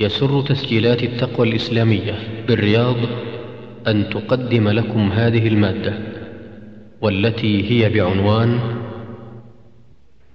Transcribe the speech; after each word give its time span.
يسر 0.00 0.42
تسجيلات 0.42 1.02
التقوى 1.02 1.48
الإسلامية 1.48 2.14
بالرياض 2.48 2.96
أن 3.86 4.10
تقدم 4.10 4.68
لكم 4.68 5.12
هذه 5.12 5.48
المادة 5.48 5.94
والتي 7.00 7.70
هي 7.70 7.88
بعنوان 7.88 8.60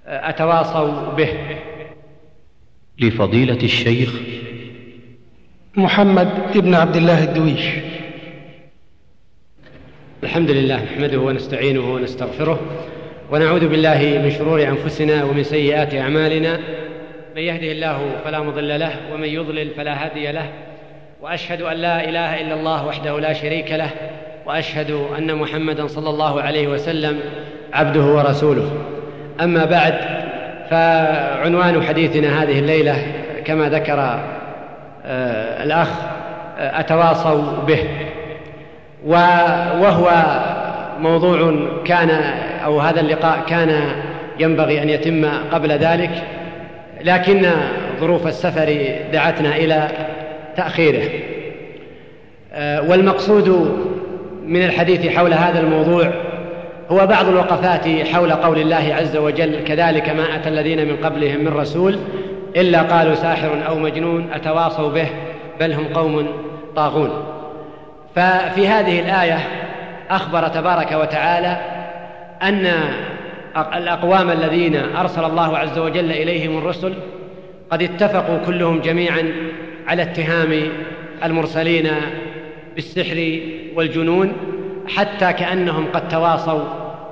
أتواصوا 0.06 1.14
به. 1.14 1.30
لفضيلة 3.00 3.64
الشيخ 3.64 4.14
محمد 5.76 6.30
ابن 6.56 6.76
عبد 6.76 6.96
الله 6.96 7.24
الدويش. 7.24 7.66
الحمد 10.24 10.52
لله 10.52 10.84
نحمده 10.84 11.20
ونستعينه 11.20 11.94
ونستغفره 11.94 12.60
ونعوذ 13.32 13.68
بالله 13.68 14.22
من 14.24 14.32
شرور 14.32 14.64
أنفسنا 14.68 15.24
ومن 15.24 15.44
سيئات 15.44 15.94
أعمالنا. 15.94 16.81
من 17.36 17.42
يهده 17.42 17.72
الله 17.72 18.00
فلا 18.26 18.40
مضل 18.40 18.80
له 18.80 18.92
ومن 19.14 19.28
يضلل 19.28 19.70
فلا 19.70 20.06
هادي 20.06 20.32
له. 20.32 20.46
وأشهد 21.22 21.62
أن 21.62 21.78
لا 21.78 22.10
إله 22.10 22.42
إلا 22.42 22.54
الله 22.54 22.88
وحده 22.88 23.20
لا 23.20 23.34
شريك 23.34 23.72
له 23.72 23.90
وأشهد 24.46 24.92
أن 25.18 25.36
محمدا 25.36 25.88
صلى 25.88 26.10
الله 26.10 26.42
عليه 26.42 26.68
وسلم 26.68 27.20
عبده 27.74 28.02
ورسوله. 28.02 28.72
أما 29.42 29.66
بعد 29.66 29.94
فعنوان 30.70 31.84
حديثنا 31.84 32.44
هذه 32.44 32.60
الليلة 32.60 32.96
كما 33.46 33.70
ذكر 33.70 34.00
آه 35.06 35.64
الأخ 35.64 35.90
آه 36.60 36.80
أتواصوا 36.80 37.64
به. 37.68 37.84
وهو 39.06 40.12
موضوع 41.00 41.56
كان 41.86 42.10
أو 42.66 42.80
هذا 42.80 43.00
اللقاء 43.02 43.40
كان 43.48 43.82
ينبغي 44.40 44.84
أن 44.84 44.90
يتم 44.90 45.26
قبل 45.52 45.72
ذلك. 45.72 46.24
لكن 47.06 47.46
ظروف 48.00 48.28
السفر 48.28 48.96
دعتنا 49.14 49.56
إلى 49.56 49.88
تأخيره. 50.58 51.10
والمقصود 52.60 53.50
من 54.46 54.66
الحديث 54.66 55.08
حول 55.08 55.34
هذا 55.34 55.60
الموضوع 55.60 56.14
هو 56.90 57.08
بعض 57.08 57.28
الوقفات 57.28 57.88
حول 58.08 58.32
قول 58.32 58.60
الله 58.60 58.96
عز 58.96 59.18
وجل 59.18 59.64
كذلك 59.64 60.10
ما 60.10 60.36
أتى 60.36 60.50
الذين 60.50 60.88
من 60.88 60.96
قبلهم 61.04 61.40
من 61.40 61.54
رسول 61.54 62.00
إلا 62.56 62.82
قالوا 62.82 63.16
ساحر 63.16 63.68
أو 63.68 63.76
مجنون 63.76 64.30
أتواصوا 64.34 64.90
به؟ 64.90 65.08
بل 65.60 65.74
هم 65.74 65.88
قوم 65.94 66.28
طاغون. 66.76 67.10
ففي 68.16 68.68
هذه 68.68 69.00
الآية 69.00 69.40
أخبر 70.10 70.48
تبارك 70.48 70.92
وتعالى 70.92 71.58
أن 72.44 72.74
الأقوام 73.58 74.30
الذين 74.30 74.76
أرسل 74.76 75.24
الله 75.24 75.58
عز 75.58 75.80
وجل 75.80 76.12
إليهم 76.12 76.58
الرسل 76.58 76.94
قد 77.72 77.82
اتفقوا 77.82 78.38
كلهم 78.46 78.80
جميعا 78.80 79.34
على 79.88 80.02
اتهام 80.02 80.70
المرسلين 81.24 81.90
بالسحر 82.76 83.40
والجنون 83.76 84.34
حتى 84.88 85.34
كأنهم 85.34 85.86
قد 85.94 86.08
تواصوا 86.08 86.64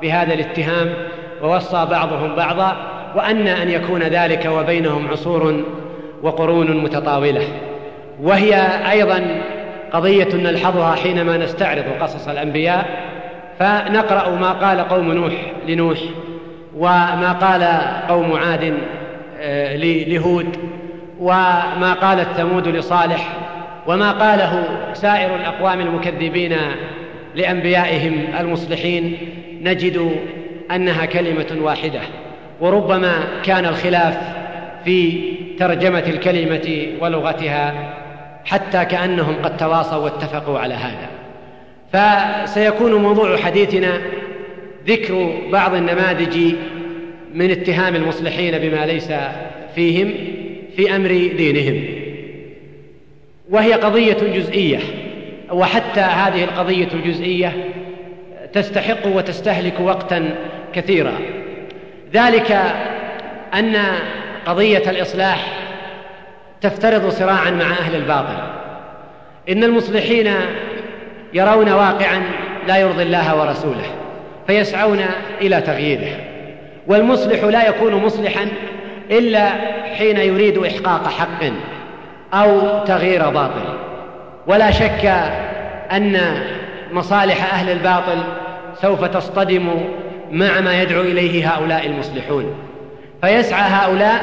بهذا 0.01 0.33
الاتهام 0.33 0.93
ووصى 1.43 1.87
بعضهم 1.91 2.35
بعضا 2.35 2.77
وأن 3.15 3.47
أن 3.47 3.69
يكون 3.69 4.03
ذلك 4.03 4.45
وبينهم 4.45 5.07
عصور 5.07 5.63
وقرون 6.23 6.77
متطاولة. 6.83 7.47
وهي 8.21 8.55
أيضا 8.91 9.41
قضية 9.91 10.35
نلحظها 10.35 10.95
حينما 10.95 11.37
نستعرض 11.37 11.83
قصص 12.01 12.27
الأنبياء. 12.27 13.09
فنقرأ 13.59 14.29
ما 14.29 14.51
قال 14.51 14.79
قوم 14.79 15.11
نوح 15.11 15.33
لنوح. 15.67 15.99
وما 16.77 17.31
قال 17.31 17.63
قوم 18.09 18.33
عاد 18.33 18.73
لهود 20.07 20.57
وما 21.19 21.93
قالت 22.01 22.27
ثمود 22.37 22.67
لصالح 22.67 23.27
وما 23.87 24.11
قاله 24.11 24.63
سائر 24.93 25.35
الأقوام 25.35 25.79
المكذبين 25.81 26.57
لأنبيائهم 27.35 28.25
المصلحين 28.39 29.17
نجد 29.61 30.15
أنها 30.71 31.05
كلمة 31.05 31.57
واحدة. 31.61 32.01
وربما 32.61 33.13
كان 33.43 33.65
الخلاف 33.65 34.17
في 34.85 35.21
ترجمة 35.59 36.03
الكلمة 36.07 36.87
ولغتها 37.01 37.73
حتى 38.45 38.85
كأنهم 38.85 39.35
قد 39.43 39.57
تواصوا 39.57 40.03
واتفقوا 40.03 40.59
على 40.59 40.73
هذا. 40.73 41.09
فسيكون 41.93 42.93
موضوع 42.93 43.37
حديثنا 43.37 44.01
ذكر 44.87 45.41
بعض 45.51 45.73
النماذج 45.73 46.55
من 47.33 47.51
اتهام 47.51 47.95
المصلحين 47.95 48.57
بما 48.57 48.85
ليس 48.85 49.11
فيهم 49.75 50.13
في 50.75 50.95
أمر 50.95 51.07
دينهم. 51.37 51.83
وهي 53.49 53.73
قضية 53.73 54.17
جزئية 54.33 54.79
وحتى 55.51 55.99
هذه 55.99 56.43
القضية 56.43 56.87
الجزئية 56.93 57.69
تستحق 58.53 59.07
وتستهلك 59.07 59.79
وقتا 59.79 60.35
كثيرا. 60.73 61.13
ذلك 62.13 62.51
أن 63.53 63.75
قضية 64.45 64.89
الإصلاح 64.89 65.53
تفترض 66.61 67.09
صراعا 67.09 67.51
مع 67.51 67.65
أهل 67.65 67.95
الباطل. 67.95 68.37
إن 69.49 69.63
المصلحين 69.63 70.31
يرون 71.33 71.69
واقعا 71.69 72.23
لا 72.67 72.77
يرضي 72.77 73.03
الله 73.03 73.39
ورسوله. 73.41 73.98
فيسعون 74.49 75.05
إلى 75.41 75.61
تغييره. 75.61 76.15
والمصلح 76.87 77.43
لا 77.43 77.67
يكون 77.67 77.95
مصلحا 77.95 78.47
إلا 79.11 79.49
حين 79.97 80.17
يريد 80.17 80.57
إحقاق 80.57 81.07
حق 81.07 81.43
أو 82.33 82.79
تغيير 82.85 83.29
باطل. 83.29 83.77
ولا 84.47 84.71
شك 84.71 85.05
أن 85.91 86.21
مصالح 86.91 87.53
أهل 87.53 87.69
الباطل 87.69 88.23
سوف 88.81 89.05
تصطدم 89.05 89.69
مع 90.31 90.61
ما 90.61 90.81
يدعو 90.81 91.01
إليه 91.01 91.49
هؤلاء 91.49 91.85
المصلحون. 91.85 92.55
فيسعى 93.21 93.69
هؤلاء 93.71 94.21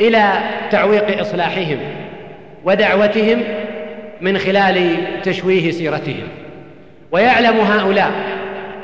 إلى 0.00 0.32
تعويق 0.70 1.20
إصلاحهم 1.20 1.78
ودعوتهم 2.64 3.42
من 4.20 4.38
خلال 4.38 4.96
تشويه 5.22 5.70
سيرتهم. 5.70 6.28
ويعلم 7.12 7.60
هؤلاء 7.60 8.10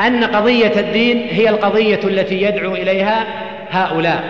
أن 0.00 0.24
قضية 0.24 0.80
الدين 0.80 1.26
هي 1.30 1.48
القضية 1.48 2.00
التي 2.04 2.42
يدعو 2.42 2.74
إليها 2.74 3.24
هؤلاء. 3.70 4.22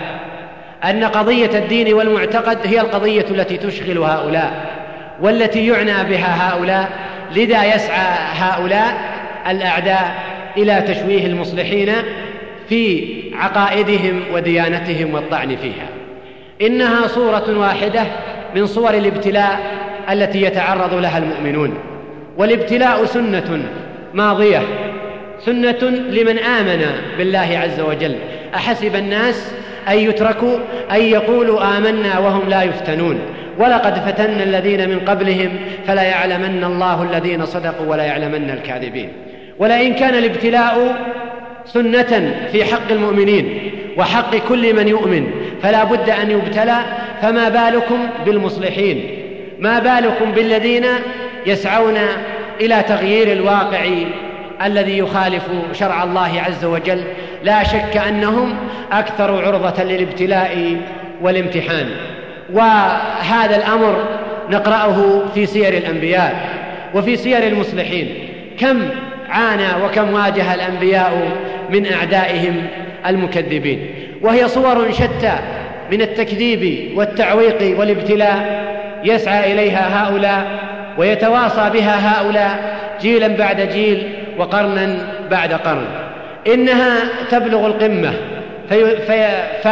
أن 0.84 1.04
قضية 1.04 1.58
الدين 1.58 1.94
والمعتقد 1.94 2.58
هي 2.64 2.80
القضية 2.80 3.24
التي 3.30 3.56
تشغل 3.56 3.98
هؤلاء 3.98 4.70
والتي 5.20 5.66
يعنى 5.66 6.08
بها 6.08 6.50
هؤلاء 6.50 6.90
لذا 7.36 7.74
يسعى 7.74 8.16
هؤلاء 8.38 8.94
الأعداء 9.50 10.14
إلى 10.56 10.80
تشويه 10.88 11.26
المصلحين 11.26 11.92
في 12.68 13.08
عقائدهم 13.34 14.22
وديانتهم 14.32 15.14
والطعن 15.14 15.56
فيها. 15.56 15.86
إنها 16.62 17.06
صورة 17.06 17.58
واحدة 17.58 18.02
من 18.54 18.66
صور 18.66 18.94
الابتلاء 18.94 19.60
التي 20.10 20.42
يتعرض 20.42 20.94
لها 20.94 21.18
المؤمنون 21.18 21.78
والابتلاء 22.38 23.04
سنة 23.04 23.62
ماضية. 24.14 24.62
سنة 25.46 25.90
لمن 26.10 26.38
آمن 26.38 26.86
بالله 27.18 27.58
عز 27.62 27.80
وجل. 27.80 28.16
أحسب 28.54 28.96
الناس 28.96 29.52
أن 29.88 29.98
يتركوا 29.98 30.58
أن 30.90 31.00
يقولوا 31.00 31.78
آمنا 31.78 32.18
وهم 32.18 32.48
لا 32.48 32.62
يفتنون. 32.62 33.18
ولقد 33.58 33.94
فتنا 33.94 34.42
الذين 34.42 34.88
من 34.88 35.00
قبلهم 35.00 35.50
فلا 35.86 36.02
يعلمن 36.02 36.64
الله 36.64 37.02
الذين 37.02 37.46
صدقوا 37.46 37.86
ولا 37.86 38.04
يعلمن 38.04 38.50
الكاذبين. 38.50 39.08
ولئن 39.58 39.94
كان 39.94 40.14
الابتلاء 40.14 40.96
سنة 41.66 42.34
في 42.52 42.64
حق 42.64 42.90
المؤمنين 42.90 43.70
وحق 43.96 44.36
كل 44.48 44.76
من 44.76 44.88
يؤمن 44.88 45.30
فلا 45.62 45.84
بد 45.84 46.10
أن 46.10 46.30
يبتلى. 46.30 46.78
فما 47.22 47.48
بالكم 47.48 47.98
بالمصلحين؟ 48.26 49.04
ما 49.58 49.78
بالكم 49.78 50.32
بالذين 50.32 50.84
يسعون 51.46 51.98
إلى 52.60 52.84
تغيير 52.88 53.32
الواقع 53.32 53.84
الذي 54.64 54.98
يخالف 54.98 55.42
شرع 55.72 56.04
الله 56.04 56.42
عز 56.46 56.64
وجل 56.64 57.04
لا 57.44 57.62
شك 57.62 57.96
أنهم 57.96 58.54
أكثر 58.92 59.46
عرضة 59.46 59.82
للابتلاء 59.82 60.76
والامتحان. 61.22 61.90
وهذا 62.52 63.56
الأمر 63.56 64.04
نقرأه 64.50 65.22
في 65.34 65.46
سير 65.46 65.74
الأنبياء 65.74 66.48
وفي 66.94 67.16
سير 67.16 67.46
المصلحين. 67.46 68.08
كم 68.58 68.88
عانى 69.28 69.84
وكم 69.84 70.14
واجه 70.14 70.54
الأنبياء 70.54 71.28
من 71.70 71.92
أعدائهم 71.92 72.66
المكذبين. 73.06 73.86
وهي 74.22 74.48
صور 74.48 74.92
شتى 74.92 75.38
من 75.92 76.02
التكذيب 76.02 76.92
والتعويق 76.98 77.78
والابتلاء. 77.78 78.62
يسعى 79.04 79.52
إليها 79.52 80.04
هؤلاء 80.04 80.46
ويتواصى 80.98 81.70
بها 81.72 82.20
هؤلاء 82.20 82.78
جيلا 83.00 83.28
بعد 83.28 83.60
جيل 83.60 84.08
وقرنا 84.42 84.96
بعد 85.30 85.52
قرن. 85.52 85.86
إنها 86.46 86.98
تبلغ 87.30 87.66
القمة. 87.66 88.14
في, 88.68 88.96
في 88.96 89.42
ف 89.62 89.68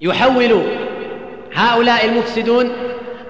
يحول 0.00 0.62
هؤلاء 1.54 2.04
المفسدون 2.04 2.72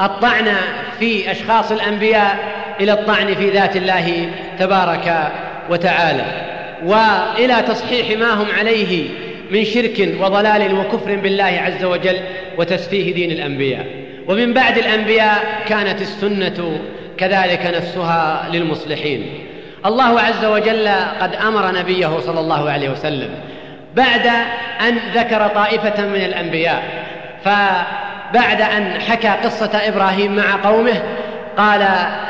الطعن 0.01 0.57
في 0.99 1.31
أشخاص 1.31 1.73
الأنبياء 1.73 2.39
إلى 2.81 2.93
الطعن 2.93 3.35
في 3.35 3.51
ذات 3.51 3.77
الله 3.77 4.31
تبارك 4.59 5.33
وتعالى. 5.71 6.25
وإلى 6.85 7.63
تصحيح 7.63 8.19
ما 8.19 8.31
هم 8.43 8.47
عليه 8.59 9.09
من 9.51 9.65
شرك 9.65 10.15
وضلال 10.21 10.79
وكفر 10.79 11.17
بالله 11.17 11.45
عز 11.65 11.85
وجل 11.85 12.21
وتسفيه 12.59 13.15
دين 13.15 13.31
الأنبياء. 13.31 14.02
ومن 14.29 14.53
بعد 14.53 14.79
الأنبياء 14.79 15.63
كانت 15.69 16.01
السنة 16.01 16.79
كذلك 17.19 17.67
نفسها 17.67 18.49
للمصلحين. 18.53 19.47
الله 19.87 20.21
عز 20.21 20.45
وجل 20.45 20.89
قد 21.21 21.35
أمر 21.35 21.75
نبيه 21.79 22.21
صلى 22.21 22.41
الله 22.41 22.71
عليه 22.71 22.89
وسلم 22.89 23.31
بعد 23.97 24.27
أن 24.81 24.99
ذكر 25.15 25.49
طائفة 25.49 26.07
من 26.07 26.25
الأنبياء 26.25 26.83
فبعد 27.45 28.61
أن 28.61 29.01
حكى 29.01 29.29
قصة 29.29 29.71
إبراهيم 29.89 30.37
مع 30.37 30.71
قومه 30.71 31.03
قال 31.57 31.87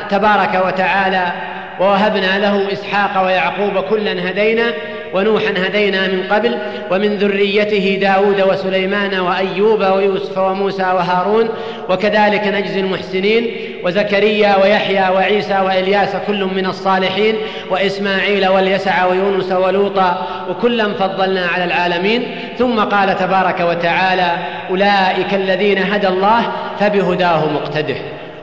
تبارك 0.09 0.65
وتعالى 0.65 1.31
ووهبنا 1.79 2.39
له 2.39 2.73
إسحاق 2.73 3.25
ويعقوب 3.25 3.79
كلا 3.79 4.29
هدينا 4.29 4.73
ونوحا 5.13 5.53
هدينا 5.57 6.07
من 6.07 6.23
قبل 6.31 6.57
ومن 6.91 7.17
ذريته 7.17 7.97
داود 8.01 8.41
وسليمان 8.41 9.19
وأيوب 9.19 9.81
ويوسف 9.81 10.37
وموسى 10.37 10.83
وهارون 10.83 11.49
وكذلك 11.89 12.47
نجزي 12.47 12.79
المحسنين 12.79 13.51
وزكريا 13.83 14.55
ويحيى 14.63 15.09
وعيسى 15.15 15.59
وإلياس 15.59 16.09
كل 16.27 16.43
من 16.55 16.65
الصالحين 16.65 17.35
وإسماعيل 17.69 18.47
واليسع 18.47 19.05
ويونس 19.05 19.51
ولوطا 19.51 20.27
وكلا 20.49 20.93
فضلنا 20.93 21.45
على 21.45 21.63
العالمين. 21.63 22.23
ثم 22.57 22.79
قال 22.79 23.17
تبارك 23.17 23.59
وتعالى 23.59 24.31
أولئك 24.69 25.33
الذين 25.33 25.77
هدى 25.77 26.07
الله 26.07 26.41
فبهداه 26.79 27.45
مقتده. 27.53 27.95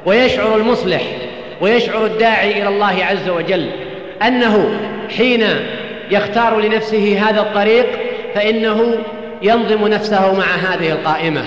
ويشعر 0.06 0.56
المصلح 0.56 1.02
ويشعر 1.60 2.06
الداعي 2.06 2.62
إلى 2.62 2.68
الله 2.68 3.04
عز 3.04 3.28
وجل 3.28 3.70
أنه 4.22 4.70
حين 5.16 5.46
يختار 6.10 6.60
لنفسه 6.60 7.22
هذا 7.28 7.40
الطريق 7.40 7.86
فإنه 8.34 8.98
ينظم 9.42 9.86
نفسه 9.86 10.34
مع 10.34 10.44
هذه 10.44 10.92
القائمة 10.92 11.44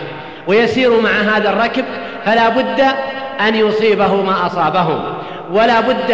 ويسير 0.47 0.99
مع 1.01 1.09
هذا 1.09 1.49
الركب 1.49 1.85
فلا 2.25 2.49
بد 2.49 2.81
أن 3.47 3.55
يصيبه 3.55 4.15
ما 4.23 4.45
أصابهم 4.45 5.03
ولا 5.51 5.79
بد 5.81 6.11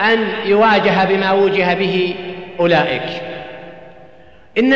أن 0.00 0.28
يواجه 0.46 1.04
بما 1.04 1.32
وجه 1.32 1.74
به 1.74 2.14
أولئك. 2.60 3.02
إن 4.58 4.74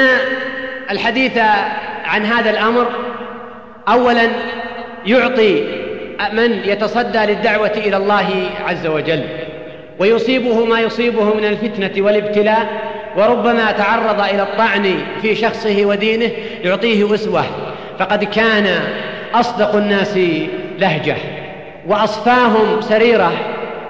الحديث 0.91 1.39
عن 2.05 2.25
هذا 2.25 2.51
الأمر 2.51 2.87
أولا 3.89 4.29
يعطي 5.07 5.65
من 6.33 6.53
يتصدى 6.65 7.19
للدعوة 7.19 7.73
إلى 7.77 7.97
الله 7.97 8.51
عز 8.67 8.87
وجل 8.87 9.25
ويصيبه 9.99 10.65
ما 10.65 10.81
يصيبه 10.81 11.35
من 11.35 11.45
الفتنة 11.45 12.05
والابتلاء 12.05 12.67
وربما 13.17 13.73
تعرض 13.73 14.21
إلى 14.21 14.43
الطعن 14.43 14.95
في 15.23 15.35
شخصه 15.35 15.85
ودينه 15.85 16.31
يعطيه 16.65 17.15
اسوه 17.15 17.45
فقد 17.99 18.25
كان 18.25 18.67
أصدق 19.35 19.77
الناس 19.77 20.19
لهجة 20.79 21.17
وأصفاهم 21.87 22.81
سريرة 22.81 23.33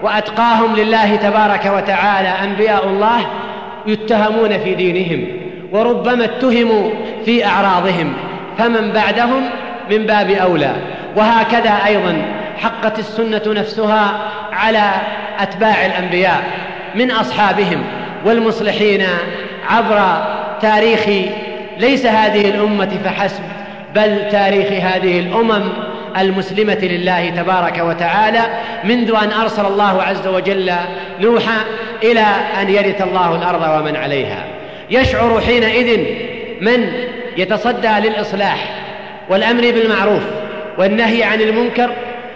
وأتقاهم 0.03 0.77
لله 0.77 1.17
تبارك 1.17 1.73
وتعالى 1.77 2.29
أنبياء 2.29 2.87
الله 2.87 3.27
يتهمون 3.87 4.59
في 4.59 4.75
دينهم 4.75 5.27
وربما 5.73 6.25
اتهموا 6.25 6.91
في 7.25 7.47
أعراضهم. 7.47 8.13
فمن 8.59 8.93
بعدهم 8.93 9.51
من 9.91 10.07
باب 10.07 10.31
أولى. 10.31 10.73
وهكذا 11.17 11.71
أيضا 11.87 12.23
حقت 12.59 12.99
السنة 12.99 13.43
نفسها 13.47 14.21
على 14.53 14.91
أتباع 15.39 15.87
الأنبياء 15.87 16.43
من 16.95 17.11
أصحابهم. 17.11 17.83
والمصلحين 18.25 19.07
عبر 19.69 20.25
تاريخ 20.63 21.09
ليس 21.79 22.07
هذه 22.07 22.49
الأمة 22.49 22.91
فحسب 23.05 23.43
بل 23.95 24.29
تاريخ 24.31 24.67
هذه 24.67 25.21
الأمم 25.21 25.63
المسلمة 26.19 26.79
لله 26.83 27.31
تبارك 27.31 27.79
وتعالى 27.79 28.41
منذ 28.85 29.15
أن 29.23 29.33
أرسل 29.33 29.67
الله 29.67 30.03
عز 30.03 30.27
وجل 30.27 30.73
نوحا 31.21 31.61
إلى 32.03 32.25
أن 32.63 32.71
يرث 32.71 33.03
الله 33.03 33.37
الأرض 33.37 33.81
ومن 33.81 33.97
عليها. 33.97 34.45
يشعر 34.91 35.41
حينئذ 35.41 35.99
من 36.61 36.93
يتصدى 37.37 37.89
للإصلاح 38.09 38.85
والأمر 39.31 39.61
بالمعروف 39.61 40.23
والنهي 40.79 41.23
عن 41.23 41.41
المنكر 41.41 41.91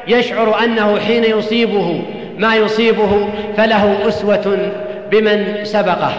يشعر 0.09 0.65
أنه 0.65 0.99
حين 0.99 1.25
يصيبه 1.25 2.03
ما 2.39 2.55
يصيبه 2.55 3.29
فله 3.57 4.09
أسوة 4.09 4.73
بمن 5.13 5.65
سبقه. 5.65 6.13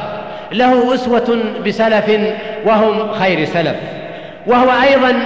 له 0.52 0.94
أسوة 0.94 1.40
بسلف 1.66 2.20
وهم 2.66 3.12
خير 3.12 3.46
سلف. 3.46 3.76
وهو 4.48 4.70
أيضا 4.84 5.26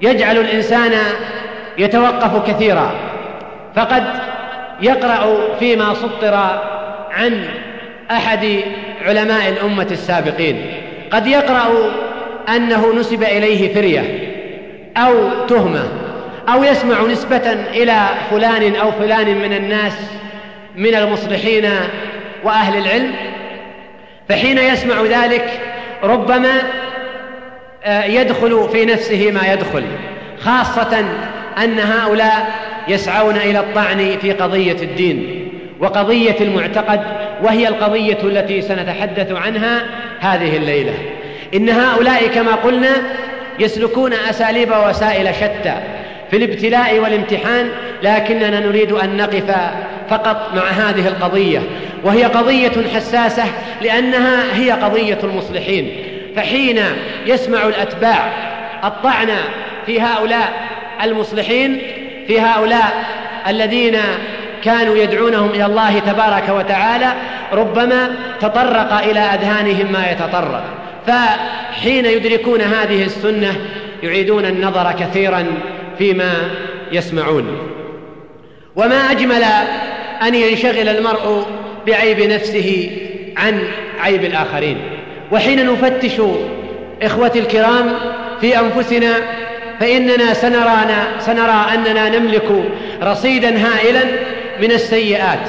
يجعل 0.00 0.38
الإنسان 0.38 0.92
يتوقف 1.78 2.50
كثيرا. 2.50 2.92
فقد 3.76 4.04
يقرأ 4.82 5.36
فيما 5.60 5.94
سطر 5.94 6.34
عن 7.10 7.44
أحد 8.10 8.46
علماء 9.06 9.48
الأمة 9.48 9.86
السابقين. 9.90 10.66
قد 11.12 11.26
يقرأ 11.26 11.68
أنه 12.48 12.94
نسب 12.94 13.22
إليه 13.22 13.74
فرية 13.74 14.30
أو 14.96 15.14
تهمة 15.48 15.88
أو 16.48 16.64
يسمع 16.64 17.02
نسبة 17.02 17.52
إلى 17.74 18.06
فلان 18.30 18.76
أو 18.76 18.90
فلان 18.90 19.38
من 19.38 19.52
الناس 19.52 19.92
من 20.76 20.94
المصلحين 20.94 21.70
وأهل 22.44 22.78
العلم 22.78 23.14
فحين 24.28 24.58
يسمع 24.58 25.02
ذلك 25.02 25.60
ربما 26.02 26.52
آه، 27.84 28.04
يدخل 28.04 28.68
في 28.72 28.84
نفسه 28.84 29.30
ما 29.30 29.52
يدخل 29.52 29.84
خاصة 30.38 31.04
أن 31.64 31.78
هؤلاء 31.78 32.50
يسعون 32.88 33.36
إلى 33.36 33.60
الطعن 33.60 34.18
في 34.22 34.32
قضية 34.32 34.76
الدين 34.82 35.48
وقضية 35.80 36.36
المعتقد 36.40 37.00
وهي 37.42 37.68
القضية 37.68 38.18
التي 38.22 38.62
سنتحدث 38.62 39.32
عنها 39.32 39.82
هذه 40.20 40.56
الليلة. 40.56 40.94
إن 41.54 41.68
هؤلاء 41.68 42.26
كما 42.26 42.54
قلنا 42.54 42.90
يسلكون 43.58 44.12
أساليب 44.12 44.70
ووسائل 44.70 45.34
شتى. 45.34 45.74
في 46.30 46.36
الابتلاء 46.36 46.98
والامتحان 46.98 47.70
لكننا 48.02 48.60
نريد 48.60 48.92
أن 48.92 49.16
نقف 49.16 49.56
فقط 50.10 50.50
مع 50.54 50.62
هذه 50.62 51.08
القضية 51.08 51.62
وهي 52.04 52.24
قضية 52.24 52.72
حساسة 52.94 53.44
لأنها 53.82 54.42
هي 54.54 54.70
قضية 54.70 55.18
المصلحين. 55.24 55.92
فحين 56.36 56.80
يسمع 57.26 57.68
الأتباع 57.68 58.32
الطعن 58.84 59.28
في 59.86 60.00
هؤلاء 60.00 60.52
المصلحين 61.02 61.80
في 62.26 62.40
هؤلاء 62.40 63.04
الذين 63.48 63.96
كانوا 64.64 64.96
يدعونهم 64.96 65.50
إلى 65.50 65.66
الله 65.66 65.98
تبارك 65.98 66.48
وتعالى 66.48 67.12
ربما 67.52 68.16
تطرق 68.40 68.92
إلى 68.92 69.20
أذهانهم 69.20 69.92
ما 69.92 70.10
يتطرق. 70.10 70.64
فحين 71.06 72.06
يدركون 72.06 72.60
هذه 72.60 73.04
السنة 73.04 73.56
يعيدون 74.02 74.44
النظر 74.44 74.92
كثيرا 74.92 75.46
فيما 76.00 76.50
يسمعون. 76.92 77.58
وما 78.76 79.10
أجمل 79.10 79.44
أن 80.22 80.34
ينشغل 80.34 80.88
المرء 80.88 81.46
بعيب 81.86 82.20
نفسه 82.20 82.90
عن 83.36 83.62
عيب 84.00 84.24
الآخرين. 84.24 84.78
وحين 85.32 85.72
نفتش 85.72 86.20
إخوتي 87.02 87.38
الكرام 87.38 87.92
في 88.40 88.58
أنفسنا 88.58 89.12
فإننا 89.80 90.34
سنرانا 90.34 91.08
سنرى 91.18 91.66
أننا 91.74 92.18
نملك 92.18 92.64
رصيدا 93.02 93.48
هائلا 93.48 94.02
من 94.60 94.72
السيئات 94.72 95.48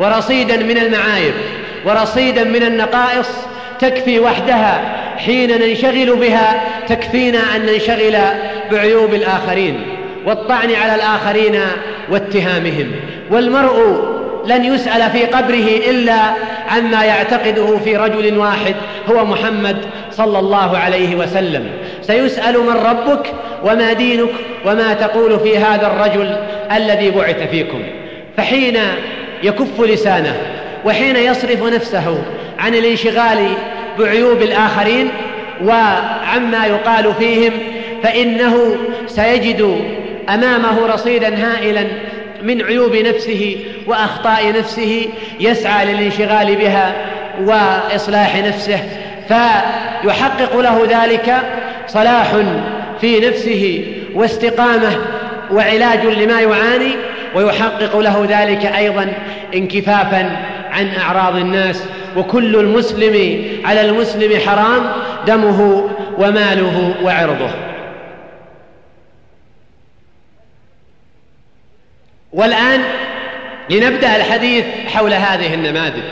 ورصيدا 0.00 0.56
من 0.56 0.78
المعايب 0.78 1.32
ورصيدا 1.84 2.44
من 2.44 2.62
النقائص 2.62 3.28
تكفي 3.80 4.20
وحدها 4.20 4.80
حين 5.18 5.60
ننشغل 5.60 6.16
بها 6.16 6.64
تكفينا 6.88 7.56
أن 7.56 7.66
ننشغل 7.66 8.16
بعيوب 8.72 9.14
الآخرين 9.14 9.82
والطعن 10.26 10.74
على 10.74 10.94
الآخرين 10.94 11.60
واتهامهم. 12.10 12.90
والمرء 13.30 14.08
لن 14.46 14.64
يسأل 14.64 15.10
في 15.10 15.24
قبره 15.24 15.90
إلا 15.90 16.20
عما 16.68 17.04
يعتقده 17.04 17.76
في 17.76 17.96
رجل 17.96 18.38
واحد 18.38 18.74
هو 19.10 19.24
محمد 19.24 19.76
صلى 20.10 20.38
الله 20.38 20.78
عليه 20.78 21.16
وسلم. 21.16 21.70
سيسأل 22.02 22.58
من 22.58 22.76
ربك 22.86 23.32
وما 23.64 23.92
دينك 23.92 24.30
وما 24.66 24.92
تقول 24.92 25.40
في 25.40 25.58
هذا 25.58 25.86
الرجل 25.86 26.36
الذي 26.76 27.10
بعث 27.10 27.50
فيكم. 27.50 27.82
فحين 28.36 28.78
يكف 29.42 29.80
لسانه 29.80 30.36
وحين 30.84 31.16
يصرف 31.16 31.62
نفسه 31.62 32.24
عن 32.58 32.74
الانشغال 32.74 33.48
بعيوب 33.98 34.42
الآخرين 34.42 35.10
وعما 35.64 36.66
يقال 36.66 37.14
فيهم 37.18 37.52
فإنه 38.02 38.76
سيجد 39.06 39.80
أمامه 40.28 40.86
رصيدا 40.86 41.34
هائلا 41.36 41.84
من 42.42 42.62
عيوب 42.62 42.96
نفسه 42.96 43.56
وأخطاء 43.86 44.52
نفسه 44.58 45.08
يسعى 45.40 45.84
للانشغال 45.92 46.56
بها 46.56 46.92
وإصلاح 47.44 48.36
نفسه 48.36 48.80
فيحقق 49.28 50.60
له 50.60 50.86
ذلك 50.90 51.36
صلاح 51.86 52.36
في 53.00 53.20
نفسه 53.20 53.84
واستقامة 54.14 54.96
وعلاج 55.50 56.06
لما 56.06 56.40
يعاني 56.40 56.90
ويحقق 57.34 57.98
له 57.98 58.26
ذلك 58.28 58.66
أيضا 58.66 59.12
انكفافا 59.54 60.36
عن 60.70 60.88
أعراض 61.02 61.36
الناس. 61.36 61.84
وكل 62.16 62.56
المسلم 62.56 63.44
على 63.64 63.80
المسلم 63.80 64.40
حرام 64.40 64.92
دمه 65.26 65.90
وماله 66.18 66.94
وعرضه. 67.02 67.50
والآن 72.32 72.80
لنبدأ 73.70 74.16
الحديث 74.16 74.64
حول 74.94 75.12
هذه 75.12 75.54
النماذج. 75.54 76.02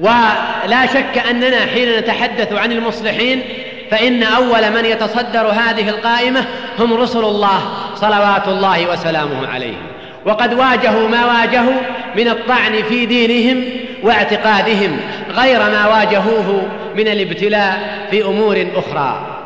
ولا 0.00 0.86
شك 0.86 1.18
أننا 1.30 1.66
حين 1.66 1.98
نتحدث 1.98 2.52
عن 2.52 2.72
المصلحين 2.72 3.42
فإن 3.90 4.22
أول 4.22 4.70
من 4.70 4.84
يتصدر 4.84 5.46
هذه 5.46 5.88
القائمة 5.88 6.44
هم 6.78 6.94
رسل 6.94 7.24
الله 7.24 7.60
صلوات 7.94 8.48
الله 8.48 8.90
وسلامه 8.90 9.48
عليهم. 9.48 9.86
وقد 10.24 10.54
واجهوا 10.54 11.08
ما 11.08 11.26
واجهوا 11.26 11.80
من 12.16 12.28
الطعن 12.28 12.82
في 12.82 13.06
دينهم 13.06 13.64
واعتقادهم 14.02 14.96
غير 15.30 15.58
ما 15.58 15.86
واجهوه 15.86 16.62
من 16.96 17.08
الابتلاء 17.08 17.98
في 18.10 18.24
أمور 18.24 18.66
أخرى. 18.76 19.36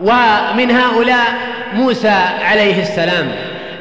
ومن 0.00 0.70
هؤلاء 0.70 1.26
موسى 1.74 2.16
عليه 2.44 2.82
السلام 2.82 3.32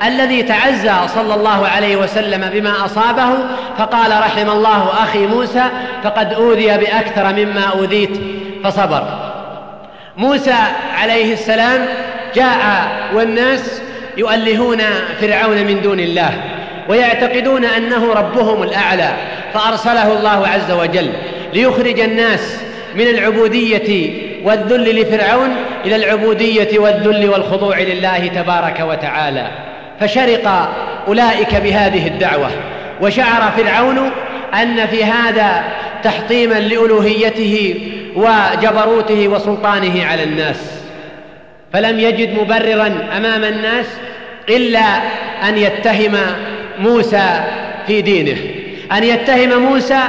الذي 0.04 0.44
تعزى 0.44 0.94
صلى 1.08 1.36
الله 1.36 1.68
عليه 1.68 1.96
وسلم 1.96 2.50
بما 2.54 2.86
أصابه 2.86 3.30
فقال 3.78 4.12
رحم 4.12 4.50
الله 4.50 4.90
أخي 5.04 5.28
موسى 5.28 5.64
فقد 6.04 6.34
أوذي 6.34 6.68
بأكثر 6.68 7.34
مما 7.34 7.64
أوذيت 7.64 8.20
فصبر. 8.64 9.04
موسى 10.18 10.56
عليه 10.98 11.34
السلام 11.34 11.86
جاء 12.36 12.88
والناس 13.14 13.82
يؤلهون 14.18 14.82
فرعون 15.22 15.58
من 15.58 15.82
دون 15.82 16.00
الله. 16.00 16.32
ويعتقدون 16.90 17.66
أنه 17.66 18.14
ربهم 18.14 18.64
الأعلى 18.64 19.14
فأرسله 19.54 20.18
الله 20.18 20.48
عز 20.48 20.72
وجل 20.72 21.10
ليخرج 21.54 22.00
الناس 22.00 22.60
من 22.96 23.08
العبودية 23.08 24.12
والذل 24.44 25.02
لفرعون 25.02 25.56
إلى 25.86 25.96
العبودية 25.96 26.80
والذل 26.80 27.30
والخضوع 27.30 27.80
لله 27.80 28.28
تبارك 28.28 28.80
وتعالى. 28.80 29.48
فشرق 30.00 30.70
أولئك 31.08 31.56
بهذه 31.56 32.08
الدعوة 32.08 32.50
وشعر 33.02 33.52
فرعون 33.58 34.12
أن 34.54 34.88
في 34.88 35.04
هذا 35.04 35.64
تحطيما 36.04 36.54
لألوهيته 36.54 37.76
وجبروته 38.16 39.28
وسلطانه 39.28 40.06
على 40.06 40.24
الناس. 40.24 40.82
فلم 41.74 42.00
يجد 42.00 42.40
مبررا 42.40 43.08
أمام 43.18 43.44
الناس 43.44 43.86
إلا 44.50 44.98
أن 45.50 45.58
يتهم 45.58 46.18
موسى 46.80 47.44
في 47.88 48.02
دينه. 48.02 48.38
أن 48.92 49.04
يتهم 49.04 49.60
موسى 49.60 50.00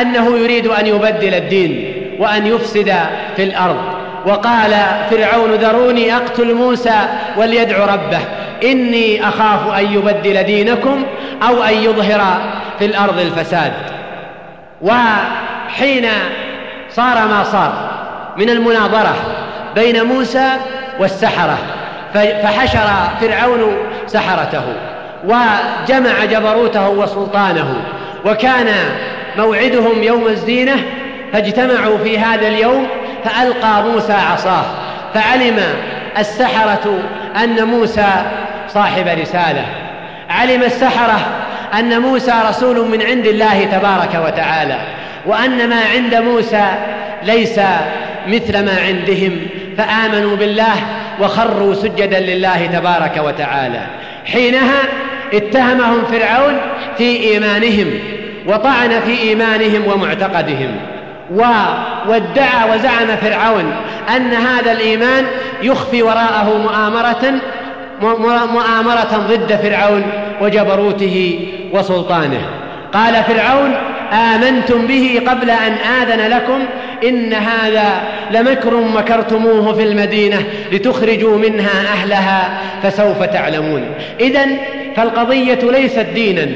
أنه 0.00 0.38
يريد 0.38 0.66
أن 0.66 0.86
يبدل 0.86 1.34
الدين 1.34 1.94
وأن 2.18 2.46
يفسد 2.46 2.94
في 3.36 3.44
الأرض. 3.44 3.80
وقال 4.26 4.74
فرعون 5.10 5.50
ذروني 5.50 6.16
أقتل 6.16 6.54
موسى 6.54 6.98
وليدعو 7.36 7.84
ربه. 7.84 8.20
إني 8.64 9.28
أخاف 9.28 9.78
أن 9.78 9.92
يبدل 9.92 10.42
دينكم 10.42 11.04
أو 11.48 11.62
أن 11.62 11.74
يظهر 11.74 12.40
في 12.78 12.84
الأرض 12.84 13.20
الفساد. 13.20 13.72
وحين 14.82 16.08
صار 16.90 17.28
ما 17.28 17.44
صار 17.44 17.90
من 18.36 18.50
المناظرة 18.50 19.16
بين 19.74 20.04
موسى 20.04 20.48
والسحرة 21.00 21.58
فحشر 22.14 22.88
فرعون 23.20 23.76
سحرته. 24.06 24.62
وجمع 25.24 26.24
جبروته 26.24 26.88
وسلطانه 26.88 27.74
وكان 28.24 28.66
موعدهم 29.38 30.02
يوم 30.02 30.26
الزينة 30.26 30.76
فاجتمعوا 31.32 31.98
في 31.98 32.18
هذا 32.18 32.48
اليوم 32.48 32.86
فألقى 33.24 33.82
موسى 33.82 34.12
عصاه 34.12 34.64
فعلم 35.14 35.58
السحرة 36.18 36.98
أن 37.44 37.64
موسى 37.64 38.08
صاحب 38.68 39.08
رسالة. 39.20 39.66
علم 40.30 40.62
السحرة 40.62 41.20
أن 41.78 42.00
موسى 42.00 42.32
رسول 42.48 42.88
من 42.88 43.02
عند 43.02 43.26
الله 43.26 43.64
تبارك 43.64 44.24
وتعالى 44.26 44.78
وأن 45.26 45.68
ما 45.68 45.80
عند 45.94 46.14
موسى 46.14 46.66
ليس 47.22 47.60
مثل 48.28 48.64
ما 48.64 48.78
عندهم 48.86 49.36
فآمنوا 49.78 50.36
بالله 50.36 50.76
وخروا 51.20 51.74
سجدا 51.74 52.20
لله 52.20 52.66
تبارك 52.66 53.16
وتعالى. 53.16 53.80
حينها 54.26 54.82
اتهمهم 55.34 56.04
فرعون 56.04 56.58
في 56.98 57.16
إيمانهم 57.22 57.86
وطعن 58.46 58.90
في 59.00 59.18
إيمانهم 59.20 59.82
ومعتقدهم. 59.92 60.76
وادعى 62.08 62.70
وزعم 62.74 63.16
فرعون 63.20 63.72
أن 64.16 64.32
هذا 64.32 64.72
الإيمان 64.72 65.24
يخفي 65.62 66.02
وراءه 66.02 66.58
مؤامرة 66.58 67.40
مؤامرة 68.52 69.26
ضد 69.28 69.58
فرعون 69.62 70.02
وجبروته 70.40 71.48
وسلطانه. 71.72 72.40
قال 72.92 73.14
فرعون 73.14 73.74
آمنتم 74.12 74.86
به 74.86 75.22
قبل 75.26 75.50
أن 75.50 75.72
آذن 75.72 76.30
لكم 76.36 76.64
إن 77.04 77.32
هذا 77.32 78.02
لمكر 78.30 78.74
مكرتموه 78.74 79.72
في 79.72 79.82
المدينة 79.82 80.42
لتخرجوا 80.72 81.38
منها 81.38 81.92
أهلها 81.92 82.60
فسوف 82.82 83.22
تعلمون. 83.22 83.82
اذا 84.20 84.46
فالقضية 84.96 85.58
ليست 85.62 86.06
دينا 86.14 86.46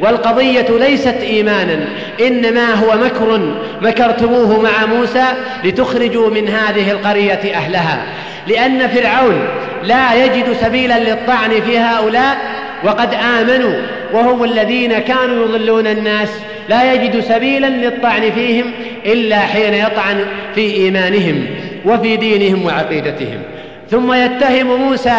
والقضية 0.00 0.66
ليست 0.70 1.16
ايمانا 1.22 1.84
إنما 2.20 2.74
هو 2.74 2.96
مكر 2.96 3.54
مكرتموه 3.82 4.60
مع 4.60 4.86
موسى 4.86 5.24
لتخرجوا 5.64 6.30
من 6.30 6.48
هذه 6.48 6.90
القرية 6.90 7.54
أهلها. 7.54 8.02
لأن 8.46 8.88
فرعون 8.88 9.48
لا 9.84 10.24
يجد 10.24 10.52
سبيلا 10.60 10.98
للطعن 10.98 11.50
في 11.50 11.78
هؤلاء 11.78 12.36
وقد 12.84 13.14
آمنوا 13.14 13.74
وهم 14.12 14.44
الذين 14.44 14.98
كانوا 14.98 15.44
يضلون 15.44 15.86
الناس 15.86 16.28
لا 16.68 16.92
يجد 16.92 17.20
سبيلا 17.20 17.66
للطعن 17.66 18.30
فيهم 18.30 18.70
إلا 19.06 19.38
حين 19.38 19.74
يطعن 19.74 20.24
في 20.54 20.74
إيمانهم 20.74 21.46
وفي 21.84 22.16
دينهم 22.16 22.64
وعقيدتهم. 22.64 23.42
ثم 23.90 24.12
يتهم 24.12 24.66
موسى 24.66 25.18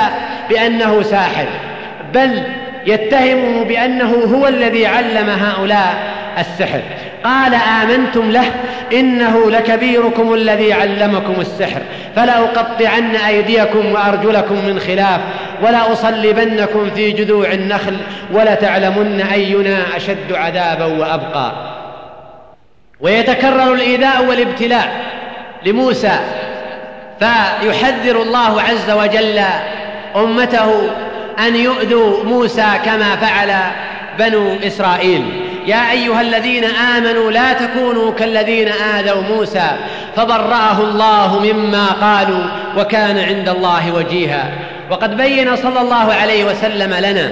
بأنه 0.50 1.02
ساحر 1.02 1.46
بل 2.14 2.44
يتهمه 2.88 3.64
بأنه 3.64 4.14
هو 4.14 4.48
الذي 4.48 4.86
علم 4.86 5.30
هؤلاء 5.30 6.23
السحر. 6.40 6.82
قال 7.24 7.54
آمنتم 7.54 8.32
له 8.32 8.46
إنه 8.94 9.52
لكبيركم 9.52 10.34
الذي 10.34 10.74
علمكم 10.74 11.42
السحر. 11.42 11.82
فلاقطعن 12.16 13.16
أيديكم 13.16 13.92
وأرجلكم 13.92 14.56
من 14.56 14.80
خلاف 14.80 15.20
ولاصلبنكم 15.63 16.90
في 16.96 17.12
جذوع 17.12 17.52
النخل 17.52 17.98
ولتعلمن 18.34 19.22
أينا 19.22 19.84
أشد 19.96 20.34
عذابا 20.34 20.86
وأبقى. 20.86 21.52
ويتكرر 23.00 23.74
الإيذاء 23.74 24.25
والابتلاء 24.25 24.92
لموسى 25.66 26.20
فيحذر 27.20 28.22
الله 28.22 28.62
عز 28.62 28.92
وجل 28.92 29.42
أمته 30.16 30.90
أن 31.48 31.56
يؤذوا 31.56 32.24
موسى 32.24 32.66
كما 32.86 33.16
فعل 33.16 33.54
بنو 34.20 34.56
إسرائيل. 34.68 35.24
يا 35.67 35.91
أيها 35.91 36.22
الذين 36.22 36.63
آمنوا 36.63 37.32
لا 37.32 37.53
تكونوا 37.53 38.12
كالذين 38.12 38.67
آذوا 38.67 39.22
موسى 39.22 39.72
فبرأه 40.15 40.82
الله 40.82 41.39
مما 41.39 41.88
قالوا 41.88 42.43
وكان 42.77 43.17
عند 43.17 43.50
الله 43.50 43.91
وجيها. 43.93 44.51
وقد 44.91 45.17
بين 45.17 45.55
صلى 45.55 45.82
الله 45.82 46.13
عليه 46.13 46.46
وسلم 46.46 46.93
لنا 46.93 47.32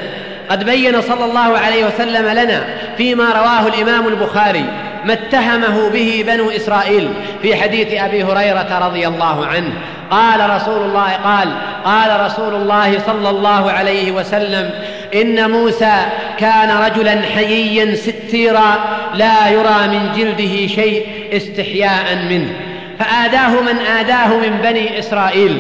قد 0.50 0.64
بين 0.64 1.02
صلى 1.02 1.26
الله 1.26 1.58
عليه 1.58 1.86
وسلم 1.86 2.28
لنا 2.28 2.64
فيما 2.98 3.24
رواه 3.24 3.68
الإمام 3.68 4.08
البخاري 4.08 4.66
ما 5.06 5.14
اتهمه 5.14 5.90
به 5.90 6.24
بنو 6.28 6.50
إسرائيل 6.50 7.10
في 7.42 7.56
حديث 7.56 8.02
أبي 8.02 8.24
هريرة 8.24 8.88
رضي 8.88 9.08
الله 9.08 9.46
عنه. 9.46 9.74
قال 10.12 10.50
رسول 10.50 10.82
الله 10.84 11.12
قال 11.12 11.48
قال 11.86 12.26
رسول 12.26 12.56
الله 12.56 13.00
صلى 13.08 13.30
الله 13.30 13.72
عليه 13.72 14.12
وسلم 14.12 14.70
إن 15.16 15.52
موسى 15.52 15.94
كان 16.38 16.70
رجلا 16.70 17.22
حييا 17.36 17.96
ستيرا 17.96 18.80
لا 19.16 19.50
يرى 19.50 19.88
من 19.88 20.12
جلده 20.16 20.68
شيء 20.68 21.06
استحياء 21.34 22.16
منه. 22.30 22.54
فآداه 23.00 23.62
من 23.62 23.78
آداه 24.00 24.28
من 24.28 24.58
بني 24.64 25.00
إسرائيل. 25.00 25.58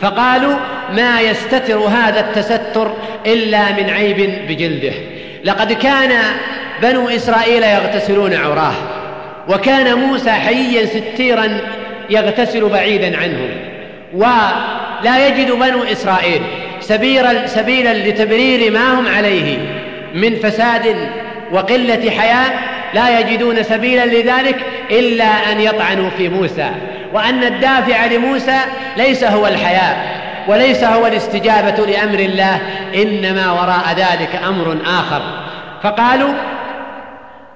فقالوا 0.00 0.54
ما 0.92 1.20
يستتر 1.20 1.78
هذا 1.78 2.20
التستر 2.20 2.92
إلا 3.26 3.72
من 3.72 3.90
عيب 3.90 4.38
بجلده. 4.48 4.92
لقد 5.44 5.72
كان 5.72 6.12
بنو 6.82 7.08
إسرائيل 7.08 7.62
يغتسلون 7.62 8.34
عراه 8.34 8.74
وكان 9.48 9.94
موسى 9.94 10.30
حييا 10.30 10.86
ستيرا 10.86 11.58
يغتسل 12.10 12.68
بعيدا 12.68 13.18
عنهم. 13.18 13.50
ولا 14.14 15.28
يجد 15.28 15.50
بنو 15.50 15.82
إسرائيل 15.82 16.42
سبيلا, 16.84 17.46
سبيلا 17.46 18.08
لتبرير 18.08 18.72
ما 18.72 19.00
هم 19.00 19.08
عليه 19.08 19.58
من 20.14 20.36
فساد 20.36 20.96
وقلة 21.52 22.10
حياة 22.10 22.50
لا 22.94 23.20
يجدون 23.20 23.62
سبيلا 23.62 24.06
لذلك 24.06 24.56
إلا 24.90 25.52
أن 25.52 25.60
يطعنوا 25.60 26.10
في 26.10 26.28
موسى. 26.28 26.70
وأن 27.12 27.44
الدافع 27.44 28.06
لموسى 28.06 28.60
ليس 28.96 29.24
هو 29.24 29.46
الحياة 29.46 29.96
وليس 30.48 30.84
هو 30.84 31.06
الاستجابة 31.06 31.86
لأمر 31.86 32.18
الله 32.18 32.58
إنما 32.94 33.52
وراء 33.52 33.84
ذلك 33.96 34.40
أمر 34.48 34.76
آخر. 34.86 35.22
فقالوا 35.82 36.32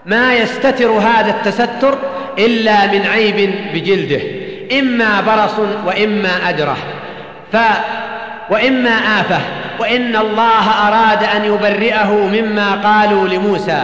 ما 0.07 0.35
يستتر 0.35 0.91
هذا 0.91 1.31
التستر 1.31 1.99
إلا 2.39 2.87
من 2.87 3.07
عيب 3.07 3.55
بجلده 3.75 4.21
إما 4.79 5.21
برص 5.21 5.59
وإما 5.87 6.49
أدره 6.49 6.77
ف 7.53 7.57
وإما 8.51 8.91
آفة 9.21 9.39
وإن 9.79 10.17
الله 10.17 10.89
أراد 10.89 11.25
أن 11.37 11.45
يبرئه 11.45 12.13
مما 12.13 12.73
قالوا 12.75 13.29
لموسى 13.29 13.83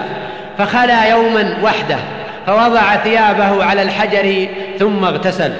فخلا 0.58 1.04
يوما 1.04 1.56
وحده 1.62 1.98
فوضع 2.46 2.96
ثيابه 2.96 3.64
على 3.64 3.82
الحجر 3.82 4.46
ثم 4.78 5.04
اغتسل. 5.04 5.52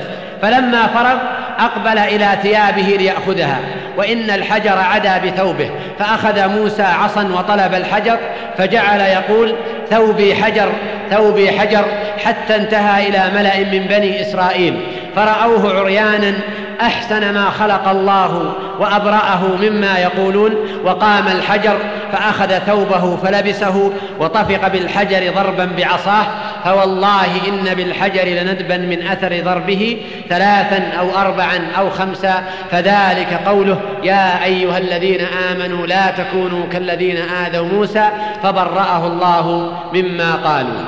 فلما 0.43 0.87
فرغ 0.87 1.19
أقبل 1.59 1.99
إلى 1.99 2.29
ثيابه 2.43 2.97
ليأخذها. 2.99 3.61
وإن 3.97 4.31
الحجر 4.31 4.79
عدا 4.79 5.19
بثوبه 5.19 5.71
فأخذ 5.99 6.49
موسى 6.49 6.83
عصا 6.83 7.23
وطلب 7.23 7.75
الحجر 7.75 8.19
فجعل 8.59 9.01
يقول 9.01 9.55
ثوبي 9.91 10.35
حجر 10.35 10.69
ثوبي 11.11 11.51
حجر 11.51 11.85
حتى 12.25 12.57
انتهى 12.57 13.09
إلى 13.09 13.23
ملأ 13.35 13.59
من 13.59 13.87
بني 13.87 14.21
إسرائيل. 14.21 14.81
فرأوه 15.17 15.81
عريانا 15.81 16.35
أحسن 16.81 17.35
ما 17.35 17.50
خلق 17.50 17.88
الله 17.88 18.54
وأبرأه 18.78 19.47
مما 19.62 19.99
يقولون 19.99 20.54
وقام 20.85 21.28
الحجر 21.28 21.76
فأخذ 22.12 22.59
ثوبه 22.59 23.16
فلبسه 23.16 23.93
وطفق 24.21 24.69
بالحجر 24.69 25.33
ضربا 25.35 25.64
بعصاه 25.76 26.26
فوالله 26.64 27.49
إن 27.49 27.75
بالحجر 27.75 28.25
لندبا 28.25 28.76
من 28.76 29.07
أثر 29.07 29.40
ضربه 29.45 29.97
ثلاثا 30.28 30.90
أو 30.99 31.19
أربعا 31.21 31.59
أو 31.78 31.90
خمسا 31.90 32.45
فذلك 32.71 33.40
قوله 33.47 33.81
يا 34.02 34.45
أيها 34.45 34.78
الذين 34.78 35.21
آمنوا 35.50 35.87
لا 35.87 36.11
تكونوا 36.11 36.66
كالذين 36.73 37.16
آذوا 37.16 37.69
موسى 37.69 38.09
فبرأه 38.43 39.07
الله 39.07 39.73
مما 39.95 40.35
قالوا. 40.35 40.85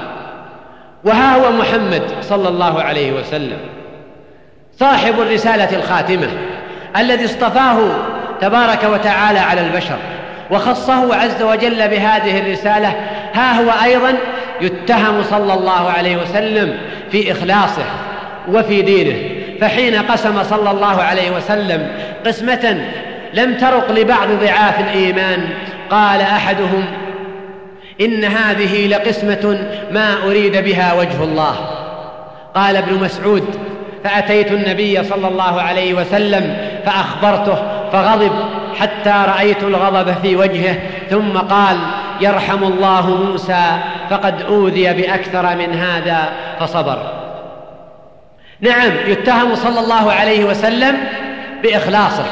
وها 1.04 1.36
هو 1.36 1.52
محمد 1.52 2.02
صلى 2.22 2.48
الله 2.48 2.82
عليه 2.82 3.12
وسلم. 3.12 3.75
صاحب 4.80 5.20
الرسالة 5.20 5.76
الخاتمة 5.76 6.28
الذي 6.96 7.24
اصطفاه 7.24 7.78
تبارك 8.40 8.84
وتعالى 8.84 9.38
على 9.38 9.60
البشر 9.60 9.96
وخصه 10.50 11.14
عز 11.14 11.42
وجل 11.42 11.88
بهذه 11.88 12.38
الرسالة. 12.38 12.94
ها 13.34 13.60
هو 13.60 13.70
أيضا 13.84 14.14
يتهم 14.60 15.22
صلى 15.22 15.54
الله 15.54 15.90
عليه 15.90 16.16
وسلم 16.16 16.78
في 17.10 17.32
إخلاصه 17.32 17.84
وفي 18.48 18.82
دينه. 18.82 19.16
فحين 19.60 19.94
قسم 19.94 20.42
صلى 20.42 20.70
الله 20.70 21.02
عليه 21.02 21.30
وسلم 21.30 21.88
قسمة 22.26 22.84
لم 23.34 23.54
ترق 23.54 23.92
لبعض 23.92 24.28
ضعاف 24.28 24.80
الإيمان 24.80 25.48
قال 25.90 26.20
أحدهم 26.20 26.84
إن 28.00 28.24
هذه 28.24 28.86
لقسمة 28.86 29.68
ما 29.90 30.14
أريد 30.26 30.56
بها 30.56 30.94
وجه 30.94 31.24
الله. 31.24 31.56
قال 32.54 32.76
ابن 32.76 32.94
مسعود 33.04 33.58
فأتيت 34.04 34.52
النبي 34.52 35.04
صلى 35.04 35.28
الله 35.28 35.62
عليه 35.62 35.94
وسلم 35.94 36.56
فأخبرته 36.86 37.62
فغضب 37.92 38.32
حتى 38.80 39.24
رأيت 39.26 39.62
الغضب 39.62 40.14
في 40.22 40.36
وجهه 40.36 40.78
ثم 41.10 41.38
قال 41.38 41.76
يرحم 42.20 42.64
الله 42.64 43.10
موسى 43.10 43.78
فقد 44.10 44.42
أوذي 44.42 44.92
بأكثر 44.92 45.56
من 45.56 45.74
هذا 45.74 46.32
فصبر. 46.60 46.98
نعم 48.60 48.90
يتهم 49.06 49.54
صلى 49.54 49.80
الله 49.80 50.12
عليه 50.12 50.44
وسلم 50.44 50.96
بإخلاصه 51.62 52.24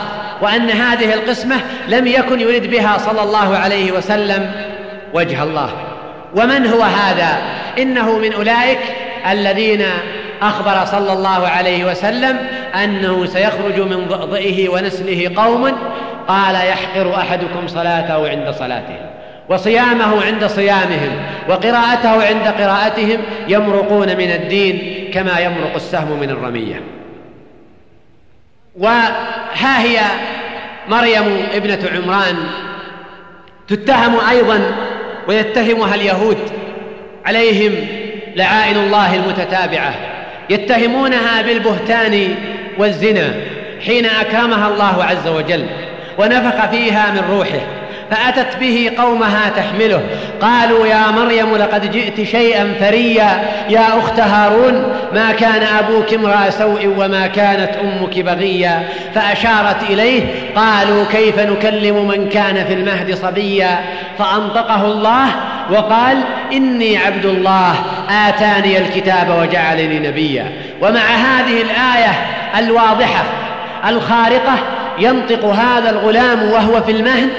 وأن 0.42 0.70
هذه 0.70 1.14
القسمة 1.14 1.57
لم 1.88 2.07
يكن 2.07 2.40
يريد 2.40 2.70
بها 2.70 2.98
صلى 2.98 3.22
الله 3.22 3.57
عليه 3.57 3.92
وسلم 3.92 4.50
وجه 5.14 5.42
الله. 5.42 5.70
ومن 6.37 6.66
هو 6.66 6.83
هذا؟ 6.83 7.38
إنه 7.79 8.18
من 8.18 8.33
أولئك 8.33 8.81
الذين 9.31 9.85
أخبر 10.42 10.85
صلى 10.85 11.12
الله 11.12 11.49
عليه 11.49 11.85
وسلم 11.85 12.38
أنه 12.85 13.27
سيخرج 13.27 13.81
من 13.81 14.07
ضئضئه 14.09 14.68
ونسله 14.68 15.31
قوم 15.37 15.73
قال 16.29 16.55
يحقر 16.55 17.14
أحدكم 17.16 17.68
صلاته 17.68 18.29
عند 18.29 18.51
صلاتهم 18.51 19.11
وصيامه 19.49 20.25
عند 20.25 20.47
صيامهم 20.47 21.11
وقراءته 21.49 22.27
عند 22.27 22.47
قراءتهم 22.47 23.18
يمرقون 23.49 24.09
من 24.16 24.31
الدين 24.31 25.05
كما 25.14 25.38
يمرق 25.38 25.75
السهم 25.75 26.20
من 26.20 26.31
الرمية. 26.31 26.83
وها 28.79 29.83
هي 29.83 30.01
مريم 30.88 31.47
ابنة 31.55 31.90
عمران 31.94 32.37
تتهم 33.68 34.16
أيضا 34.31 34.61
ويتهمها 35.29 35.94
اليهود 35.94 36.38
عليهم 37.27 37.87
لعائن 38.37 38.77
الله 38.77 39.14
المتتابعة. 39.14 40.13
يتهمونها 40.50 41.42
بالبهتان 41.42 42.35
والزنا 42.78 43.35
حين 43.87 44.07
أكرمها 44.07 44.68
الله 44.68 45.04
عز 45.04 45.28
وجل 45.28 45.66
ونفخ 46.18 46.70
فيها 46.70 47.11
من 47.11 47.37
روحه 47.37 47.61
فأتت 48.11 48.57
به 48.61 48.90
قومها 48.98 49.48
تحمله. 49.57 50.02
قالوا 50.40 50.87
يا 50.87 51.11
مريم 51.11 51.57
لقد 51.57 51.90
جئت 51.90 52.22
شيئا 52.22 52.74
فريا. 52.80 53.44
يا 53.68 53.98
أخت 53.98 54.20
هارون 54.20 54.94
ما 55.14 55.33
كان 55.33 55.62
أبوك 55.62 56.14
امرأ 56.14 56.50
سوء 56.50 56.94
وما 56.98 57.26
كانت 57.26 57.70
أمك 57.76 58.18
بغيا؟ 58.18 58.88
فأشارت 59.14 59.90
إليه 59.90 60.22
قالوا 60.57 61.04
كيف 61.12 61.38
نكلم 61.38 62.09
من 62.09 62.28
كان 62.28 62.64
في 62.64 62.74
المهد 62.74 63.14
صبيا؟ 63.14 63.78
فأنطقه 64.18 64.87
الله 64.87 65.26
وقال 65.70 66.18
إني 66.53 66.96
عبد 66.98 67.24
الله 67.24 67.74
آتاني 68.11 68.79
الكتاب 68.79 69.38
وجعلني 69.40 70.09
نبيا. 70.09 70.53
ومع 70.83 71.00
هذه 71.00 71.62
الآية 71.62 72.12
الواضحة 72.59 73.24
الخارقة 73.88 74.59
ينطق 74.98 75.44
هذا 75.44 75.90
الغلام 75.90 76.50
وهو 76.50 76.83
في 76.83 76.92
المهد. 76.92 77.31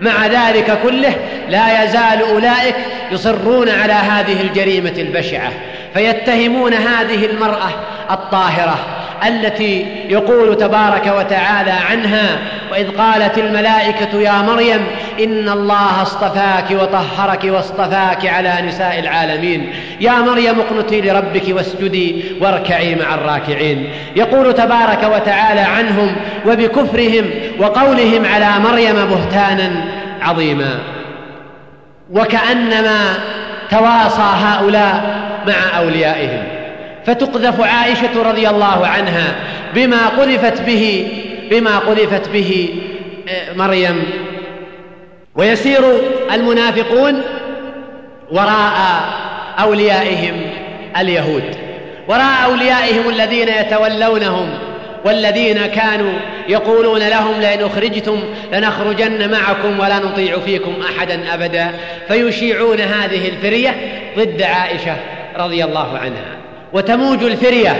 مع 0.00 0.26
ذلك 0.26 0.78
كله 0.82 1.14
لا 1.48 1.84
يزال 1.84 2.22
أولئك 2.30 2.76
يصرون 3.12 3.68
على 3.68 3.92
هذه 3.92 4.40
الجريمة 4.40 4.94
البشعة 4.98 5.50
فيتهمون 5.94 6.74
هذه 6.74 7.26
المرأة 7.26 7.70
الطاهرة. 8.10 8.97
التي 9.26 9.86
يقول 10.08 10.56
تبارك 10.56 11.06
وتعالى 11.18 11.70
عنها 11.70 12.38
وإذ 12.72 12.90
قالت 12.90 13.38
الملائكة 13.38 14.20
يا 14.20 14.42
مريم 14.42 14.86
إن 15.20 15.48
الله 15.48 16.02
اصطفاك 16.02 16.70
وطهرك 16.70 17.44
واصطفاك 17.44 18.26
على 18.26 18.54
نساء 18.66 18.98
العالمين. 18.98 19.72
يا 20.00 20.12
مريم 20.12 20.60
اقنتي 20.60 21.00
لربك 21.00 21.42
واسجدي 21.48 22.24
واركعي 22.40 22.94
مع 22.94 23.14
الراكعين. 23.14 23.90
يقول 24.16 24.54
تبارك 24.54 25.10
وتعالى 25.14 25.60
عنهم 25.60 26.16
وبكفرهم 26.46 27.24
وقولهم 27.58 28.24
على 28.24 28.48
مريم 28.70 28.94
بهتانا 28.94 29.70
عظيما. 30.22 30.78
وكأنما 32.12 33.00
تواصى 33.70 34.30
هؤلاء 34.44 35.18
مع 35.46 35.78
أوليائهم. 35.78 36.57
فتقذف 37.06 37.60
عائشة 37.60 38.22
رضي 38.22 38.48
الله 38.48 38.86
عنها 38.86 39.34
بما 39.74 40.08
قذفت 40.08 40.62
به 40.62 41.08
بما 41.50 41.78
قذفت 41.78 42.28
به 42.28 42.68
آه، 43.28 43.52
مريم. 43.56 44.02
ويسير 45.34 45.80
المنافقون 46.32 47.22
وراء 48.30 49.04
أوليائهم 49.58 50.34
اليهود. 51.00 51.56
وراء 52.08 52.44
أوليائهم 52.44 53.08
الذين 53.08 53.48
يتولونهم 53.48 54.48
والذين 55.04 55.66
كانوا 55.66 56.12
يقولون 56.48 57.08
لهم 57.08 57.40
لئن 57.40 57.64
أخرجتم 57.64 58.20
لنخرجن 58.52 59.30
معكم 59.30 59.80
ولا 59.80 59.98
نطيع 59.98 60.38
فيكم 60.38 60.72
أحدا 60.90 61.34
أبدا. 61.34 61.72
فيشيعون 62.08 62.80
هذه 62.80 63.28
الفرية 63.28 63.74
ضد 64.18 64.42
عائشة 64.42 64.96
رضي 65.36 65.64
الله 65.64 65.98
عنها. 65.98 66.37
وتموج 66.72 67.24
الفرية 67.24 67.76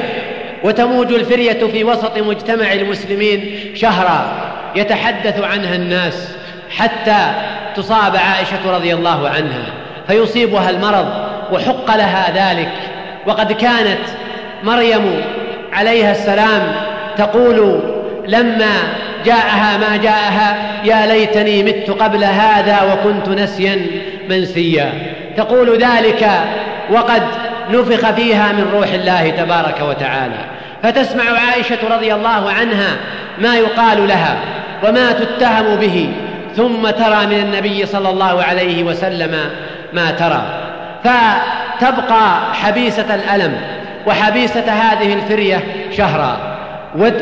وتموج 0.64 1.12
الفرية 1.12 1.66
في 1.72 1.85
وسط 1.85 2.18
مجتمع 2.18 2.72
المسلمين 2.72 3.59
شهرا 3.74 4.33
يتحدث 4.77 5.40
عنها 5.40 5.74
الناس 5.74 6.29
حتى 6.70 7.31
تصاب 7.77 8.16
عائشة 8.16 8.77
رضي 8.77 8.94
الله 8.94 9.29
عنها 9.29 9.64
فيصيبها 10.09 10.70
المرض 10.70 11.09
وحق 11.53 11.96
لها 11.96 12.53
ذلك. 12.53 12.72
وقد 13.27 13.53
كانت 13.53 14.01
مريم 14.62 15.20
عليها 15.72 16.12
السلام 16.12 16.72
تقول 17.18 17.81
لما 18.29 18.72
جاءها 19.24 19.79
ما 19.79 19.96
جاءها 19.96 20.57
يا 20.85 21.07
ليتني 21.07 21.62
مت 21.62 21.90
قبل 21.90 22.24
هذا 22.24 22.92
وكنت 22.92 23.29
نسيا 23.29 23.87
منسيا. 24.29 24.92
تقول 25.37 25.79
ذلك 25.79 26.31
وقد 26.90 27.22
نفخ 27.70 28.11
فيها 28.11 28.52
من 28.52 28.70
روح 28.74 28.88
الله 28.88 29.31
تبارك 29.31 29.81
وتعالى. 29.88 30.38
فتسمع 30.83 31.24
عائشة 31.24 31.78
رضي 31.96 32.14
الله 32.14 32.50
عنها 32.50 32.96
ما 33.38 33.57
يقال 33.57 34.09
لها 34.09 34.37
وما 34.85 35.12
تتهم 35.12 35.76
به 35.76 36.09
ثم 36.57 36.90
ترى 36.90 37.26
من 37.26 37.40
النبي 37.40 37.87
صلى 37.87 38.11
الله 38.11 38.42
عليه 38.42 38.83
وسلم 38.83 39.50
ما 39.92 40.11
ترى. 40.11 40.42
فتبقى 41.04 42.54
حبيسة 42.54 43.14
الألم 43.14 43.61
وحبيسة 44.07 44.72
هذه 44.72 45.14
الفرية 45.14 45.64
شهرا. 45.96 46.59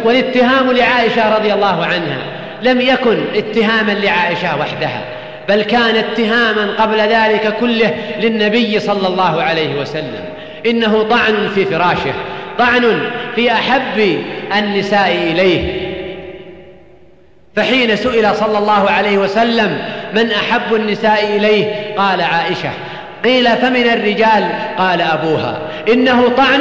والاتهام 0.05 0.73
لعائشة 0.73 1.37
رضي 1.37 1.53
الله 1.53 1.85
عنها 1.85 2.19
لم 2.63 2.81
يكن 2.81 3.19
اتهاما 3.35 3.93
لعائشة 3.93 4.59
وحدها 4.61 5.01
بل 5.49 5.63
كان 5.63 5.97
اتهاما 5.97 6.69
قبل 6.79 7.01
ذلك 7.01 7.57
كله 7.61 7.95
للنبي 8.21 8.81
صلى 8.81 9.09
الله 9.09 9.43
عليه 9.43 9.81
وسلم. 9.81 10.25
إنه 10.67 11.03
طعن 11.03 11.49
في 11.55 11.65
فراشه 11.65 12.13
طعن 12.59 13.01
في 13.35 13.53
أحب 13.53 14.19
النساء 14.59 15.13
إليه. 15.13 15.87
فحين 17.57 17.97
سئل 17.97 18.35
صلى 18.35 18.59
الله 18.59 18.91
عليه 18.91 19.19
وسلم 19.19 19.79
من 20.15 20.31
أحب 20.31 20.75
النساء 20.75 21.37
إليه 21.37 21.95
قال 21.99 22.21
عائشة 22.21 22.71
قيل 23.25 23.49
فمن 23.49 23.87
الرجال؟ 23.87 24.49
قال 24.79 25.01
أبوها 25.01 25.59
إنه 25.93 26.29
طعن 26.29 26.61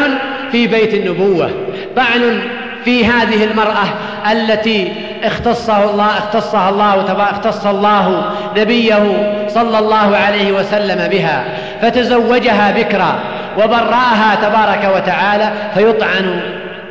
في 0.52 0.68
بيت 0.68 0.94
النبوة 0.94 1.50
طعن 1.96 2.42
في 2.86 3.06
هذه 3.06 3.44
المرأة 3.44 3.86
التي 4.32 4.94
اختصه 5.24 5.92
الله 5.92 6.06
اختصها 6.06 6.70
الله 6.70 7.16
اختص 7.32 7.66
الله 7.66 8.32
نبيه 8.58 9.34
صلى 9.48 9.80
الله 9.80 10.18
عليه 10.18 10.52
وسلم 10.52 11.08
بها 11.08 11.44
فتزوجها 11.82 12.72
بكرا. 12.72 13.20
وبرأها 13.58 14.36
تبارك 14.36 14.96
وتعالى 14.96 15.52
فيطعن 15.74 16.40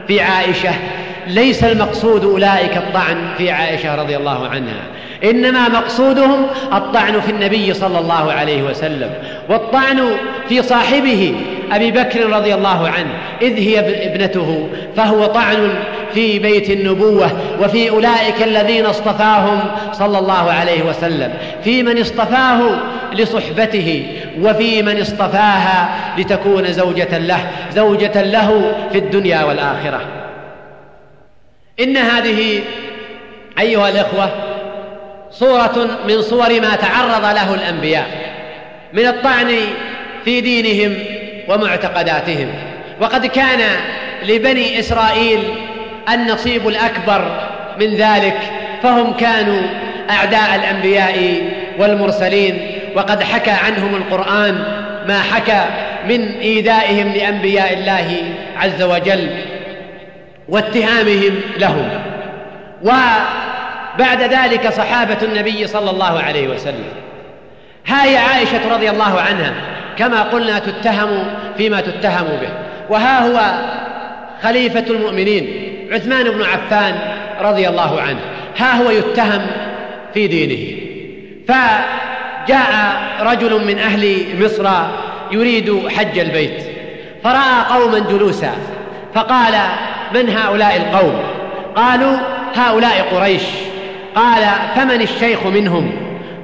في 0.09 0.21
عائشة. 0.21 0.71
ليس 1.27 1.65
المقصود 1.65 2.25
أولئك 2.25 2.77
الطعن 2.77 3.17
في 3.39 3.51
عائشة 3.51 3.95
رضي 3.95 4.17
الله 4.17 4.49
عنها 4.49 4.83
إنما 5.25 5.69
مقصودهم 5.69 6.47
الطعن 6.73 7.21
في 7.21 7.31
النبي 7.31 7.75
صلى 7.75 7.99
الله 7.99 8.33
عليه 8.33 8.63
وسلم 8.63 9.11
والطعن 9.49 10.11
في 10.49 10.63
صاحبه 10.63 11.35
أبي 11.73 11.91
بكر 11.91 12.31
رضي 12.31 12.55
الله 12.55 12.89
عنه 12.89 13.11
إذ 13.43 13.55
هي 13.55 13.79
ابنته 14.07 14.69
فهو 14.97 15.27
طعن 15.27 15.71
في 16.15 16.39
بيت 16.39 16.71
النبوة 16.71 17.31
وفي 17.63 17.91
أولئك 17.91 18.43
الذين 18.43 18.87
اصطفاهم 18.87 19.61
صلى 19.93 20.19
الله 20.19 20.53
عليه 20.53 20.83
وسلم. 20.83 21.35
في 21.65 21.83
من 21.83 22.01
اصطفاه 22.01 22.61
لصحبته 23.15 24.07
وفي 24.41 24.83
من 24.83 25.01
اصطفاها 25.01 25.89
لتكون 26.19 26.73
زوجة 26.73 27.19
له 27.19 27.51
زوجة 27.73 28.23
له 28.23 28.75
في 28.93 28.99
الدنيا 28.99 29.45
والآخرة. 29.45 30.01
إن 31.81 31.97
هذه 31.97 32.61
أيها 33.59 33.89
الإخوة 33.89 34.31
صورة 35.31 35.89
من 36.09 36.23
صور 36.23 36.61
ما 36.61 36.77
تعرض 36.77 37.25
له 37.25 37.55
الأنبياء 37.55 38.07
من 38.93 39.07
الطعن 39.07 39.57
في 40.25 40.41
دينهم 40.41 40.99
ومعتقداتهم. 41.49 42.49
وقد 43.01 43.27
كان 43.27 43.61
لبني 44.23 44.79
إسرائيل 44.79 45.41
النصيب 46.13 46.69
الأكبر 46.69 47.41
من 47.81 47.95
ذلك 47.95 48.39
فهم 48.83 49.13
كانوا 49.13 49.63
أعداء 50.11 50.55
الأنبياء 50.55 51.43
والمرسلين. 51.79 52.74
وقد 52.95 53.23
حكى 53.23 53.51
عنهم 53.51 53.95
القرآن 53.95 54.55
ما 55.09 55.23
حكى 55.23 55.65
من 56.09 56.29
إيذائهم 56.41 57.13
لأنبياء 57.13 57.73
الله 57.73 58.23
عز 58.57 58.83
وجل 58.83 59.29
واتهامهم 60.49 61.41
لهم. 61.59 61.89
وبعد 62.83 64.23
ذلك 64.23 64.69
صحابة 64.69 65.17
النبي 65.23 65.67
صلى 65.67 65.91
الله 65.91 66.21
عليه 66.21 66.49
وسلم. 66.49 66.85
هاي 67.87 68.17
عائشة 68.17 68.75
رضي 68.75 68.91
الله 68.91 69.21
عنها 69.21 69.53
كما 69.99 70.23
قلنا 70.23 70.59
تتهم 70.59 71.25
فيما 71.57 71.81
تتهم 71.81 72.27
به. 72.27 72.49
وها 72.91 73.27
هو 73.27 73.41
خليفة 74.43 74.85
المؤمنين 74.91 75.49
عثمان 75.93 76.31
بن 76.31 76.43
عفان 76.43 76.95
رضي 77.41 77.69
الله 77.69 78.01
عنه. 78.01 78.21
ها 78.59 78.83
هو 78.83 78.91
يتهم 78.91 79.47
في 80.15 80.27
دينه. 80.27 80.81
فجاء 82.45 82.97
رجل 83.21 83.67
من 83.67 83.79
أهل 83.79 84.27
مصر 84.45 84.71
يريد 85.33 85.89
حج 85.89 86.19
البيت. 86.19 86.65
فرأى 87.25 87.79
قوما 87.79 87.99
جلوسا 87.99 88.53
فقال 89.15 89.55
من 90.15 90.37
هؤلاء 90.37 90.77
القوم؟ 90.77 91.23
قالوا 91.77 92.17
هؤلاء 92.57 93.07
قريش. 93.15 93.43
قال 94.15 94.45
فمن 94.77 95.03
الشيخ 95.03 95.47
منهم؟ 95.47 95.93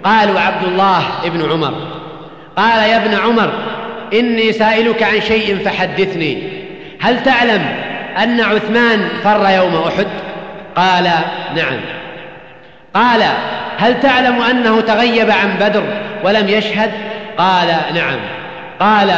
قالوا 0.05 0.41
عبد 0.41 0.65
الله 0.65 1.03
بن 1.25 1.51
عمر. 1.51 1.75
قال 2.57 2.91
يا 2.91 2.97
ابن 2.97 3.15
عمر 3.15 3.51
إني 4.13 4.53
سائلك 4.53 5.03
عن 5.03 5.21
شيء 5.21 5.59
فحدثني. 5.65 6.43
هل 7.01 7.23
تعلم 7.23 7.67
أن 8.23 8.41
عثمان 8.41 9.09
فر 9.25 9.49
يوم 9.51 9.83
أحد؟ 9.89 10.07
قال 10.77 11.11
نعم. 11.57 11.81
قال 12.95 13.23
هل 13.81 14.01
تعلم 14.01 14.43
أنه 14.43 14.81
تغيب 14.81 15.31
عن 15.31 15.55
بدر 15.61 15.83
ولم 16.25 16.49
يشهد؟ 16.49 16.91
قال 17.39 17.67
نعم. 17.95 18.19
قال 18.81 19.13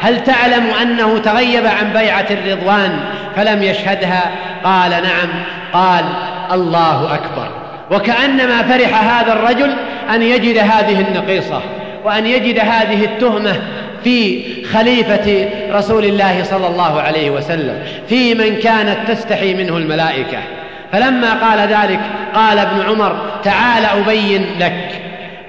هل 0.00 0.24
تعلم 0.24 0.66
أنه 0.82 1.18
تغيب 1.18 1.66
عن 1.66 1.92
بيعة 1.92 2.26
الرضوان 2.30 3.00
فلم 3.36 3.62
يشهدها؟ 3.62 4.30
قال 4.64 4.90
نعم. 4.90 5.28
قال 5.72 6.04
الله 6.52 7.14
أكبر. 7.14 7.48
وكأنما 7.90 8.62
فرح 8.62 9.04
هذا 9.04 9.32
الرجل 9.32 9.74
أن 10.14 10.22
يجد 10.22 10.58
هذه 10.58 11.00
النقيصة 11.00 11.62
وأن 12.04 12.26
يجد 12.26 12.58
هذه 12.58 13.04
التهمة 13.04 13.60
في 14.04 14.42
خليفة 14.64 15.48
رسول 15.72 16.04
الله 16.04 16.44
صلى 16.44 16.66
الله 16.66 17.00
عليه 17.00 17.30
وسلم 17.30 17.82
في 18.08 18.34
من 18.34 18.56
كانت 18.56 18.98
تستحي 19.08 19.54
منه 19.54 19.76
الملائكة. 19.76 20.38
فلما 20.92 21.34
قال 21.34 21.58
ذلك 21.58 22.00
قال 22.34 22.58
ابن 22.58 22.82
عمر 22.88 23.16
تعال 23.44 23.84
أبين 23.84 24.46
لك. 24.58 25.00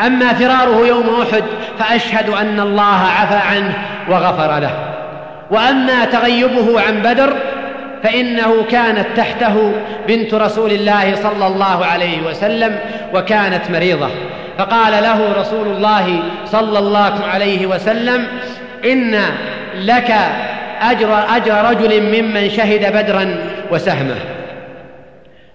أما 0.05 0.33
فراره 0.33 0.87
يوم 0.87 1.21
أحد 1.21 1.43
فأشهد 1.79 2.29
أن 2.29 2.59
الله 2.59 2.99
عفى 3.19 3.35
عنه 3.35 3.73
وغفر 4.09 4.59
له. 4.59 4.71
وأما 5.51 6.05
تغيبه 6.05 6.81
عن 6.81 7.01
بدر 7.01 7.33
فإنه 8.03 8.63
كانت 8.71 9.05
تحته 9.17 9.73
بنت 10.07 10.33
رسول 10.33 10.71
الله 10.71 11.15
صلى 11.15 11.47
الله 11.47 11.85
عليه 11.85 12.21
وسلم 12.21 12.79
وكانت 13.13 13.71
مريضة. 13.71 14.09
فقال 14.57 15.03
له 15.03 15.33
رسول 15.39 15.67
الله 15.67 16.19
صلى 16.45 16.79
الله 16.79 17.25
عليه 17.33 17.65
وسلم 17.65 18.27
إن 18.85 19.21
لك 19.75 20.13
اجر 20.81 21.23
أجر 21.35 21.69
رجل 21.69 22.01
ممن 22.01 22.49
شهد 22.49 22.93
بدرا 22.93 23.35
وسهمه. 23.71 24.15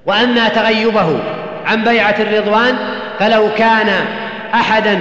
وأما 0.08 0.48
تغيبه 0.48 1.20
عن 1.66 1.84
بيعة 1.84 2.14
الرضوان 2.18 2.76
فلو 3.18 3.48
كان 3.58 3.88
أحدا 4.54 4.98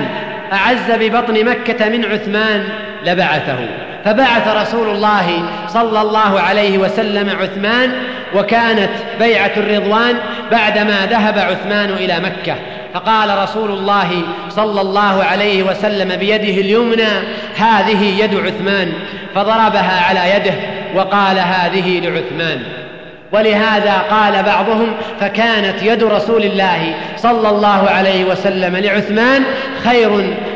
أعز 0.54 0.91
ببطن 0.91 1.46
مكة 1.46 1.89
من 1.89 2.06
عثمان 2.06 2.63
لبعثه. 3.06 3.58
فبعث 4.06 4.48
رسول 4.48 4.89
الله 4.89 5.50
صلى 5.67 6.02
الله 6.02 6.39
عليه 6.39 6.78
وسلم 6.78 7.30
عثمان 7.30 7.91
وكانت 8.36 8.89
بيعة 9.20 9.52
الرضوان 9.58 10.15
بعدما 10.52 11.06
ذهب 11.06 11.39
عثمان 11.39 11.89
إلى 11.89 12.20
مكة. 12.20 12.56
فقال 12.93 13.43
رسول 13.43 13.72
الله 13.72 14.22
صلى 14.50 14.82
الله 14.82 15.24
عليه 15.24 15.63
وسلم 15.63 16.15
بيده 16.15 16.62
اليمنى 16.62 17.10
هذه 17.58 18.24
يد 18.24 18.36
عثمان. 18.36 18.93
فضربها 19.36 20.06
على 20.10 20.36
يده 20.36 20.54
وقال 20.96 21.39
هذه 21.39 22.00
لعثمان. 22.00 22.87
ولهذا 23.32 23.94
قال 24.10 24.44
بعضهم 24.44 24.94
فكانت 25.20 25.84
يد 25.84 26.04
رسول 26.04 26.44
الله 26.44 26.96
صلى 27.18 27.50
الله 27.50 27.90
عليه 27.90 28.26
وسلم 28.26 28.76
لعثمان 28.78 29.44
خير 29.84 30.10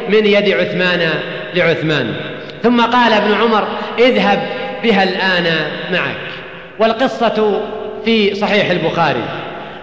من 0.09 0.25
يد 0.25 0.49
عثمان 0.49 1.09
لعثمان. 1.55 2.13
ثم 2.63 2.81
قال 2.81 3.13
ابن 3.13 3.33
عمر 3.33 3.67
اذهب 3.99 4.39
بها 4.83 5.03
الآن 5.03 5.55
معك. 5.91 6.15
والقصة 6.79 7.61
في 8.05 8.35
صحيح 8.35 8.69
البخاري. 8.69 9.23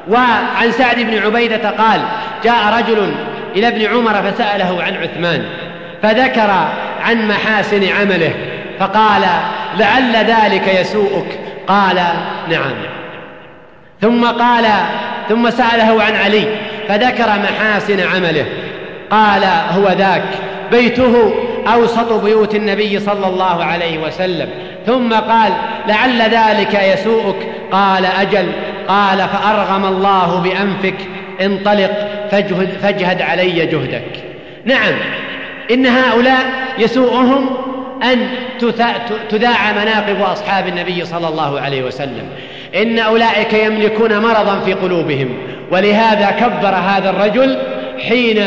وعن 0.09 0.72
سعد 0.72 0.96
بن 1.01 1.18
عبيدة 1.18 1.70
قال 1.70 2.01
جاء 2.44 2.79
رجل 2.79 3.12
إلى 3.57 3.68
ابن 3.68 3.87
عمر 3.87 4.31
فسأله 4.31 4.83
عن 4.83 4.96
عثمان 4.96 5.44
فذكر 6.03 6.51
عن 7.03 7.29
محاسن 7.29 7.88
عمله 7.88 8.33
فقال 8.79 9.22
لعل 9.79 10.16
ذلك 10.16 10.81
يسوءك. 10.81 11.47
قال 11.68 11.96
نعم. 12.50 12.74
ثم 14.00 14.26
قال 14.26 14.64
ثم 15.28 15.50
سأله 15.50 16.02
عن 16.02 16.16
علي 16.16 16.44
فذكر 16.88 17.26
محاسن 17.26 18.00
عمله. 18.00 18.46
قال 19.11 19.44
هو 19.44 19.88
ذاك. 19.88 20.24
بيته 20.70 21.35
أوسط 21.72 22.12
بيوت 22.12 22.54
النبي 22.54 23.00
صلى 23.00 23.26
الله 23.26 23.64
عليه 23.64 23.98
وسلم. 23.98 24.48
ثم 24.87 25.14
قال 25.14 25.52
لعل 25.88 26.22
ذلك 26.22 26.74
يسوءك. 26.74 27.37
قال 27.72 28.07
أجل. 28.07 28.52
قال 28.88 29.18
فأرغم 29.18 29.85
الله 29.85 30.40
بأنفك. 30.40 30.96
انطلق 31.40 32.09
فاجهد, 32.31 32.78
فاجهد 32.83 33.22
علي 33.22 33.66
جهدك. 33.66 34.24
نعم. 34.64 34.94
إن 35.70 35.87
هؤلاء 35.87 36.52
يسوءهم 36.78 37.67
أن 38.02 38.28
تذاع 39.30 39.72
مناقب 39.72 40.20
أصحاب 40.22 40.68
النبي 40.68 41.04
صلى 41.04 41.28
الله 41.28 41.61
عليه 41.61 41.82
وسلم. 41.82 42.28
إن 42.76 42.98
أولئك 42.98 43.52
يملكون 43.52 44.18
مرضا 44.18 44.61
في 44.61 44.72
قلوبهم 44.72 45.28
ولهذا 45.70 46.30
كبر 46.30 46.74
هذا 46.74 47.11
الرجل 47.11 47.58
حين 48.08 48.44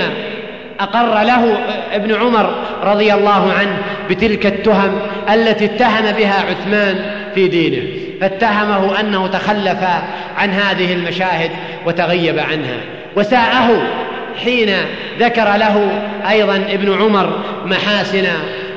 أقر 0.80 1.24
له 1.24 1.58
ابن 1.94 2.16
عمر 2.16 2.56
رضي 2.84 3.14
الله 3.14 3.54
عنه 3.60 3.78
بتلك 4.10 4.46
التهم 4.46 5.00
التي 5.34 5.66
اتهم 5.66 6.12
بها 6.12 6.46
عثمان 6.50 7.00
في 7.36 7.48
دينه. 7.48 7.88
فاتهمه 8.22 9.00
أنه 9.00 9.28
تخلف 9.28 9.84
عن 10.38 10.50
هذه 10.50 10.94
المشاهد 10.94 11.52
وتغيب 11.86 12.40
عنها. 12.40 12.78
وساءه 13.16 13.88
حين 14.44 14.70
ذكر 15.20 15.58
له 15.58 16.02
أيضا 16.30 16.56
ابن 16.56 17.02
عمر 17.02 17.40
محاسن 17.66 18.28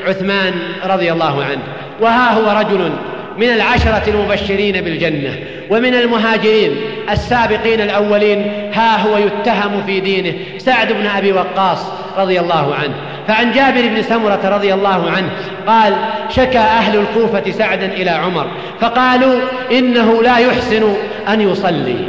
عثمان 0.06 0.54
رضي 0.84 1.12
الله 1.12 1.44
عنه. 1.44 1.62
وها 2.00 2.32
هو 2.32 2.60
رجل 2.60 2.90
من 3.38 3.48
العشرة 3.48 4.02
المبشرين 4.08 4.80
بالجنة 4.80 5.38
ومن 5.70 5.94
المهاجرين 5.94 6.76
السابقين 7.10 7.80
الأولين. 7.80 8.70
ها 8.74 8.96
هو 8.96 9.18
يتهم 9.18 9.82
في 9.86 10.00
دينه 10.00 10.34
سعد 10.58 10.92
بن 10.92 11.06
أبي 11.06 11.32
وقاص 11.32 11.86
رضي 12.18 12.40
الله 12.40 12.74
عنه. 12.74 12.94
فعن 13.28 13.52
جابر 13.52 13.88
بن 13.88 14.02
سمرة 14.02 14.40
رضي 14.44 14.74
الله 14.74 15.10
عنه 15.10 15.30
قال 15.66 15.94
شكى 16.28 16.58
أهل 16.58 16.98
الكوفة 16.98 17.50
سعدا 17.50 17.86
إلى 17.86 18.10
عمر 18.10 18.46
فقالوا 18.80 19.40
إنه 19.72 20.22
لا 20.22 20.38
يحسن 20.38 20.94
أن 21.28 21.40
يصلي. 21.40 22.08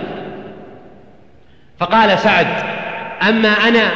فقال 1.79 2.19
سعد 2.19 2.47
أما 3.29 3.49
أنا 3.67 3.91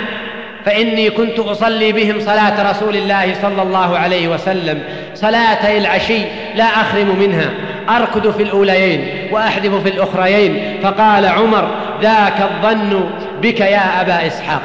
فإني 0.66 1.10
كنت 1.10 1.40
أصلي 1.40 1.92
بهم 1.92 2.20
صلاة 2.20 2.72
رسول 2.72 2.96
الله 2.96 3.34
صلى 3.42 3.62
الله 3.62 3.98
عليه 3.98 4.28
وسلم 4.28 4.84
صلاتي 5.16 5.78
العشي 5.78 6.22
لا 6.56 6.64
أخرم 6.64 7.16
منها 7.20 7.50
أركض 7.90 8.32
في 8.32 8.44
الأوليين 8.44 9.28
وأحذف 9.32 9.84
في 9.84 9.90
الأخريين. 9.90 10.80
فقال 10.84 11.26
عمر 11.26 11.70
ذاك 12.02 12.42
الظن 12.42 13.10
بك 13.42 13.60
يا 13.60 14.02
أبا 14.02 14.28
إسحاق. 14.28 14.62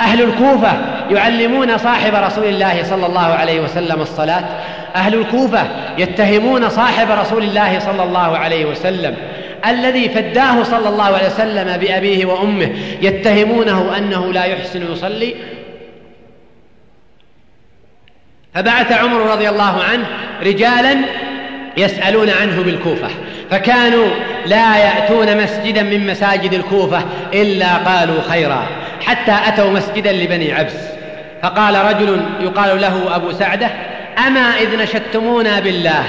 أهل 0.00 0.22
الكوفة 0.22 0.72
يعلمون 1.10 1.78
صاحب 1.78 2.14
رسول 2.14 2.44
الله 2.44 2.82
صلى 2.82 3.06
الله 3.06 3.26
عليه 3.26 3.60
وسلم 3.60 4.00
الصلاة. 4.00 4.44
أهل 4.94 5.14
الكوفة 5.14 5.62
يتهمون 5.98 6.68
صاحب 6.68 7.10
رسول 7.10 7.42
الله 7.42 7.78
صلى 7.78 8.02
الله 8.02 8.38
عليه 8.38 8.64
وسلم. 8.64 9.16
الذي 9.66 10.08
فداه 10.08 10.62
صلى 10.62 10.88
الله 10.88 11.04
عليه 11.04 11.26
وسلم 11.26 11.76
بأبيه 11.76 12.26
وأمه 12.26 12.70
يتهمونه 13.02 13.96
أنه 13.98 14.32
لا 14.32 14.44
يحسن 14.44 14.92
يصلي. 14.92 15.34
فبعث 18.54 18.92
عمر 18.92 19.20
رضي 19.20 19.48
الله 19.48 19.82
عنه 19.82 20.06
رجالا 20.42 20.96
يسألون 21.76 22.30
عنه 22.30 22.62
بالكوفة 22.62 23.08
فكانوا 23.50 24.08
لا 24.46 24.76
يأتون 24.76 25.42
مسجدا 25.42 25.82
من 25.82 26.06
مساجد 26.06 26.52
الكوفة 26.52 27.04
إلا 27.34 27.76
قالوا 27.76 28.22
خيرا 28.28 28.66
حتى 29.00 29.38
أتوا 29.48 29.70
مسجدا 29.70 30.12
لبني 30.12 30.52
عبس. 30.52 30.92
فقال 31.42 31.74
رجل 31.74 32.20
يقال 32.40 32.80
له 32.80 33.16
أبو 33.16 33.32
سعدة 33.32 33.70
أما 34.26 34.40
إذ 34.40 34.82
نشدتمونا 34.82 35.60
بالله 35.60 36.04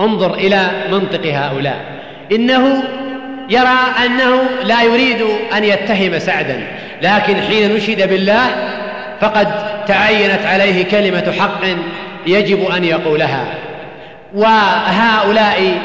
انظر 0.00 0.34
إلى 0.34 0.70
منطق 0.92 1.26
هؤلاء. 1.26 1.84
إنه 2.32 2.82
يرى 3.50 3.78
أنه 4.06 4.40
لا 4.64 4.82
يريد 4.82 5.22
أن 5.56 5.64
يتهم 5.64 6.18
سعدا 6.18 6.66
لكن 7.02 7.42
حين 7.42 7.74
نشد 7.74 8.08
بالله 8.08 8.46
فقد 9.20 9.48
تعينت 9.86 10.46
عليه 10.46 10.84
كلمة 10.84 11.34
حق 11.38 11.60
يجب 12.26 12.70
أن 12.76 12.84
يقولها. 12.84 13.44
وهؤلاء 14.34 15.78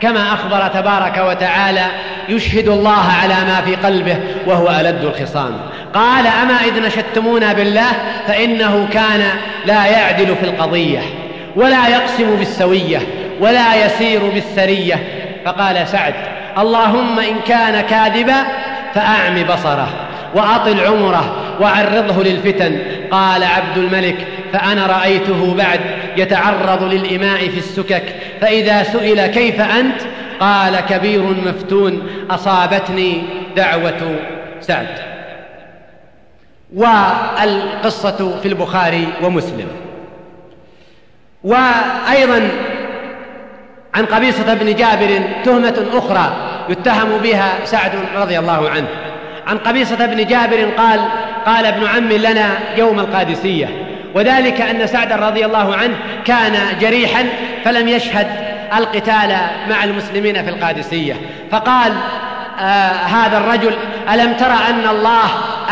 كما 0.00 0.32
أخبر 0.32 0.68
تبارك 0.80 1.24
وتعالى 1.28 1.84
يشهد 2.28 2.68
الله 2.68 3.04
على 3.22 3.34
ما 3.34 3.62
في 3.64 3.74
قلبه 3.74 4.16
وهو 4.46 4.70
ألد 4.80 5.04
الخصام. 5.04 5.60
قال 5.94 6.26
أما 6.26 6.54
إذ 6.64 6.86
نشدتمونا 6.86 7.52
بالله 7.52 7.92
فإنه 8.26 8.88
كان 8.92 9.22
لا 9.66 9.86
يعدل 9.86 10.36
في 10.36 10.44
القضية 10.44 11.00
ولا 11.56 11.88
يقسم 11.88 12.36
بالسوية 12.36 12.98
ولا 13.40 13.86
يسير 13.86 14.30
بالسرية 14.30 15.08
فقال 15.44 15.88
سعد 15.88 16.14
اللهم 16.58 17.18
إن 17.18 17.40
كان 17.46 17.80
كاذبا 17.80 18.44
فأعم 18.94 19.42
بصره 19.44 19.88
وأطل 20.34 20.80
عمره 20.80 21.56
وعرضه 21.60 22.24
للفتن. 22.24 22.78
قال 23.10 23.44
عبد 23.44 23.78
الملك 23.78 24.26
فأنا 24.52 24.86
رأيته 24.86 25.54
بعد 25.54 25.80
يتعرض 26.16 26.82
للإماء 26.82 27.48
في 27.48 27.58
السكك 27.58 28.02
فإذا 28.40 28.82
سئل 28.82 29.26
كيف 29.26 29.60
أنت؟ 29.60 30.00
قال 30.40 30.80
كبير 30.80 31.22
مفتون 31.22 32.08
أصابتني 32.30 33.22
دعوة 33.56 34.16
سعد. 34.60 34.98
والقصة 36.74 38.40
في 38.42 38.48
البخاري 38.48 39.08
ومسلم. 39.22 39.68
وأيضا 41.44 42.48
عن 43.96 44.06
قبيصة 44.06 44.54
بن 44.54 44.74
جابر 44.74 45.20
تهمة 45.44 45.86
أخرى 45.94 46.36
يتهم 46.68 47.18
بها 47.22 47.52
سعد 47.64 47.92
رضي 48.16 48.38
الله 48.38 48.70
عنه. 48.70 48.86
عن 49.46 49.58
قبيصة 49.58 50.06
بن 50.06 50.26
جابر 50.26 50.70
قال 50.76 51.00
قال 51.46 51.66
ابن 51.66 51.86
عم 51.86 52.12
لنا 52.12 52.48
يوم 52.76 53.00
القادسية. 53.00 53.68
وذلك 54.14 54.60
أن 54.60 54.86
سعد 54.86 55.12
رضي 55.12 55.44
الله 55.44 55.76
عنه 55.76 55.94
كان 56.24 56.52
جريحا 56.80 57.24
فلم 57.64 57.88
يشهد 57.88 58.26
القتال 58.76 59.36
مع 59.70 59.84
المسلمين 59.84 60.44
في 60.44 60.50
القادسية. 60.50 61.14
فقال 61.50 61.92
آه 62.60 62.92
هذا 62.92 63.38
الرجل 63.38 63.74
ألم 64.12 64.32
ترى 64.32 64.56
أن 64.70 64.88
الله 64.90 65.24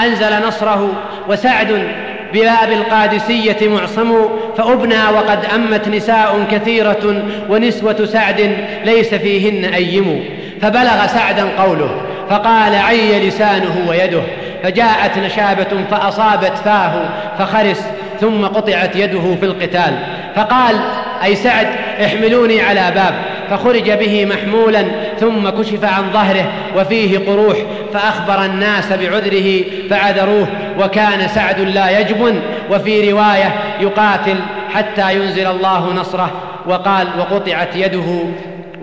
أنزل 0.04 0.46
نصره 0.46 0.92
وسعد 1.28 1.88
بباب 2.34 2.72
القادسية 2.72 3.68
معصم 3.68 4.14
فأبنى 4.56 5.02
وقد 5.14 5.38
أمت 5.54 5.88
نساء 5.88 6.44
كثيرة 6.50 7.22
ونسوة 7.48 8.04
سعد 8.04 8.56
ليس 8.84 9.14
فيهن 9.14 9.64
أيم. 9.64 10.24
فبلغ 10.62 11.06
سعدا 11.06 11.48
قوله 11.58 12.00
فقال 12.30 12.74
عي 12.74 13.28
لسانه 13.28 13.86
ويده. 13.88 14.22
فجاءت 14.62 15.18
نشابة 15.18 15.84
فأصابت 15.90 16.52
فاه 16.64 17.08
فخرس 17.38 17.84
ثم 18.20 18.44
قطعت 18.44 18.96
يده 18.96 19.34
في 19.40 19.46
القتال. 19.46 19.98
فقال 20.36 20.76
أي 21.24 21.34
سعد 21.34 21.66
احملوني 22.04 22.60
على 22.60 22.92
باب. 22.94 23.14
فخرج 23.50 23.90
به 23.90 24.26
محمولا 24.26 24.84
ثم 25.20 25.48
كشف 25.48 25.84
عن 25.84 26.12
ظهره 26.12 26.52
وفيه 26.76 27.18
قروح 27.18 27.56
فأخبر 27.92 28.44
الناس 28.44 28.92
بعذره 28.92 29.64
فعذروه 29.90 30.46
وكان 30.78 31.28
سعد 31.28 31.60
لا 31.60 32.00
يجبن 32.00 32.40
وفي 32.70 33.12
رواية 33.12 33.54
يقاتل 33.80 34.36
حتى 34.74 35.14
ينزل 35.14 35.46
الله 35.46 35.92
نصره 35.92 36.30
وقال 36.66 37.08
وقطعت 37.18 37.76
يده 37.76 38.24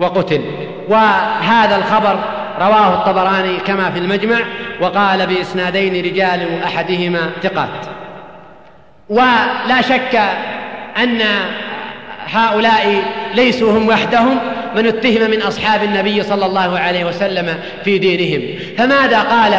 وقتل. 0.00 0.40
وهذا 0.88 1.76
الخبر 1.76 2.18
رواه 2.60 2.94
الطبراني 2.94 3.56
كما 3.56 3.90
في 3.90 3.98
المجمع 3.98 4.38
وقال 4.80 5.26
بإسنادين 5.26 6.04
رجال 6.04 6.62
أحدهما 6.64 7.30
ثقات. 7.42 7.86
ولا 9.08 9.80
شك 9.80 10.20
أن 11.02 11.20
هؤلاء 12.26 13.02
ليسوا 13.34 13.72
هم 13.72 13.88
وحدهم 13.88 14.38
من 14.76 14.86
اتهم 14.86 15.30
من 15.30 15.42
أصحاب 15.42 15.82
النبي 15.82 16.22
صلى 16.22 16.46
الله 16.46 16.78
عليه 16.78 17.04
وسلم 17.04 17.54
في 17.84 17.98
دينهم. 17.98 18.58
فماذا 18.78 19.20
قال 19.20 19.54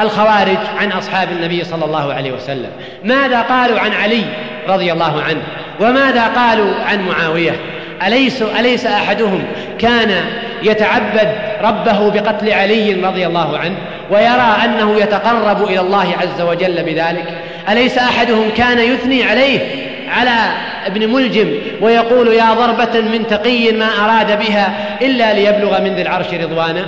الخوارج 0.00 0.58
عن 0.78 0.92
أصحاب 0.92 1.28
النبي 1.32 1.64
صلى 1.64 1.84
الله 1.84 2.12
عليه 2.14 2.32
وسلم؟ 2.32 2.70
ماذا 3.04 3.40
قالوا 3.42 3.80
عن 3.80 3.92
علي 3.92 4.24
رضي 4.68 4.92
الله 4.92 5.22
عنه؟ 5.22 5.42
وماذا 5.80 6.26
قالوا 6.26 6.74
عن 6.86 7.08
معاوية؟ 7.08 7.60
أليس, 8.06 8.42
أليس 8.42 8.86
أحدهم 8.86 9.44
كان 9.78 10.24
يتعبد 10.62 11.32
ربه 11.62 12.10
بقتل 12.10 12.52
علي 12.52 12.94
رضي 12.94 13.26
الله 13.26 13.58
عنه 13.58 13.76
ويرى 14.10 14.56
أنه 14.64 14.96
يتقرب 14.96 15.64
إلى 15.64 15.80
الله 15.80 16.14
عز 16.20 16.40
وجل 16.40 16.82
بذلك؟ 16.82 17.24
أليس 17.68 17.98
أحدهم 17.98 18.50
كان 18.56 18.78
يثني 18.78 19.22
عليه 19.24 19.60
على 20.08 20.52
ابن 20.86 21.12
ملجم 21.12 21.48
ويقول 21.80 22.28
يا 22.28 22.54
ضربة 22.54 23.00
من 23.00 23.26
تقي 23.26 23.72
ما 23.72 23.86
أراد 24.04 24.38
بها 24.38 24.96
إلا 25.02 25.32
ليبلغ 25.32 25.80
من 25.80 25.94
ذي 25.94 26.02
العرش 26.02 26.34
رضوانا. 26.34 26.86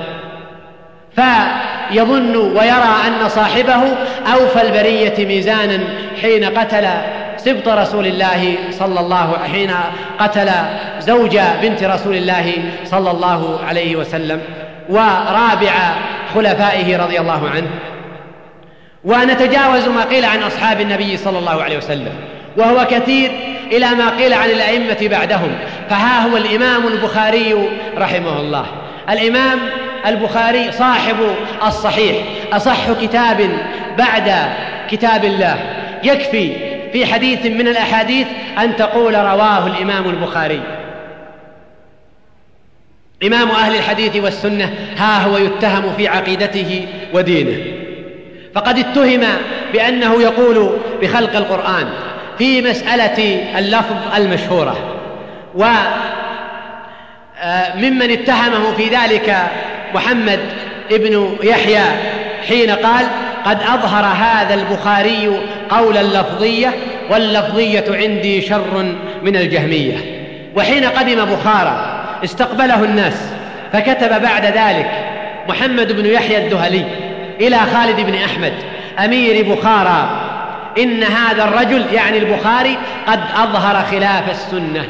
فيظن 1.17 2.37
ويرى 2.37 2.95
أن 3.07 3.29
صاحبه 3.29 3.83
أوفى 4.35 4.63
البرية 4.63 5.27
ميزانا 5.27 5.79
حين 6.23 6.45
قتل 6.45 6.89
سبط 7.37 7.69
رسول 7.69 8.07
الله 8.07 8.55
صلى 8.71 9.01
الله 9.01 9.39
حين 9.53 9.71
قتل 10.19 10.51
زوج 10.99 11.39
بنت 11.63 11.85
رسول 11.85 12.15
الله 12.17 12.53
صلى 12.85 13.11
الله 13.11 13.59
عليه 13.69 13.97
وسلم 13.97 14.41
ورابع 14.89 15.73
خلفائه 16.35 16.97
رضي 16.97 17.21
الله 17.21 17.49
عنه. 17.49 17.69
ونتجاوز 19.05 19.89
ما 19.89 20.05
قيل 20.05 20.25
عن 20.25 20.43
أصحاب 20.43 20.81
النبي 20.81 21.17
صلى 21.17 21.39
الله 21.39 21.63
عليه 21.63 21.77
وسلم. 21.77 22.13
وهو 22.59 22.87
كثير 22.91 23.31
إلى 23.73 23.91
ما 23.91 24.11
قيل 24.11 24.33
عن 24.33 24.51
الأئمة 24.51 24.99
بعدهم. 25.03 25.51
فها 25.91 26.29
هو 26.29 26.37
الإمام 26.37 26.87
البخاري 26.87 27.69
رحمه 27.97 28.41
الله. 28.41 28.67
الإمام 29.11 29.59
البخاري 30.07 30.73
صاحب 30.73 31.17
الصحيح. 31.67 32.17
أصح 32.53 32.93
كتاب 33.03 33.51
بعد 33.99 34.33
كتاب 34.91 35.25
الله. 35.25 35.57
يكفي 36.05 36.53
في 36.93 37.07
حديث 37.07 37.47
من 37.47 37.69
الأحاديث 37.69 38.27
أن 38.59 38.77
تقول 38.77 39.15
رواه 39.15 39.67
الإمام 39.67 40.05
البخاري. 40.11 40.61
إمام 43.27 43.49
أهل 43.49 43.77
الحديث 43.77 44.17
والسنة 44.17 44.75
ها 44.97 45.23
هو 45.23 45.39
يتهم 45.39 45.93
في 45.97 46.09
عقيدته 46.09 46.87
ودينه. 47.15 47.65
فقد 48.55 48.79
اتهم 48.79 49.21
بأنه 49.73 50.23
يقول 50.23 50.79
بخلق 51.03 51.37
القرآن. 51.37 51.89
في 52.39 52.63
مسألة 52.63 53.45
اللفظ 53.59 54.15
المشهورة. 54.17 54.77
وممن 55.55 55.71
آه، 58.03 58.15
اتهمه 58.15 58.73
في 58.77 58.89
ذلك 58.89 59.37
محمد 59.95 60.41
ابن 60.91 61.37
يحيى 61.43 61.85
حين 62.49 62.71
قال 62.71 63.07
قد 63.45 63.59
أظهر 63.63 64.05
هذا 64.05 64.55
البخاري 64.55 65.41
قول 65.71 65.97
اللفظية 65.97 66.75
واللفظية 67.11 67.85
عندي 67.89 68.43
شر 68.43 68.95
من 69.23 69.37
الجهمية 69.37 69.97
وحين 70.57 70.85
قدم 70.85 71.25
بخارى 71.25 72.05
استقبله 72.25 72.85
الناس 72.85 73.33
فكتب 73.73 74.23
بعد 74.23 74.45
ذلك 74.45 74.91
محمد 75.49 75.93
بن 75.93 76.07
يحيى 76.07 76.39
الدهلي 76.39 76.85
إلى 77.41 77.57
خالد 77.57 78.01
بن 78.01 78.15
أحمد 78.15 78.53
أمير 79.05 79.55
بخارى 79.55 80.28
إن 80.79 81.03
هذا 81.03 81.45
الرجل 81.45 81.87
يعني 81.93 82.19
البخاري 82.19 82.79
قد 83.07 83.21
أظهر 83.37 83.85
خلاف 83.85 84.31
السنة. 84.31 84.89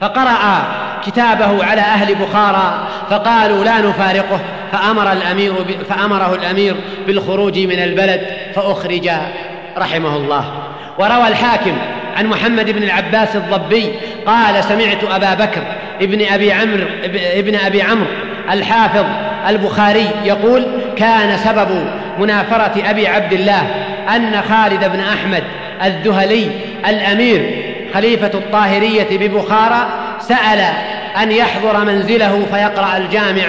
فقرأ 0.00 0.62
كتابه 1.06 1.64
على 1.64 1.80
أهل 1.80 2.14
بخارى 2.14 2.88
فقالوا 3.10 3.64
لا 3.64 3.80
نفارقه 3.80 4.40
فأمر 4.72 5.12
الأمير 5.12 5.54
فأمره 5.88 6.34
الأمير 6.34 6.76
بالخروج 7.06 7.58
من 7.58 7.82
البلد 7.82 8.20
فأخرج 8.54 9.10
رحمه 9.78 10.16
الله. 10.16 10.44
وروى 10.98 11.28
الحاكم 11.28 11.76
عن 12.16 12.26
محمد 12.26 12.70
بن 12.70 12.82
العباس 12.82 13.36
الضبي 13.36 13.92
قال 14.26 14.64
سمعت 14.64 15.04
أبا 15.04 15.34
بكر 15.34 15.62
ابن 16.00 16.26
أبي 16.26 16.52
عمرو 16.52 16.86
ابن 17.14 17.54
أبي 17.54 17.82
عمرو 17.82 18.06
الحافظ 18.50 19.04
البخاري 19.48 20.10
يقول 20.24 20.66
كان 20.96 21.36
سبب 21.38 21.88
منافرة 22.18 22.90
أبي 22.90 23.08
عبد 23.08 23.32
الله 23.32 23.85
أن 24.08 24.42
خالد 24.42 24.84
بن 24.92 25.00
أحمد 25.00 25.42
الذهلي 25.84 26.50
الأمير 26.88 27.64
خليفة 27.94 28.30
الطاهرية 28.34 29.08
ببخارى 29.10 29.88
سأل 30.20 30.60
أن 31.22 31.32
يحضر 31.32 31.84
منزله 31.84 32.46
فيقرأ 32.52 32.96
الجامع 32.96 33.46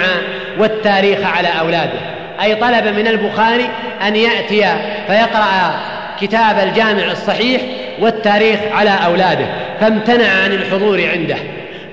والتاريخ 0.58 1.18
على 1.36 1.48
أولاده. 1.60 2.00
أي 2.42 2.54
طلب 2.54 2.86
من 2.86 3.06
البخاري 3.06 3.68
أن 4.06 4.16
يأتي 4.16 4.66
فيقرأ 5.06 5.80
كتاب 6.20 6.58
الجامع 6.68 7.04
الصحيح 7.12 7.60
والتاريخ 8.00 8.60
على 8.72 8.98
أولاده. 9.06 9.46
فامتنع 9.80 10.28
عن 10.44 10.52
الحضور 10.52 11.08
عنده. 11.12 11.36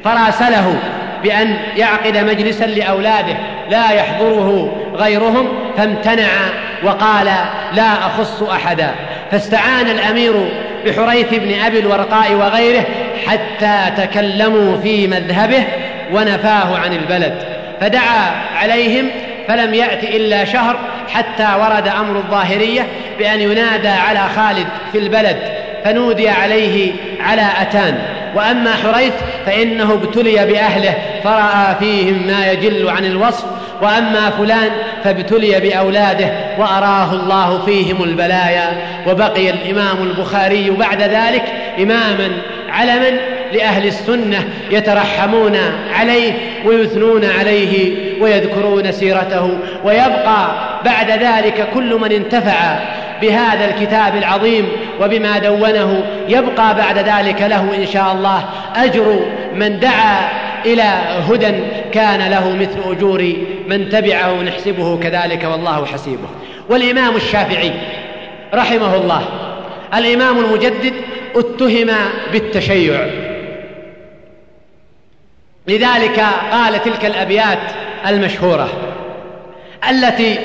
فراسله 0.04 0.75
بأن 1.23 1.58
يعقد 1.78 2.17
مجلسا 2.17 2.65
لأولاده 2.65 3.36
لا 3.69 3.91
يحضره 3.91 4.85
غيرهم 4.96 5.48
فامتنع 5.78 6.30
وقال 6.84 7.26
لا 7.74 7.94
أخص 8.06 8.44
أحدا. 8.44 8.92
فاستعان 9.32 9.90
الأمير 9.90 10.34
بحريث 10.86 11.34
بن 11.34 11.60
أبي 11.60 11.80
الورقاء 11.80 12.34
وغيره 12.34 12.86
حتى 13.28 13.92
تكلموا 13.98 14.78
في 14.78 15.08
مذهبه 15.08 15.64
ونفاه 16.14 16.78
عن 16.78 16.94
البلد. 16.94 17.34
فدعا 17.82 18.32
عليهم 18.56 19.10
فلم 19.48 19.74
يأت 19.74 20.04
إلا 20.04 20.46
شهر 20.46 20.76
حتى 21.10 21.48
ورد 21.60 21.88
أمر 21.88 22.18
الظاهرية 22.18 22.88
بأن 23.20 23.42
ينادى 23.42 23.88
على 23.88 24.20
خالد 24.36 24.68
في 24.92 24.98
البلد 24.98 25.38
فنودي 25.84 26.30
عليه 26.30 26.92
على 27.20 27.48
أتان. 27.62 27.98
وأما 28.36 28.74
حريث 28.74 29.14
فإنه 29.46 29.94
ابتلي 29.94 30.46
بأهله 30.46 30.94
فرأى 31.24 31.76
فيهم 31.80 32.28
ما 32.28 32.52
يجل 32.52 32.90
عن 32.90 33.06
الوصف 33.06 33.46
وأما 33.82 34.30
فلان 34.30 34.70
فابتلي 35.04 35.60
بأولاده 35.60 36.32
وأراه 36.58 37.14
الله 37.14 37.66
فيهم 37.66 38.04
البلايا 38.04 38.78
وبقي 39.08 39.50
الإمام 39.50 40.04
البخاري 40.04 40.70
بعد 40.70 41.02
ذلك 41.02 41.44
إماما 41.80 42.32
علما 42.70 43.18
لأهل 43.54 43.88
السنة 43.88 44.50
يترحمون 44.72 45.58
عليه 45.94 46.34
ويثنون 46.66 47.26
عليه 47.40 47.96
ويذكرون 48.22 48.92
سيرته 48.92 49.58
ويبقى 49.84 50.48
بعد 50.86 51.12
ذلك 51.12 51.68
كل 51.74 51.96
من 51.96 52.12
انتفع 52.12 52.80
بهذا 53.22 53.66
الكتاب 53.66 54.16
العظيم 54.16 54.68
وبما 55.02 55.38
دونه 55.38 56.04
يبقى 56.30 56.76
بعد 56.76 56.98
ذلك 56.98 57.42
له 57.42 57.76
إن 57.78 57.86
شاء 57.86 58.12
الله 58.12 58.46
أجر 58.76 59.20
من 59.56 59.80
دعا 59.80 60.30
إلى 60.65 60.84
هدى 61.30 61.54
كان 61.91 62.32
له 62.32 62.56
مثل 62.56 62.91
أجور 62.91 63.34
من 63.67 63.89
تبعه 63.89 64.41
نحسبه 64.41 64.99
كذلك 64.99 65.43
والله 65.43 65.86
حسيبه. 65.86 66.28
والإمام 66.69 67.15
الشافعي 67.15 67.71
رحمه 68.54 68.95
الله 68.95 69.25
الإمام 69.93 70.39
المجدد 70.39 70.93
اتهم 71.36 71.88
بالتشيع. 72.32 73.08
لذلك 75.67 76.25
قال 76.51 76.84
تلك 76.84 77.06
الأبيات 77.06 77.60
المشهورة 78.08 78.69
التي 79.89 80.38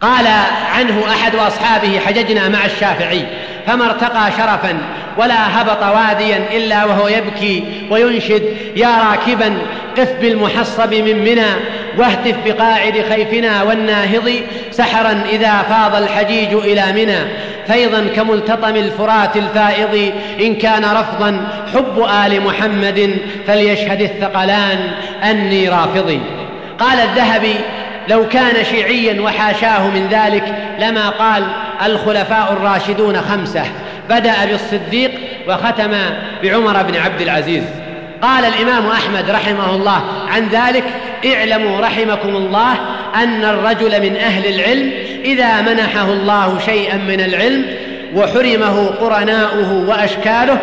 قال 0.00 0.26
عنه 0.74 1.10
أحد 1.10 1.34
أصحابه 1.34 1.98
حججنا 1.98 2.48
مع 2.48 2.64
الشافعي. 2.64 3.24
فما 3.68 3.86
ارتقى 3.86 4.32
شرفا 4.38 4.78
ولا 5.16 5.60
هبط 5.60 5.82
واديا 5.82 6.40
إلا 6.52 6.84
وهو 6.84 7.08
يبكي 7.08 7.64
وينشد. 7.90 8.42
يا 8.76 8.88
راكبا 9.10 9.58
قف 9.98 10.12
بالمحصب 10.20 10.94
من 10.94 11.18
منى 11.18 11.50
واهتف 11.98 12.34
بقاعد 12.46 13.04
خيفنا 13.08 13.62
والناهض 13.62 14.32
سحرا 14.70 15.22
إذا 15.30 15.62
فاض 15.62 15.94
الحجيج 15.94 16.52
إلى 16.52 16.92
منى. 16.92 17.18
فيضا 17.66 18.06
كملتطم 18.16 18.76
الفرات 18.76 19.36
الفائض 19.36 20.12
إن 20.40 20.54
كان 20.54 20.84
رفضا 20.84 21.48
حب 21.74 22.06
آل 22.26 22.44
محمد 22.44 23.18
فليشهد 23.46 24.00
الثقلان 24.00 24.78
أني 25.30 25.68
رافضي 25.68 26.20
قال 26.78 26.98
الذهبي 26.98 27.54
لو 28.08 28.28
كان 28.28 28.64
شيعيا 28.64 29.20
وحاشاه 29.20 29.88
من 29.88 30.08
ذلك 30.10 30.54
لما 30.78 31.08
قال 31.08 31.44
الخلفاء 31.86 32.52
الراشدون 32.52 33.20
خمسة. 33.20 33.64
بدأ 34.10 34.34
بالصديق 34.44 35.10
وختم 35.48 35.90
بعمر 36.42 36.82
بن 36.82 36.96
عبد 36.96 37.20
العزيز. 37.20 37.62
قال 38.22 38.44
الإمام 38.44 38.86
أحمد 38.86 39.30
رحمه 39.30 39.74
الله 39.74 40.02
عن 40.28 40.48
ذلك 40.48 40.84
اعلموا 41.26 41.80
رحمكم 41.80 42.36
الله 42.36 42.72
أن 43.14 43.44
الرجل 43.44 44.02
من 44.02 44.16
أهل 44.16 44.54
العلم 44.54 44.92
إذا 45.24 45.60
منحه 45.60 46.12
الله 46.12 46.58
شيئا 46.58 46.96
من 46.96 47.20
العلم 47.20 47.64
وحرمه 48.14 48.86
قرناؤه 48.86 49.84
وأشكاله 49.88 50.58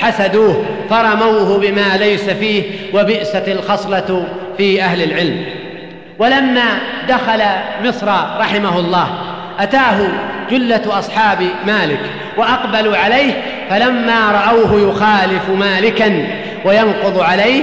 حسدوه 0.00 0.64
فرموه 0.90 1.58
بما 1.58 1.96
ليس 1.96 2.30
فيه 2.30 2.62
وبئست 2.94 3.48
الخصلة 3.48 4.26
في 4.56 4.82
أهل 4.82 5.02
العلم. 5.02 5.44
ولما 6.18 6.78
دخل 7.08 7.42
مصر 7.84 8.08
رحمه 8.38 8.78
الله 8.78 9.08
أتاه 9.58 10.08
جلة 10.50 10.98
أصحاب 10.98 11.38
مالك 11.66 12.00
وأقبلوا 12.36 12.96
عليه 12.96 13.32
فلما 13.70 14.30
رأوه 14.30 14.90
يخالف 14.90 15.50
مالكا 15.50 16.26
وينقض 16.64 17.20
عليه 17.20 17.62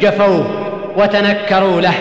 جفوه 0.00 0.64
وتنكروا 0.96 1.80
له. 1.80 1.94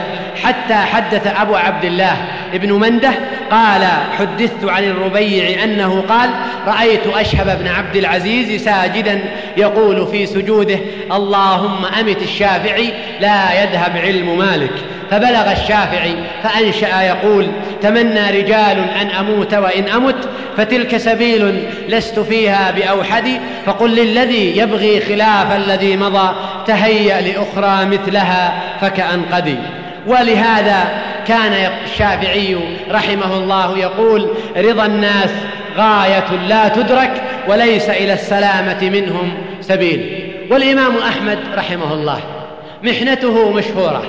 حتى 0.44 0.74
حدث 0.74 1.28
أبو 1.28 1.56
عبد 1.56 1.86
الله 1.86 2.18
ابن 2.54 2.74
منده 2.74 3.12
قال 3.52 3.88
حدثت 4.20 4.64
عن 4.66 4.84
الربيع 4.84 5.64
أنه 5.64 6.04
قال 6.10 6.30
رأيت 6.68 7.08
أشهب 7.08 7.60
بن 7.60 7.68
عبد 7.68 7.96
العزيز 7.96 8.64
ساجدا 8.64 9.24
يقول 9.58 10.08
في 10.08 10.26
سجوده 10.26 10.80
اللهم 11.12 11.86
أمت 11.86 12.22
الشافعي 12.22 12.94
لا 13.20 13.64
يذهب 13.64 13.98
علم 13.98 14.38
مالك. 14.38 14.74
فبلغ 15.12 15.52
الشافعي 15.52 16.16
فأنشأ 16.44 17.02
يقول 17.02 17.48
تمنى 17.82 18.30
رجال 18.30 18.90
أن 19.02 19.08
أموت 19.20 19.54
وإن 19.54 19.88
أمت 19.88 20.30
فتلك 20.58 20.98
سبيل 20.98 21.64
لست 21.90 22.20
فيها 22.20 22.72
بأوحد 22.72 23.28
فقل 23.66 23.90
للذي 23.90 24.58
يبغي 24.58 25.02
خلاف 25.02 25.56
الذي 25.56 25.98
مضى 25.98 26.36
تهيأ 26.68 27.22
لأخرى 27.22 27.86
مثلها 27.86 28.64
فكأن 28.82 29.22
قدي 29.32 29.56
ولهذا 30.08 30.88
كان 31.28 31.72
الشافعي 31.86 32.58
رحمه 32.92 33.38
الله 33.38 33.78
يقول 33.78 34.30
رضا 34.58 34.86
الناس 34.86 35.30
غاية 35.78 36.48
لا 36.48 36.68
تدرك 36.68 37.24
وليس 37.48 37.90
إلى 37.90 38.14
السلامة 38.14 38.90
منهم 38.90 39.34
سبيل. 39.62 40.28
والإمام 40.52 40.98
أحمد 40.98 41.40
رحمه 41.56 41.94
الله 41.94 42.20
محنته 42.84 43.52
مشهورة 43.52 44.04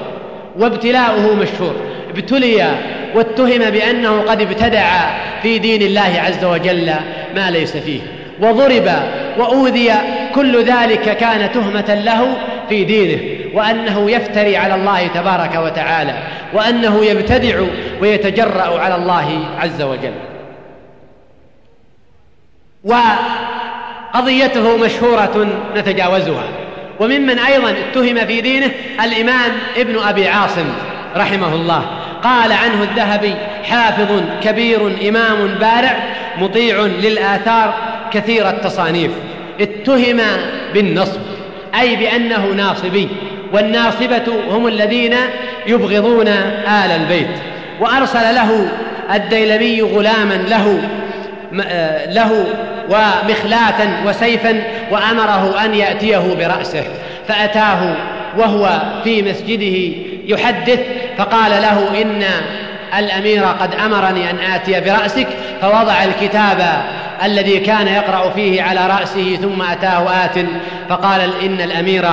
وابتلاؤه 0.59 1.35
مشهور. 1.35 1.75
ابتلي 2.11 2.75
واتهم 3.15 3.71
بأنه 3.71 4.23
قد 4.23 4.41
ابتدع 4.41 5.11
في 5.43 5.59
دين 5.59 5.83
الله 5.83 6.21
عز 6.21 6.45
وجل 6.45 6.93
ما 7.37 7.51
ليس 7.51 7.77
فيه. 7.77 8.01
وضرب 8.41 8.91
وأوذي 9.39 9.93
كل 10.35 10.65
ذلك 10.65 11.17
كان 11.17 11.53
تهمة 11.53 11.95
له 11.95 12.37
في 12.69 12.85
دينه 12.85 13.21
وأنه 13.55 14.11
يفتري 14.11 14.57
على 14.57 14.75
الله 14.75 15.07
تبارك 15.07 15.55
وتعالى 15.55 16.15
وأنه 16.53 17.05
يبتدع 17.05 17.61
ويتجرأ 18.01 18.81
على 18.81 18.95
الله 18.95 19.45
عز 19.59 19.83
وجل. 19.83 20.15
وقضيته 24.15 24.77
مشهورة 24.77 25.49
نتجاوزها. 25.77 26.68
وممن 27.01 27.39
أيضا 27.39 27.71
اتهم 27.71 28.27
في 28.27 28.41
دينه 28.41 28.71
الإمام 29.05 29.53
ابن 29.77 29.99
أبي 29.99 30.29
عاصم 30.29 30.65
رحمه 31.17 31.55
الله. 31.55 31.85
قال 32.23 32.53
عنه 32.53 32.83
الذهبي 32.83 33.35
حافظ 33.65 34.23
كبير 34.43 35.09
إمام 35.09 35.49
بارع 35.61 35.97
مطيع 36.39 36.81
للآثار 36.81 37.75
كثير 38.13 38.49
التصانيف. 38.49 39.11
اتهم 39.61 40.21
بالنصب 40.75 41.21
أي 41.81 41.97
بأنه 41.97 42.47
ناصبي 42.47 43.09
والناصبة 43.53 44.35
هم 44.51 44.67
الذين 44.67 45.15
يبغضون 45.67 46.29
آل 46.29 46.91
البيت. 46.91 47.31
وأرسل 47.81 48.35
له 48.35 48.69
الديلمي 49.15 49.83
غلاما 49.83 50.35
له 50.35 50.83
آه، 51.63 52.13
له 52.13 52.45
ومخلاة 52.89 54.07
وسيفا 54.07 54.63
وأمره 54.91 55.65
أن 55.65 55.75
يأتيه 55.75 56.35
برأسه 56.39 56.85
فأتاه 57.29 57.95
وهو 58.39 58.83
في 59.05 59.23
مسجده 59.23 59.97
يحدث 60.27 60.81
فقال 61.19 61.51
له 61.51 62.03
إن 62.03 62.23
الأمير 62.99 63.45
قد 63.45 63.75
أمرني 63.75 64.31
أن 64.31 64.39
آتي 64.55 64.81
برأسك. 64.81 65.27
فوضع 65.61 66.05
الكتاب 66.05 66.83
الذي 67.25 67.59
كان 67.59 67.89
يقرأ 67.89 68.31
فيه 68.31 68.63
على 68.63 68.87
رأسه 68.87 69.37
ثم 69.37 69.63
أتاه 69.63 70.25
آت 70.25 70.47
فقال 70.89 71.31
إن 71.43 71.61
الأمير 71.61 72.05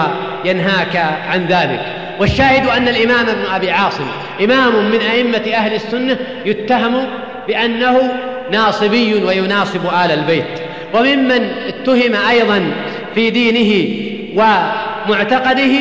ينهاك 0.45 1.05
عن 1.29 1.45
ذلك. 1.45 1.81
والشاهد 2.19 2.67
أن 2.67 2.87
الإمام 2.87 3.29
ابن 3.29 3.45
أبي 3.55 3.71
عاصم 3.71 4.07
إمام 4.43 4.91
من 4.91 4.99
أئمة 5.01 5.53
أهل 5.53 5.73
السنة 5.73 6.17
يتهم 6.45 7.07
بأنه 7.47 8.13
ناصبي 8.51 9.13
ويناصب 9.13 9.85
آل 9.85 10.11
البيت. 10.11 10.64
وممن 10.95 11.51
اتهم 11.67 12.15
أيضا 12.29 12.71
في 13.15 13.29
دينه 13.29 13.89
ومعتقده 14.35 15.77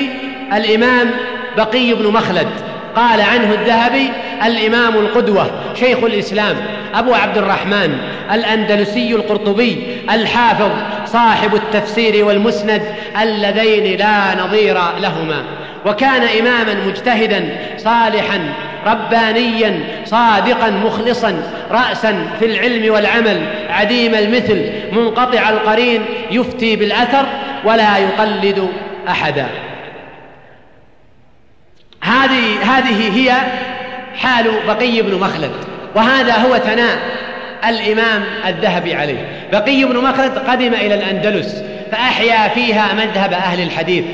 الإمام 0.52 1.10
بقي 1.56 1.94
بن 1.94 2.06
مخلد. 2.06 2.48
قال 2.96 3.20
عنه 3.20 3.52
الذهبي 3.52 4.10
الإمام 4.46 4.94
القدوة 4.96 5.50
شيخ 5.74 5.98
الإسلام 5.98 6.56
أبو 6.94 7.14
عبد 7.14 7.38
الرحمن 7.38 7.98
الأندلسي 8.32 9.14
القرطبي 9.14 9.76
الحافظ 10.10 10.70
صاحب 11.06 11.54
التفسير 11.54 12.24
والمسند 12.24 12.82
اللذين 13.22 13.98
لا 13.98 14.44
نظير 14.44 14.74
لهما. 15.00 15.44
وكان 15.86 16.22
إماما 16.22 16.76
مجتهدا 16.86 17.56
صالحا 17.76 18.40
ربانيا 18.86 19.80
صادقا 20.04 20.70
مخلصا 20.70 21.42
رأسا 21.70 22.26
في 22.38 22.44
العلم 22.44 22.92
والعمل 22.92 23.46
عديم 23.68 24.14
المثل 24.14 24.70
منقطع 24.92 25.48
القرين 25.48 26.04
يفتي 26.30 26.76
بالأثر 26.76 27.26
ولا 27.64 27.98
يقلد 27.98 28.68
أحدا. 29.08 29.46
هذه 32.02 32.62
هذه 32.62 33.18
هي 33.18 33.32
حال 34.16 34.50
بقي 34.66 35.02
بن 35.02 35.14
مخلد 35.14 35.50
وهذا 35.94 36.34
هو 36.34 36.58
ثناء 36.58 36.98
الإمام 37.68 38.24
الذهبي 38.46 38.94
عليه. 38.94 39.48
بقي 39.52 39.84
بن 39.84 39.96
مخلد 39.96 40.38
قدم 40.38 40.74
إلى 40.74 40.94
الأندلس 40.94 41.62
فأحيا 41.92 42.48
فيها 42.48 42.94
مذهب 42.94 43.32
أهل 43.32 43.62
الحديث 43.62 44.04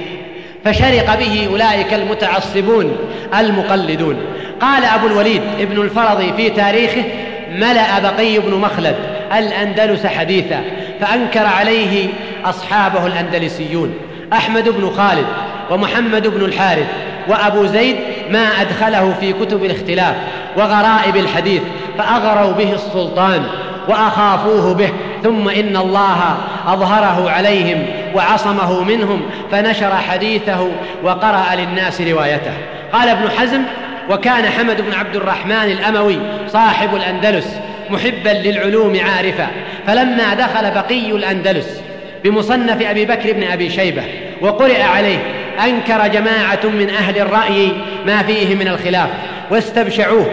فشرق 0.65 1.19
به 1.19 1.49
أولئك 1.51 1.95
المتعصبون 1.95 2.97
المقلدون. 3.39 4.17
قال 4.61 4.85
أبو 4.85 5.07
الوليد 5.07 5.43
ابن 5.61 5.81
الفرضي 5.81 6.33
في 6.33 6.51
تاريخه 6.51 7.05
ملأ 7.53 7.99
بقي 7.99 8.39
بن 8.39 8.55
مخلد 8.55 8.97
الأندلس 9.39 10.07
حديثا 10.07 10.63
فأنكر 11.01 11.47
عليه 11.47 12.09
أصحابه 12.45 13.07
الأندلسيون 13.07 13.95
أحمد 14.33 14.69
بن 14.69 14.91
خالد 14.91 15.27
ومحمد 15.71 16.27
بن 16.27 16.45
الحارث 16.45 16.87
وأبو 17.29 17.67
زيد 17.67 17.97
ما 18.31 18.61
أدخله 18.61 19.15
في 19.21 19.33
كتب 19.33 19.65
الاختلاف 19.65 20.15
وغرائب 20.57 21.17
الحديث 21.17 21.63
فأغروا 21.99 22.53
به 22.53 22.73
السلطان 22.73 23.43
وأخافوه 23.89 24.75
به 24.75 24.91
ثم 25.23 25.49
إن 25.49 25.77
الله 25.77 26.37
أظهره 26.67 27.31
عليهم 27.31 27.87
وعصمه 28.15 28.85
منهم 28.85 29.23
فنشر 29.53 29.97
حديثه 29.97 30.69
وقرأ 31.03 31.55
للناس 31.55 32.01
روايته. 32.01 32.53
قال 32.93 33.09
ابن 33.09 33.31
حزم 33.31 33.63
وكان 34.11 34.47
حمد 34.47 34.81
بن 34.81 34.95
عبد 34.95 35.17
الرحمن 35.17 35.73
الأموي 35.73 36.19
صاحب 36.49 36.95
الأندلس 36.95 37.57
محبا 37.91 38.29
للعلوم 38.29 39.01
عارفا. 39.01 39.47
فلما 39.87 40.35
دخل 40.35 40.71
بقي 40.71 41.11
الأندلس 41.11 41.81
بمصنف 42.25 42.83
أبي 42.83 43.05
بكر 43.05 43.33
بن 43.33 43.43
أبي 43.43 43.71
شيبة 43.71 44.03
وقرئ 44.41 44.83
عليه 44.83 45.19
أنكر 45.65 46.07
جماعة 46.07 46.61
من 46.65 46.91
أهل 46.91 47.19
الرأي 47.19 47.73
ما 48.07 48.23
فيه 48.23 48.55
من 48.55 48.69
الخلاف 48.69 49.09
واستبشعوه 49.51 50.27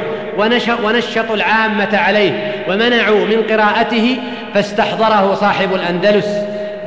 ونشطوا 0.84 1.36
العامة 1.36 1.98
عليه 1.98 2.54
ومنعوا 2.70 3.26
من 3.26 3.44
قراءته 3.50 4.18
فاستحضره 4.54 5.34
صاحب 5.34 5.76
الأندلس 5.76 6.28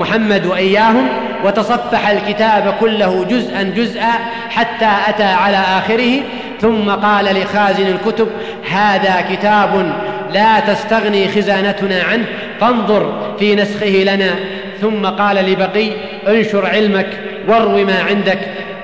محمد 0.00 0.46
وإياهم 0.46 1.08
وتصفح 1.44 2.08
الكتاب 2.08 2.74
كله 2.80 3.24
جزءا 3.24 3.62
جزءا 3.62 4.12
حتى 4.50 4.90
أتى 5.08 5.24
على 5.24 5.56
آخره 5.56 6.22
ثم 6.60 6.90
قال 6.90 7.24
لخازن 7.24 7.86
الكتب 7.86 8.28
هذا 8.70 9.24
كتاب 9.30 9.92
لا 10.32 10.60
تستغني 10.60 11.28
خزانتنا 11.28 12.02
عنه 12.02 12.24
فانظر 12.60 13.34
في 13.38 13.54
نسخه 13.54 13.86
لنا. 13.86 14.34
ثم 14.80 15.06
قال 15.06 15.36
لبقي 15.36 15.88
انشر 16.28 16.66
علمك 16.66 17.06
وارو 17.48 17.84
ما 17.84 18.02
عندك. 18.02 18.38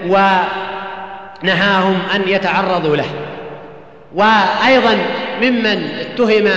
ونهاهم 0.07 1.99
أن 2.14 2.22
يتعرضوا 2.27 2.97
له. 2.97 3.07
وأيضا 4.14 4.99
ممن 5.43 5.89
اتهم 6.01 6.49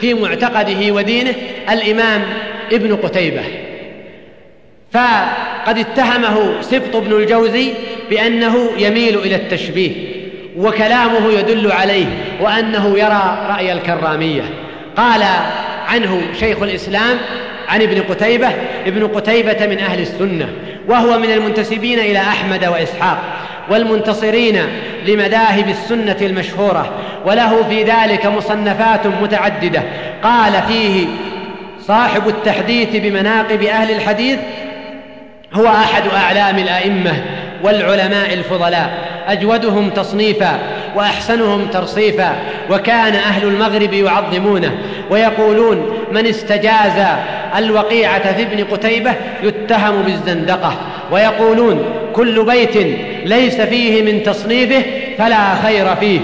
في 0.00 0.14
معتقده 0.14 0.92
ودينه 0.92 1.34
الإمام 1.70 2.22
ابن 2.72 2.96
قتيبة. 2.96 3.42
فقد 4.92 5.78
اتهمه 5.78 6.60
سبط 6.60 6.96
بن 6.96 7.12
الجوزي 7.12 7.72
بأنه 8.10 8.70
يميل 8.78 9.18
إلى 9.18 9.34
التشبيه. 9.34 10.17
وكلامه 10.56 11.32
يدل 11.32 11.72
عليه 11.72 12.06
وأنه 12.40 12.98
يرى 12.98 13.46
رأي 13.50 13.72
الكرامية. 13.72 14.42
قال 14.96 15.22
عنه 15.88 16.20
شيخ 16.40 16.62
الإسلام 16.62 17.18
عن 17.68 17.82
ابن 17.82 18.02
قتيبة 18.02 18.48
ابن 18.86 19.06
قتيبة 19.06 19.66
من 19.66 19.78
أهل 19.78 20.00
السنة 20.00 20.48
وهو 20.88 21.18
من 21.18 21.32
المنتسبين 21.32 21.98
إلى 21.98 22.18
أحمد 22.18 22.64
وإسحاق 22.64 23.18
والمنتصرين 23.70 24.60
لمذاهب 25.06 25.68
السنة 25.68 26.16
المشهورة 26.20 26.92
وله 27.26 27.62
في 27.68 27.82
ذلك 27.82 28.26
مصنفات 28.26 29.06
متعددة. 29.06 29.82
قال 30.22 30.52
فيه 30.68 31.06
صاحب 31.80 32.28
التحديث 32.28 32.88
بمناقب 32.92 33.62
أهل 33.62 33.90
الحديث 33.90 34.38
هو 35.54 35.66
أحد 35.66 36.02
أعلام 36.16 36.58
الأئمة 36.58 37.24
والعلماء 37.62 38.32
الفضلاء. 38.32 39.17
أجودهم 39.28 39.90
تصنيفا 39.90 40.58
وأحسنهم 40.96 41.66
ترصيفا 41.66 42.36
وكان 42.70 43.14
أهل 43.14 43.48
المغرب 43.48 43.92
يعظمونه 43.92 44.78
ويقولون 45.10 45.98
من 46.12 46.26
استجاز 46.26 47.06
الوقيعة 47.56 48.32
في 48.32 48.42
ابن 48.42 48.64
قتيبة 48.64 49.14
يتهم 49.42 50.02
بالزندقة. 50.02 50.74
ويقولون 51.12 51.84
كل 52.12 52.44
بيت 52.44 52.76
ليس 53.24 53.60
فيه 53.60 54.02
من 54.02 54.22
تصنيفه 54.22 54.82
فلا 55.18 55.54
خير 55.54 55.96
فيه. 55.96 56.20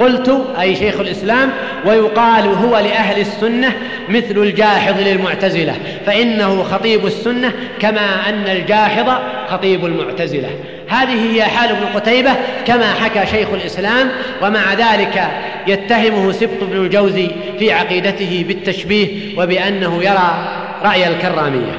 قلت 0.00 0.46
أي 0.60 0.76
شيخ 0.76 1.00
الإسلام؟ 1.00 1.50
ويقال 1.86 2.46
هو 2.46 2.78
لأهل 2.78 3.20
السنة 3.20 3.72
مثل 4.08 4.38
الجاحظ 4.38 5.00
للمعتزلة 5.00 5.74
فإنه 6.06 6.62
خطيب 6.62 7.06
السنة 7.06 7.52
كما 7.80 8.28
أن 8.28 8.56
الجاحظ 8.56 9.10
خطيب 9.48 9.84
المعتزلة. 9.86 10.48
هذه 10.88 11.32
هي 11.32 11.42
حال 11.44 11.70
ابن 11.70 11.86
قتيبة 11.86 12.30
كما 12.66 12.92
حكى 12.92 13.26
شيخ 13.26 13.48
الإسلام 13.48 14.10
ومع 14.42 14.74
ذلك 14.74 15.28
يتهمه 15.66 16.32
سبط 16.32 16.64
بن 16.64 16.76
الجوزي 16.76 17.30
في 17.58 17.72
عقيدته 17.72 18.44
بالتشبيه 18.48 19.38
وبأنه 19.38 20.02
يرى 20.02 20.48
رأي 20.82 21.08
الكرامية. 21.08 21.78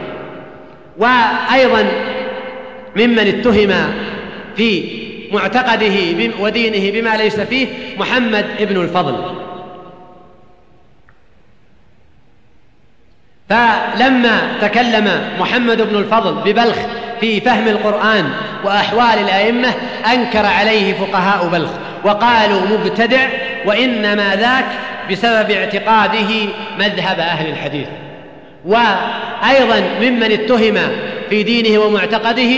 وأيضا 0.98 1.86
ممن 2.96 3.20
اتهم 3.20 3.94
في 4.58 5.00
معتقده 5.32 5.96
ودينه 6.40 7.02
بما 7.02 7.18
ليس 7.18 7.40
فيه 7.40 7.68
محمد 7.98 8.46
ابن 8.60 8.82
الفضل. 8.82 9.36
فلما 13.50 14.58
تكلم 14.62 15.22
محمد 15.40 15.82
بن 15.82 15.96
الفضل 15.96 16.34
ببلخ 16.34 16.78
في 17.22 17.42
فهم 17.42 17.68
القرآن 17.68 18.30
وأحوال 18.64 19.20
الأئمة 19.20 19.74
أنكر 20.14 20.46
عليه 20.46 20.94
فقهاء 20.94 21.48
بلخ 21.48 21.70
وقالوا 22.04 22.62
مبتدع 22.62 23.28
وإنما 23.66 24.36
ذاك 24.36 24.66
بسبب 25.12 25.52
اعتقاده 25.52 26.30
مذهب 26.80 27.20
أهل 27.20 27.50
الحديث. 27.50 27.88
وأيضا 28.66 29.84
ممن 30.02 30.32
اتهم 30.32 30.78
في 31.30 31.44
دينه 31.44 31.80
ومعتقده 31.80 32.52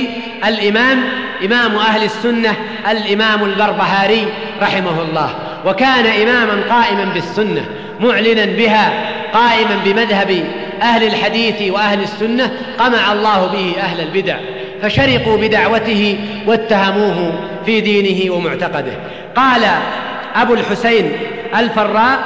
الإمام 0.47 1.03
إمام 1.45 1.75
أهل 1.75 2.03
السنة 2.03 2.55
الإمام 2.91 3.43
البربهاري 3.43 4.25
رحمه 4.61 5.01
الله. 5.01 5.29
وكان 5.65 6.05
إماما 6.05 6.63
قائما 6.69 7.05
بالسنة 7.13 7.65
معلنا 7.99 8.45
بها 8.45 8.93
قائما 9.33 9.79
بمذهب 9.85 10.43
أهل 10.81 11.03
الحديث 11.03 11.71
وأهل 11.71 12.03
السنة 12.03 12.51
قمع 12.79 13.13
الله 13.13 13.47
به 13.47 13.81
أهل 13.81 14.01
البدع 14.01 14.37
فشرقوا 14.81 15.37
بدعوته 15.37 16.19
واتهموه 16.47 17.33
في 17.65 17.81
دينه 17.81 18.33
ومعتقده. 18.33 18.93
قال 19.35 19.61
أبو 20.35 20.53
الحسين 20.53 21.11
الفراء 21.57 22.19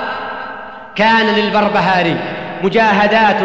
كان 0.96 1.26
للبربهاري 1.36 2.16
مجاهدات 2.64 3.38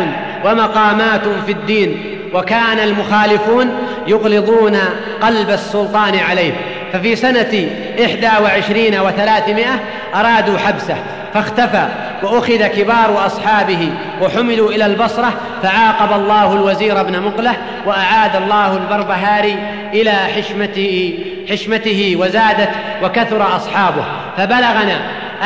ومقامات 0.44 1.22
في 1.46 1.52
الدين 1.52 2.18
وكان 2.34 2.78
المخالفون 2.78 3.72
يغلظون 4.06 4.78
قلب 5.22 5.50
السلطان 5.50 6.18
عليه. 6.18 6.52
ففي 6.92 7.16
سنة 7.16 7.68
إحدى 8.04 8.30
وعشرين 8.42 9.00
وثلاثمائة 9.00 9.80
أرادوا 10.14 10.58
حبسه 10.58 10.96
فاختفى 11.34 11.88
وأخذ 12.22 12.66
كبار 12.66 13.26
أصحابه 13.26 13.92
وحملوا 14.22 14.70
إلى 14.70 14.86
البصرة 14.86 15.32
فعاقب 15.62 16.20
الله 16.20 16.52
الوزير 16.52 17.00
ابن 17.00 17.20
مقلة 17.20 17.56
وأعاد 17.86 18.36
الله 18.36 18.76
البربهاري 18.76 19.56
إلى 19.92 20.12
حشمته 20.12 21.18
حشمته 21.50 22.16
وزادت 22.18 22.70
وكثر 23.02 23.56
أصحابه. 23.56 24.04
فبلغنا 24.36 25.00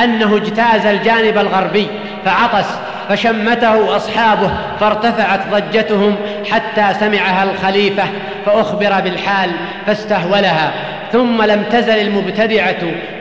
أنه 0.05 0.36
اجتاز 0.36 0.86
الجانب 0.86 1.38
الغربي 1.38 1.86
فعطس 2.24 2.66
فشمته 3.09 3.97
أصحابه 3.97 4.51
فارتفعت 4.80 5.40
ضجتهم 5.51 6.16
حتى 6.51 6.99
سمعها 7.01 7.42
الخليفة 7.42 8.05
فأخبر 8.47 9.01
بالحال 9.01 9.51
فاستهولها. 9.86 10.72
ثم 11.15 11.43
لم 11.43 11.65
تزل 11.71 11.99
المبتدعة 11.99 12.77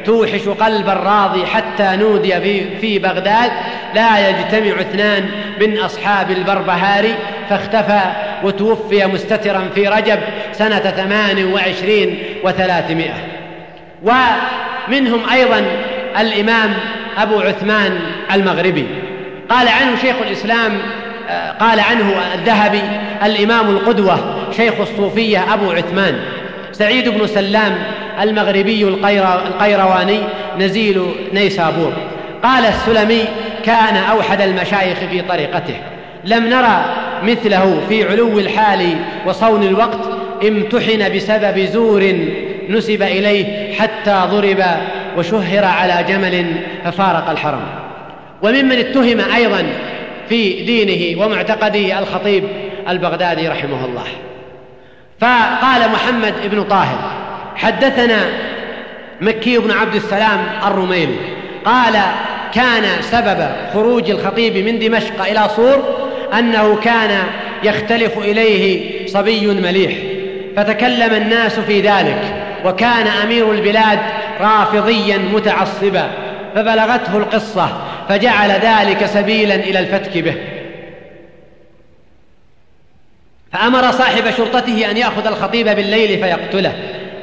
توحش 0.05 0.47
قلب 0.47 0.89
الراضي 0.89 1.45
حتى 1.45 1.95
نودي 1.95 2.41
في 2.81 2.99
بغداد. 2.99 3.51
لا 3.95 4.29
يجتمع 4.29 4.81
اثنان 4.81 5.25
من 5.61 5.77
أصحاب 5.77 6.31
البربهاري 6.31 7.15
فاختفى 7.49 8.01
وتوفي 8.43 9.05
مستترا 9.05 9.69
في 9.75 9.87
رجب 9.87 10.19
سنة 10.51 10.79
ثمان 10.79 11.53
وعشرين 11.53 12.23
وثلاثمائة. 12.43 13.13
ومنهم 14.03 15.29
أيضا 15.29 15.65
الإمام 16.19 16.73
أبو 17.17 17.39
عثمان 17.39 17.99
المغربي. 18.33 18.87
قال 19.49 19.67
عنه 19.67 19.95
شيخ 20.01 20.15
الإسلام 20.27 20.71
آه، 21.29 21.51
قال 21.51 21.79
عنه 21.79 22.13
الذهبي 22.33 22.81
الإمام 23.25 23.69
القدوة 23.69 24.47
شيخ 24.57 24.73
الصوفية 24.79 25.53
أبو 25.53 25.71
عثمان. 25.71 26.19
سعيد 26.73 27.09
بن 27.09 27.27
سلام 27.27 27.75
المغربي 28.21 28.83
القيرواني 28.83 30.19
نزيل 30.59 31.05
نيسابور. 31.33 31.93
قال 32.43 32.65
السلمي 32.65 33.25
كان 33.65 33.95
أوحد 33.95 34.41
المشايخ 34.41 34.97
في 35.11 35.21
طريقته. 35.21 35.75
لم 36.25 36.45
نرى 36.49 36.85
مثله 37.23 37.81
في 37.89 38.03
علو 38.03 38.39
الحال 38.39 38.95
وصون 39.25 39.63
الوقت. 39.63 39.99
امتحن 40.47 41.15
بسبب 41.15 41.59
زور 41.59 42.13
نسب 42.69 43.01
إليه 43.01 43.73
حتى 43.73 44.23
ضرب 44.31 44.63
وشهر 45.17 45.65
على 45.65 46.05
جمل 46.07 46.45
ففارق 46.85 47.29
الحرم. 47.29 47.63
وممن 48.41 48.71
اتهم 48.71 49.31
أيضا 49.35 49.63
في 50.29 50.63
دينه 50.63 51.25
ومعتقده 51.25 51.99
الخطيب 51.99 52.43
البغدادي 52.89 53.47
رحمه 53.47 53.85
الله. 53.85 54.03
فقال 55.23 55.91
محمد 55.91 56.33
بن 56.51 56.63
طاهر 56.63 57.11
حدثنا 57.55 58.19
مكي 59.21 59.57
بن 59.57 59.71
عبد 59.71 59.95
السلام 59.95 60.39
الرميلي 60.67 61.15
قال 61.65 61.93
كان 62.53 62.83
سبب 63.01 63.47
خروج 63.73 64.09
الخطيب 64.09 64.57
من 64.57 64.79
دمشق 64.79 65.25
إلى 65.25 65.49
صور 65.55 66.09
أنه 66.39 66.75
كان 66.75 67.23
يختلف 67.63 68.17
إليه 68.17 69.07
صبي 69.07 69.47
مليح 69.47 69.93
فتكلم 70.57 71.13
الناس 71.13 71.59
في 71.59 71.81
ذلك 71.81 72.21
وكان 72.65 73.07
أمير 73.07 73.51
البلاد 73.51 73.99
رافضيا 74.41 75.17
متعصبا 75.17 76.07
فبلغته 76.55 77.17
القصة 77.17 77.69
فجعل 78.09 78.49
ذلك 78.49 79.05
سبيلا 79.05 79.55
إلى 79.55 79.79
الفتك 79.79 80.17
به. 80.17 80.35
فأمر 83.53 83.91
صاحب 83.91 84.31
شرطته 84.37 84.91
أن 84.91 84.97
يأخذ 84.97 85.27
الخطيب 85.27 85.69
بالليل 85.69 86.23
فيقتله 86.23 86.73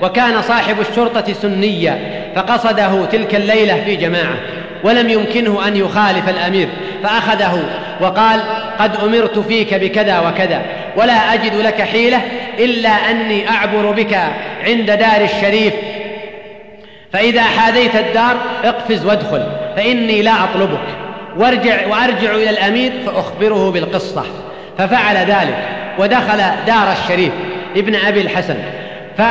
وكان 0.03 0.43
صاحب 0.43 0.81
الشرطة 0.81 1.33
سنيا 1.33 1.99
فقصده 2.37 3.05
تلك 3.05 3.35
الليلة 3.35 3.85
في 3.85 3.97
جماعة 3.97 4.35
ولم 4.85 5.11
يمكنه 5.11 5.69
أن 5.69 5.77
يخالف 5.77 6.29
الأمير 6.29 6.69
فأخذه 7.03 7.65
وقال 8.01 8.41
قد 8.79 8.97
أمرت 8.97 9.39
فيك 9.39 9.75
بكذا 9.75 10.21
وكذا 10.21 10.63
ولا 10.97 11.35
أجد 11.35 11.55
لك 11.55 11.83
حيلة 11.83 12.23
إلا 12.59 12.89
أني 12.89 13.49
أعبر 13.49 13.91
بك 13.91 14.19
عند 14.67 14.91
دار 14.91 15.21
الشريف. 15.21 15.75
فإذا 17.13 17.43
حاذيت 17.43 17.97
الدار 17.97 18.37
اقفز 18.65 19.07
وادخل 19.07 19.43
فإني 19.77 20.23
لا 20.23 20.33
أطلبك 20.45 20.81
وارجع 21.37 21.87
وأرجع 21.87 22.35
إلى 22.35 22.51
الأمير 22.51 22.93
فأخبره 23.07 23.71
بالقصة. 23.71 24.25
ففعل 24.79 25.17
ذلك. 25.17 25.80
ودخل 26.01 26.39
دار 26.67 26.93
الشريف 26.93 27.33
ابن 27.77 27.95
أبي 27.95 28.21
الحسن. 28.21 28.57
ف 29.19 29.23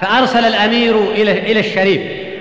فأرسل 0.00 0.44
الأمير 0.44 0.96
إلى 1.10 1.32
إلى 1.32 1.60
الشريف 1.60 2.00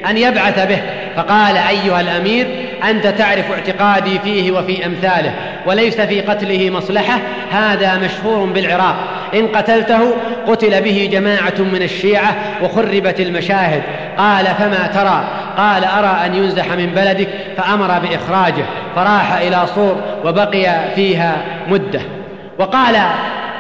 أن 0.09 0.18
يبعث 0.18 0.68
به. 0.68 0.82
فقال 1.15 1.57
أيها 1.57 2.01
الأمير 2.01 2.47
أنت 2.89 3.07
تعرف 3.07 3.51
اعتقادي 3.51 4.20
فيه 4.20 4.51
وفي 4.51 4.86
أمثاله 4.86 5.34
وليس 5.65 6.01
في 6.01 6.22
قتله 6.22 6.70
مصلحة 6.70 7.20
هذا 7.51 7.97
مشهور 7.97 8.45
بالعراق. 8.45 8.95
إن 9.34 9.47
قتلته 9.47 10.13
قتل 10.47 10.82
به 10.82 11.09
جماعة 11.11 11.59
من 11.59 11.82
الشيعة 11.82 12.36
وخربت 12.63 13.20
المشاهد. 13.20 13.82
قال 14.18 14.45
فما 14.45 14.88
ترى؟ 14.93 15.28
قال 15.57 15.84
أرى 15.86 16.26
أن 16.26 16.36
ينزح 16.36 16.68
من 16.72 16.86
بلدك 16.86 17.28
فأمر 17.57 17.99
بإخراجه. 17.99 18.65
فراح 18.95 19.34
إلى 19.34 19.68
صور 19.76 20.01
وبقي 20.26 20.95
فيها 20.95 21.38
مدة. 21.68 22.16
وقال 22.60 22.95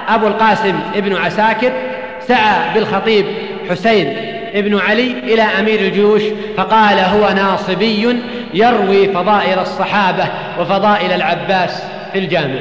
أبو 0.07 0.27
القاسم 0.27 0.79
ابن 0.95 1.15
عساكر 1.15 1.71
سعى 2.19 2.73
بالخطيب 2.73 3.25
حسين 3.69 4.17
ابن 4.53 4.79
علي 4.79 5.11
إلى 5.11 5.41
أمير 5.41 5.79
الجيوش 5.79 6.21
فقال 6.57 6.99
هو 6.99 7.29
ناصبي 7.35 8.21
يروي 8.53 9.07
فضائل 9.07 9.59
الصحابة 9.59 10.23
وفضائل 10.59 11.11
العباس 11.11 11.83
في 12.13 12.19
الجامع. 12.19 12.59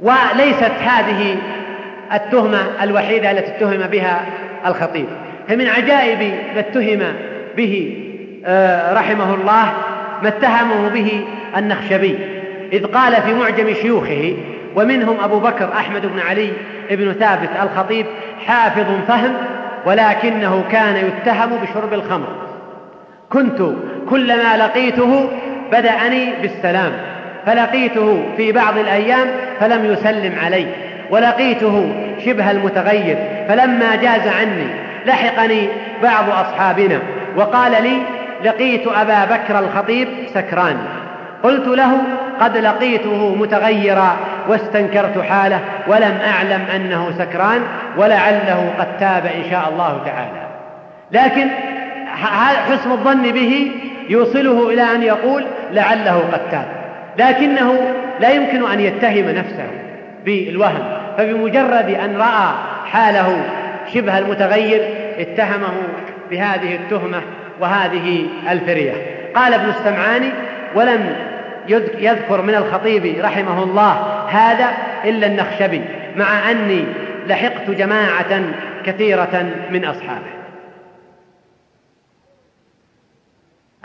وليست 0.00 0.72
هذه 0.84 1.36
التهمة 2.12 2.66
الوحيدة 2.82 3.30
التي 3.30 3.56
اتهم 3.56 3.86
بها 3.86 4.26
الخطيب. 4.66 5.06
فمن 5.48 5.66
عجائب 5.66 6.34
ما 6.54 6.60
اتهم 6.60 7.02
به 7.56 8.02
آه، 8.46 8.94
رحمه 8.94 9.34
الله 9.34 9.72
ما 10.22 10.28
اتهمه 10.28 10.88
به 10.88 11.24
النخشبي 11.56 12.18
إذ 12.72 12.86
قال 12.86 13.22
في 13.22 13.34
معجم 13.34 13.74
شيوخه 13.74 14.36
ومنهم 14.76 15.20
أبو 15.20 15.38
بكر 15.38 15.72
أحمد 15.72 16.06
بن 16.06 16.20
علي 16.20 16.52
بن 16.90 17.12
ثابت 17.12 17.50
الخطيب 17.62 18.06
حافظ 18.46 18.86
فهم 19.08 19.32
ولكنه 19.86 20.64
كان 20.72 20.96
يتهم 20.96 21.50
بشرب 21.62 21.92
الخمر. 21.92 22.28
كنت 23.30 23.62
كلما 24.10 24.56
لقيته 24.56 25.28
بدأني 25.72 26.32
بالسلام 26.42 26.92
فلقيته 27.46 28.22
في 28.36 28.52
بعض 28.52 28.78
الأيام 28.78 29.28
فلم 29.60 29.84
يسلم 29.84 30.38
علي 30.44 30.66
ولقيته 31.10 31.92
شبه 32.24 32.50
المتغير 32.50 33.16
فلما 33.48 33.96
جاز 33.96 34.28
عني 34.28 34.66
لحقني 35.06 35.68
بعض 36.02 36.28
أصحابنا 36.28 36.98
وقال 37.36 37.82
لي 37.82 38.02
لقيت 38.44 38.86
أبا 38.86 39.24
بكر 39.24 39.58
الخطيب 39.58 40.08
سكران 40.34 40.76
قلت 41.42 41.66
له 41.66 41.98
قد 42.40 42.56
لقيته 42.56 43.34
متغيرا 43.34 44.16
واستنكرت 44.48 45.18
حاله 45.18 45.60
ولم 45.86 46.18
أعلم 46.26 46.62
أنه 46.74 47.10
سكران 47.18 47.60
ولعله 47.96 48.72
قد 48.78 48.98
تاب 48.98 49.26
إن 49.26 49.50
شاء 49.50 49.68
الله 49.68 50.02
تعالى. 50.04 50.46
لكن 51.12 51.48
حسن 52.70 52.90
الظن 52.90 53.22
به 53.22 53.72
يوصله 54.08 54.70
إلى 54.70 54.82
أن 54.82 55.02
يقول 55.02 55.44
لعله 55.72 56.18
قد 56.32 56.40
تاب. 56.50 56.66
لكنه 57.18 57.94
لا 58.20 58.30
يمكن 58.30 58.70
أن 58.70 58.80
يتهم 58.80 59.30
نفسه 59.30 59.68
بالوهم 60.24 60.84
فبمجرد 61.18 61.90
أن 62.04 62.16
رأى 62.16 62.54
حاله 62.92 63.42
شبه 63.94 64.18
المتغير 64.18 64.80
اتهمه 65.18 65.72
بهذه 66.30 66.74
التهمة 66.74 67.20
وهذه 67.60 68.26
الفرية. 68.50 68.92
قال 69.34 69.54
ابن 69.54 69.68
السمعاني 69.68 70.30
ولم 70.74 71.16
يذكر 71.98 72.42
من 72.42 72.54
الخطيب 72.54 73.24
رحمه 73.24 73.62
الله 73.62 73.92
هذا 74.28 74.72
إلا 75.04 75.26
النخشبي 75.26 75.82
مع 76.16 76.50
أني 76.50 76.84
لحقت 77.26 77.70
جماعة 77.70 78.42
كثيرة 78.84 79.46
من 79.70 79.84
أصحابه. 79.84 80.36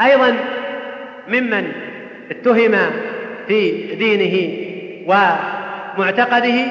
أيضا 0.01 0.35
ممن 1.27 1.71
اتهم 2.31 2.77
في 3.47 3.95
دينه 3.95 4.57
ومعتقده 5.07 6.65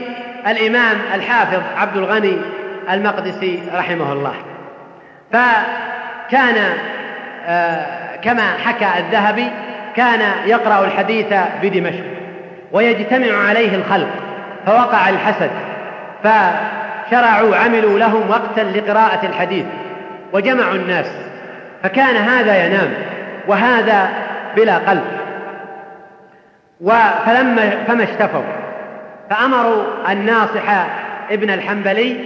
الإمام 0.47 0.99
الحافظ 1.15 1.63
عبد 1.77 1.97
الغني 1.97 2.37
المقدسي 2.91 3.63
رحمه 3.75 4.13
الله. 4.13 4.35
فكان 5.33 6.77
آه، 7.47 8.17
كما 8.17 8.43
حكى 8.43 8.99
الذهبي 8.99 9.51
كان 9.97 10.21
يقرأ 10.47 10.85
الحديث 10.85 11.27
بدمشق 11.63 12.05
ويجتمع 12.73 13.49
عليه 13.49 13.75
الخلق 13.75 14.09
فوقع 14.67 15.09
الحسد 15.09 15.51
فشرعوا 16.23 17.57
عملوا 17.57 17.99
لهم 17.99 18.31
وقتا 18.31 18.61
لقراءة 18.61 19.27
الحديث 19.27 19.65
وجمعوا 20.33 20.75
الناس 20.75 21.07
فكان 21.83 22.17
هذا 22.17 22.67
ينام 22.67 22.91
وهذا 23.49 24.09
بلا 24.57 24.79
قلب. 24.79 25.05
فلما 27.27 27.71
فما 27.89 28.05
اشتفوا 28.05 28.43
فأمروا 29.31 29.85
الناصح 30.13 30.87
ابن 31.31 31.51
الحنبلي 31.51 32.17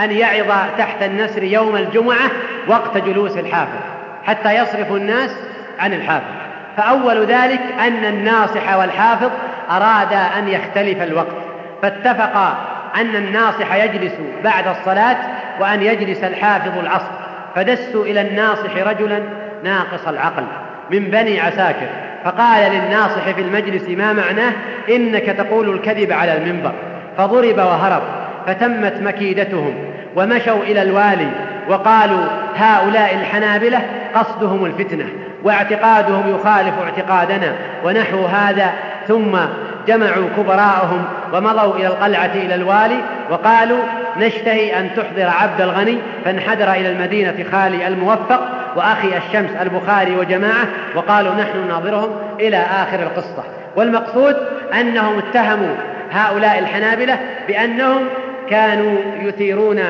أن 0.00 0.10
يعظ 0.10 0.52
تحت 0.78 1.02
النسر 1.02 1.42
يوم 1.42 1.76
الجمعة 1.76 2.30
وقت 2.68 2.98
جلوس 2.98 3.36
الحافظ 3.36 3.80
حتى 4.24 4.54
يصرف 4.54 4.92
الناس 4.92 5.30
عن 5.78 5.94
الحافظ. 5.94 6.43
فأول 6.76 7.26
ذلك 7.26 7.60
أن 7.80 8.04
الناصح 8.04 8.76
والحافظ 8.76 9.30
أرادا 9.70 10.38
أن 10.38 10.48
يختلف 10.48 11.02
الوقت 11.02 11.36
فاتفقا 11.82 12.56
أن 12.96 13.16
الناصح 13.16 13.74
يجلس 13.74 14.12
بعد 14.44 14.68
الصلاة 14.68 15.16
وأن 15.60 15.82
يجلس 15.82 16.24
الحافظ 16.24 16.78
العصر 16.78 17.10
فدسوا 17.54 18.04
إلى 18.04 18.20
الناصح 18.20 18.76
رجلا 18.76 19.22
ناقص 19.64 20.08
العقل 20.08 20.44
من 20.90 21.04
بني 21.10 21.40
عساكر 21.40 21.86
فقال 22.24 22.72
للناصح 22.72 23.30
في 23.30 23.40
المجلس 23.40 23.88
ما 23.88 24.12
معناه؟ 24.12 24.52
إنك 24.88 25.22
تقول 25.24 25.70
الكذب 25.70 26.12
على 26.12 26.36
المنبر 26.36 26.72
فضرب 27.18 27.58
وهرب 27.58 28.02
فتمت 28.46 29.02
مكيدتهم 29.02 29.74
ومشوا 30.16 30.62
إلى 30.62 30.82
الوالي 30.82 31.30
وقالوا 31.68 32.24
هؤلاء 32.56 33.14
الحنابلة 33.14 33.82
قصدهم 34.14 34.64
الفتنة 34.64 35.04
واعتقادهم 35.44 36.34
يخالف 36.34 36.74
اعتقادنا 36.78 37.52
ونحو 37.84 38.26
هذا 38.26 38.72
ثم 39.08 39.38
جمعوا 39.86 40.28
كبراءهم 40.36 41.04
ومضوا 41.32 41.76
إلى 41.76 41.86
القلعة 41.86 42.30
إلى 42.34 42.54
الوالي 42.54 43.00
وقالوا 43.30 43.82
نشتهي 44.16 44.80
أن 44.80 44.90
تحضر 44.96 45.28
عبد 45.28 45.60
الغني 45.60 45.98
فانحدر 46.24 46.72
إلى 46.72 46.90
المدينة 46.90 47.44
خالي 47.52 47.88
الموفق 47.88 48.48
وأخي 48.76 49.08
الشمس 49.16 49.50
البخاري 49.60 50.16
وجماعة 50.16 50.66
وقالوا 50.94 51.34
نحن 51.34 51.68
ناظرهم 51.68 52.10
إلى 52.40 52.56
آخر 52.56 53.02
القصة. 53.02 53.44
والمقصود 53.76 54.36
أنهم 54.80 55.18
اتهموا 55.18 55.74
هؤلاء 56.12 56.58
الحنابلة 56.58 57.18
بأنهم 57.48 58.02
كانوا 58.50 58.98
يثيرون 59.20 59.80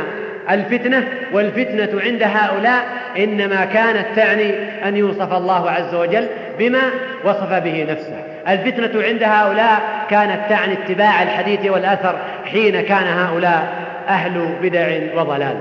الفتنة 0.50 1.08
والفتنة 1.32 2.00
عند 2.00 2.22
هؤلاء 2.22 2.84
إنما 3.18 3.64
كانت 3.64 4.06
تعني 4.16 4.54
أن 4.88 4.96
يوصف 4.96 5.32
الله 5.32 5.70
عز 5.70 5.94
وجل 5.94 6.26
بما 6.58 6.82
وصف 7.24 7.52
به 7.52 7.86
نفسه. 7.90 8.22
الفتنة 8.48 9.02
عند 9.02 9.22
هؤلاء 9.22 9.80
كانت 10.10 10.40
تعني 10.48 10.72
اتباع 10.72 11.22
الحديث 11.22 11.66
والأثر 11.66 12.16
حين 12.52 12.80
كان 12.80 13.06
هؤلاء 13.06 13.74
أهل 14.08 14.56
بدع 14.62 14.98
وضلال. 15.14 15.56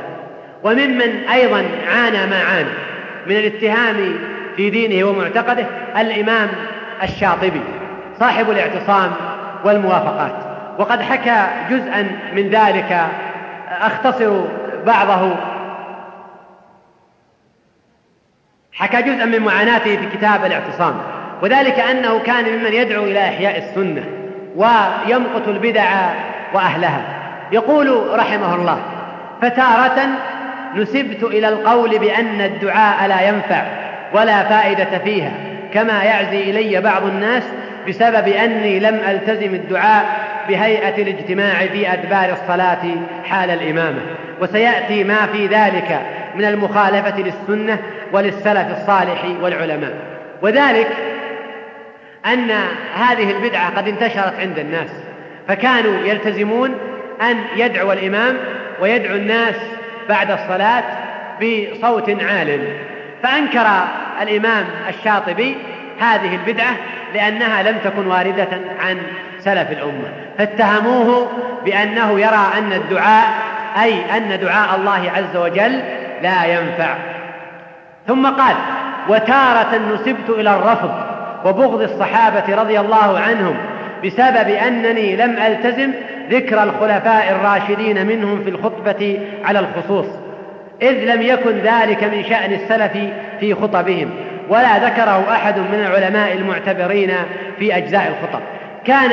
وممن 0.64 1.28
أيضا 1.34 1.64
عانى 1.92 2.26
ما 2.26 2.44
عانى 2.44 2.70
من 3.28 3.36
الاتهام 3.36 4.16
في 4.56 4.70
دينه 4.70 5.08
ومعتقده 5.08 5.66
الإمام 5.98 6.48
الشاطبي 7.04 7.62
صاحب 8.20 8.50
الاعتصام 8.50 9.12
والموافقات. 9.66 10.36
وقد 10.78 11.02
حكى 11.02 11.46
جزءا 11.70 12.08
من 12.36 12.50
ذلك 12.50 13.08
أختصر 13.82 14.44
بعضه. 14.86 15.36
حكى 18.74 19.02
جزءا 19.02 19.26
من 19.26 19.40
معاناته 19.40 19.98
في 19.98 20.18
كتاب 20.18 20.46
الاعتصام. 20.46 20.94
وذلك 21.42 21.80
أنه 21.80 22.20
كان 22.20 22.46
ممن 22.46 22.74
يدعو 22.74 23.04
إلى 23.04 23.20
إحياء 23.20 23.58
السنة 23.58 24.06
ويمقت 24.56 25.48
البدع 25.48 26.10
وأهلها. 26.54 27.02
يقول 27.52 28.20
رحمه 28.20 28.56
الله 28.56 28.80
فتارة 29.42 30.08
نسبت 30.76 31.24
إلى 31.24 31.50
القول 31.50 32.00
بأن 32.00 32.42
الدعاء 32.42 33.08
لا 33.08 33.28
ينفع 33.28 33.64
ولا 34.14 34.44
فائدة 34.44 34.98
فيها 34.98 35.32
كما 35.74 36.04
يعزي 36.04 36.42
إلي 36.50 36.82
بعض 36.82 37.04
الناس 37.04 37.44
بسبب 37.88 38.28
أني 38.28 38.80
لم 38.80 38.96
ألتزم 38.96 39.56
الدعاء 39.56 40.06
بهيئة 40.50 41.02
الاجتماع 41.02 41.68
في 41.68 41.94
أدبار 41.94 42.34
الصلاة 42.34 42.82
حال 43.26 43.50
الإمامة. 43.50 44.02
وسيأتي 44.44 45.04
ما 45.04 45.26
في 45.26 45.48
ذلك 45.48 46.00
من 46.36 46.46
المخالفة 46.46 47.20
للسنة 47.20 47.80
وللسلف 48.12 48.68
الصالح 48.78 49.26
والعلماء. 49.42 49.94
وذلك 50.42 50.88
أن 52.26 52.52
هذه 52.96 53.32
البدعة 53.32 53.78
قد 53.78 53.88
انتشرت 53.88 54.40
عند 54.40 54.60
الناس 54.60 54.90
فكانوا 55.48 56.06
يلتزمون 56.06 56.76
أن 57.22 57.38
يدعو 57.56 57.92
الإمام 57.92 58.38
ويدعو 58.82 59.16
الناس 59.16 59.56
بعد 60.10 60.32
الصلاة 60.32 60.84
بصوت 61.42 62.10
عال. 62.10 62.60
فأنكر 63.24 63.68
الإمام 64.22 64.66
الشاطبي 64.90 65.56
هذه 66.00 66.36
البدعة 66.36 66.76
لأنها 67.14 67.64
لم 67.64 67.78
تكن 67.84 68.08
واردة 68.08 68.48
عن 68.80 68.98
سلف 69.40 69.72
الأمة 69.72 70.12
فاتهموه 70.38 71.32
بأنه 71.66 72.20
يرى 72.20 72.48
أن 72.58 72.74
الدعاء 72.74 73.53
أي 73.82 74.18
أن 74.18 74.40
دعاء 74.40 74.76
الله 74.76 75.12
عز 75.16 75.38
وجل 75.38 75.80
لا 76.22 76.46
ينفع. 76.46 76.96
ثم 78.08 78.28
قال 78.28 78.56
وتارة 79.10 79.78
نسبت 79.94 80.30
إلى 80.30 80.50
الرفض 80.50 80.92
وبغض 81.46 81.82
الصحابة 81.82 82.56
رضي 82.56 82.80
الله 82.80 83.20
عنهم 83.20 83.56
بسبب 84.06 84.50
أنني 84.50 85.16
لم 85.16 85.38
ألتزم 85.38 85.92
ذكر 86.30 86.64
الخلفاء 86.64 87.32
الراشدين 87.32 88.08
منهم 88.08 88.44
في 88.44 88.50
الخطبة 88.50 89.20
على 89.46 89.60
الخصوص 89.60 90.06
إذ 90.82 91.16
لم 91.16 91.22
يكن 91.22 91.52
ذلك 91.52 92.04
من 92.04 92.24
شأن 92.24 92.54
السلف 92.54 92.92
في 93.40 93.56
خطبهم 93.56 94.10
ولا 94.50 94.78
ذكره 94.78 95.26
أحد 95.32 95.60
من 95.60 95.86
العلماء 95.88 96.34
المعتبرين 96.34 97.12
في 97.60 97.78
أجزاء 97.78 98.08
الخطب. 98.08 98.42
كان 98.86 99.12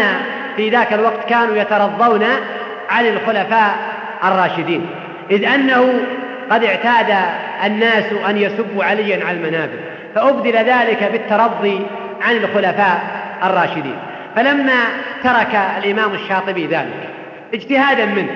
في 0.56 0.70
ذاك 0.70 0.92
الوقت 0.92 1.28
كانوا 1.28 1.56
يترضون 1.56 2.24
عن 2.90 3.06
الخلفاء 3.06 3.74
الراشدين. 4.24 4.86
إذ 5.30 5.44
أنه 5.44 6.00
قد 6.50 6.64
اعتاد 6.64 7.16
الناس 7.64 8.04
أن 8.28 8.36
يسبوا 8.36 8.84
عليا 8.84 9.26
على 9.26 9.36
المنابر 9.36 9.78
فأبدل 10.14 10.56
ذلك 10.56 11.08
بالترضي 11.12 11.86
عن 12.22 12.36
الخلفاء 12.36 13.00
الراشدين. 13.44 13.96
فلما 14.36 14.82
ترك 15.24 15.60
الإمام 15.78 16.14
الشاطبي 16.14 16.66
ذلك 16.66 17.08
اجتهادا 17.54 18.06
منه 18.06 18.32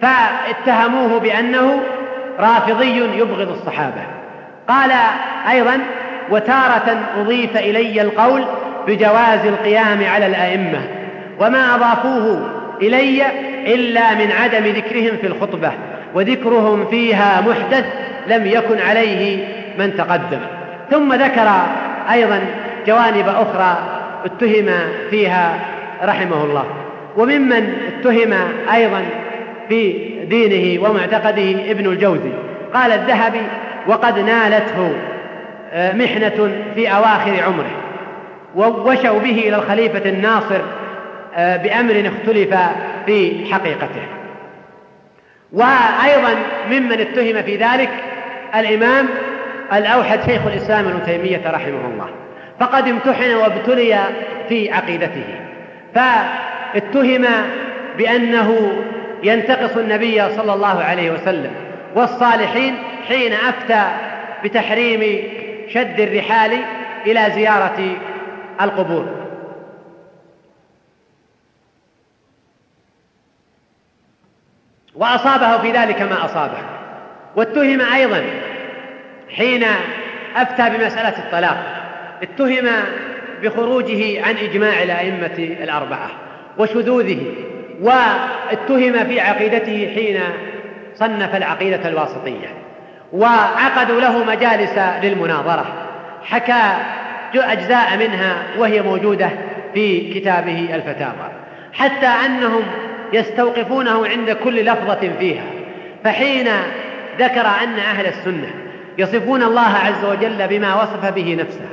فاتهموه 0.00 1.20
بأنه 1.20 1.80
رافضي 2.38 2.96
يبغض 2.96 3.50
الصحابة. 3.50 4.02
قال 4.68 4.90
أيضا 5.50 5.78
وتارة 6.30 6.98
أضيف 7.20 7.56
إلي 7.56 8.02
القول 8.02 8.44
بجواز 8.86 9.46
القيام 9.46 10.04
على 10.04 10.26
الأئمة 10.26 10.80
وما 11.40 11.74
أضافوه 11.74 12.50
إلي 12.82 13.22
إلا 13.66 14.14
من 14.14 14.32
عدم 14.32 14.64
ذكرهم 14.64 15.16
في 15.20 15.26
الخطبة 15.26 15.72
وذكرهم 16.14 16.86
فيها 16.90 17.40
محدث 17.40 17.84
لم 18.26 18.46
يكن 18.46 18.78
عليه 18.78 19.46
من 19.78 19.96
تقدم. 19.96 20.40
ثم 20.90 21.12
ذكر 21.14 21.50
أيضا 22.12 22.40
جوانب 22.86 23.28
أخرى 23.28 23.78
اتهم 24.24 24.66
فيها 25.10 25.58
رحمه 26.02 26.44
الله. 26.44 26.64
وممن 27.16 27.74
اتهم 27.88 28.34
أيضا 28.74 29.02
في 29.68 29.92
دينه 30.24 30.88
ومعتقده 30.88 31.70
ابن 31.70 31.86
الجوزي. 31.86 32.32
قال 32.74 32.92
الذهبي 32.92 33.42
وقد 33.86 34.18
نالته 34.18 34.92
آه، 35.72 35.92
محنة 35.92 36.50
في 36.74 36.88
أواخر 36.88 37.42
عمره 37.42 37.70
ووشوا 38.56 39.18
به 39.18 39.42
إلى 39.46 39.56
الخليفة 39.56 40.10
الناصر 40.10 40.60
بأمر 41.36 42.10
اختلف 42.14 42.54
في 43.06 43.44
حقيقته. 43.52 44.02
وأيضا 45.52 46.34
ممن 46.70 47.00
اتهم 47.00 47.42
في 47.42 47.56
ذلك 47.56 47.90
الإمام 48.54 49.08
الأوحد 49.72 50.20
شيخ 50.26 50.46
الإسلام 50.46 50.88
ابن 50.88 51.02
تيمية 51.02 51.50
رحمه 51.50 51.86
الله. 51.92 52.08
فقد 52.60 52.88
امتحن 52.88 53.34
وابتلي 53.34 53.98
في 54.48 54.72
عقيدته. 54.72 55.24
فاتهم 55.94 57.24
بأنه 57.98 58.72
ينتقص 59.22 59.76
النبي 59.76 60.28
صلى 60.28 60.54
الله 60.54 60.82
عليه 60.82 61.10
وسلم 61.10 61.50
والصالحين 61.96 62.74
حين 63.08 63.32
أفتى 63.32 63.82
بتحريم 64.44 65.22
شد 65.68 66.00
الرحال 66.00 66.52
إلى 67.06 67.30
زيارة 67.34 67.96
القبور. 68.60 69.23
وأصابه 74.94 75.58
في 75.58 75.72
ذلك 75.72 76.02
ما 76.02 76.24
أصابه. 76.24 76.58
واتهم 77.36 77.80
أيضا 77.80 78.24
حين 79.36 79.64
أفتى 80.36 80.70
بمسألة 80.70 81.18
الطلاق 81.18 81.56
اتهم 82.22 82.68
بخروجه 83.42 84.26
عن 84.26 84.36
إجماع 84.36 84.82
الأئمة 84.82 85.56
الأربعة 85.62 86.10
وشذوذه 86.58 87.18
واتهم 87.80 89.04
في 89.04 89.20
عقيدته 89.20 89.92
حين 89.94 90.20
صنف 90.94 91.36
العقيدة 91.36 91.88
الواسطية 91.88 92.48
وعقدوا 93.12 94.00
له 94.00 94.24
مجالس 94.24 94.78
للمناظرة 95.02 95.66
حكى 96.24 96.72
أجزاء 97.34 97.96
منها 97.96 98.42
وهي 98.58 98.82
موجودة 98.82 99.30
في 99.74 100.14
كتابه 100.14 100.74
الفتاوى 100.74 101.30
حتى 101.72 102.06
أنهم 102.06 102.62
يستوقفونه 103.14 104.06
عند 104.06 104.30
كل 104.30 104.64
لفظة 104.64 105.10
فيها. 105.18 105.44
فحين 106.04 106.48
ذكر 107.18 107.46
أن 107.46 107.78
أهل 107.78 108.06
السنة 108.06 108.50
يصفون 108.98 109.42
الله 109.42 109.68
عز 109.68 110.04
وجل 110.04 110.48
بما 110.48 110.82
وصف 110.82 111.12
به 111.14 111.34
نفسه 111.34 111.66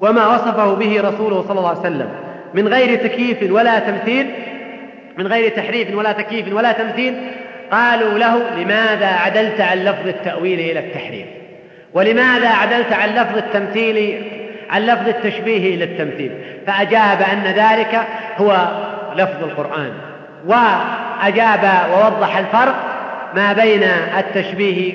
وما 0.00 0.26
وصفه 0.26 0.74
به 0.74 1.00
رسوله 1.00 1.42
صلى 1.42 1.58
الله 1.58 1.68
عليه 1.68 1.80
وسلم 1.80 2.08
من 2.54 2.68
غير 2.68 2.98
تكييف 2.98 3.52
ولا 3.52 3.78
تمثيل 3.78 4.26
من 5.18 5.26
غير 5.26 5.50
تحريف 5.56 5.94
ولا 5.94 6.12
تكييف 6.12 6.52
ولا 6.52 6.72
تمثيل 6.72 7.14
قالوا 7.72 8.18
له 8.18 8.50
لماذا 8.56 9.06
عدلت 9.06 9.60
عن 9.60 9.78
لفظ 9.78 10.08
التأويل 10.08 10.60
إلى 10.60 10.78
التحريف؟ 10.78 11.26
ولماذا 11.94 12.48
عدلت 12.48 12.92
عن 12.92 13.08
لفظ 13.08 13.36
التمثيل 13.36 14.24
عن 14.70 14.82
لفظ 14.82 15.08
التشبيه 15.08 15.74
إلى 15.74 15.84
التمثيل؟ 15.84 16.32
فأجاب 16.66 17.22
أن 17.22 17.42
ذلك 17.44 18.00
هو 18.36 18.68
لفظ 19.16 19.44
القرآن. 19.44 19.92
وأجاب 20.46 21.70
ووضح 21.92 22.36
الفرق 22.36 22.74
ما 23.36 23.52
بين 23.52 23.82
التشبيه 24.18 24.94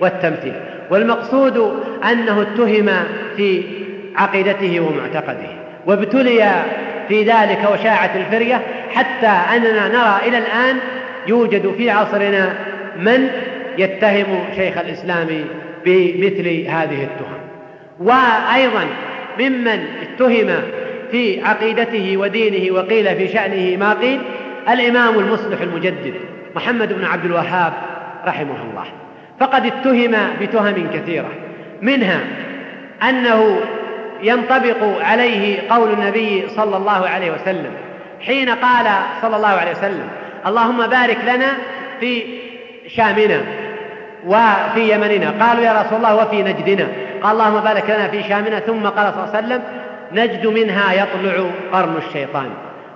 والتمثيل. 0.00 0.54
والمقصود 0.90 1.82
أنه 2.10 2.42
اتهم 2.42 2.90
في 3.36 3.62
عقيدته 4.16 4.80
ومعتقده 4.80 5.48
وابتلي 5.86 6.62
في 7.08 7.22
ذلك 7.22 7.68
وشاعت 7.72 8.16
الفرية 8.16 8.60
حتى 8.94 9.56
أننا 9.56 9.88
نرى 9.88 10.28
إلى 10.28 10.38
الآن 10.38 10.76
يوجد 11.26 11.74
في 11.76 11.90
عصرنا 11.90 12.54
من 12.96 13.30
يتهم 13.78 14.44
شيخ 14.56 14.78
الإسلام 14.78 15.26
بمثل 15.84 16.48
هذه 16.68 17.04
التهم. 17.04 17.40
وأيضا 18.00 18.86
ممن 19.40 19.84
اتهم 20.02 20.62
في 21.10 21.44
عقيدته 21.44 22.16
ودينه 22.16 22.74
وقيل 22.74 23.16
في 23.16 23.28
شأنه 23.28 23.76
ما 23.76 23.92
قيل 23.94 24.20
الإمام 24.68 25.18
المصلح 25.18 25.60
المجدد 25.60 26.14
محمد 26.56 26.92
بن 26.92 27.04
عبد 27.04 27.24
الوهاب 27.24 27.72
رحمه 28.26 28.62
الله. 28.70 28.84
فقد 29.40 29.66
اتهم 29.66 30.16
بتهم 30.40 30.90
كثيرة 30.94 31.28
منها 31.82 32.20
أنه 33.02 33.60
ينطبق 34.22 35.04
عليه 35.04 35.70
قول 35.70 35.92
النبي 35.92 36.48
صلى 36.48 36.76
الله 36.76 37.08
عليه 37.08 37.30
وسلم 37.32 37.72
حين 38.20 38.50
قال 38.50 38.86
صلى 39.22 39.36
الله 39.36 39.48
عليه 39.48 39.70
وسلم 39.70 40.08
اللهم 40.46 40.86
بارك 40.86 41.18
لنا 41.24 41.46
في 42.00 42.22
شامنا 42.88 43.40
وفي 44.26 44.94
يمننا 44.94 45.46
قالوا 45.46 45.64
يا 45.64 45.82
رسول 45.82 45.96
الله 45.96 46.16
وفي 46.16 46.42
نجدنا 46.42 46.88
قال 47.22 47.32
اللهم 47.32 47.60
بارك 47.60 47.84
لنا 47.90 48.08
في 48.08 48.22
شامنا 48.22 48.60
ثم 48.60 48.86
قال 48.86 49.14
صلى 49.14 49.24
الله 49.24 49.36
عليه 49.36 49.46
وسلم 49.46 49.62
نجد 50.12 50.46
منها 50.46 50.92
يطلع 50.92 51.44
قرن 51.72 51.96
الشيطان 51.96 52.50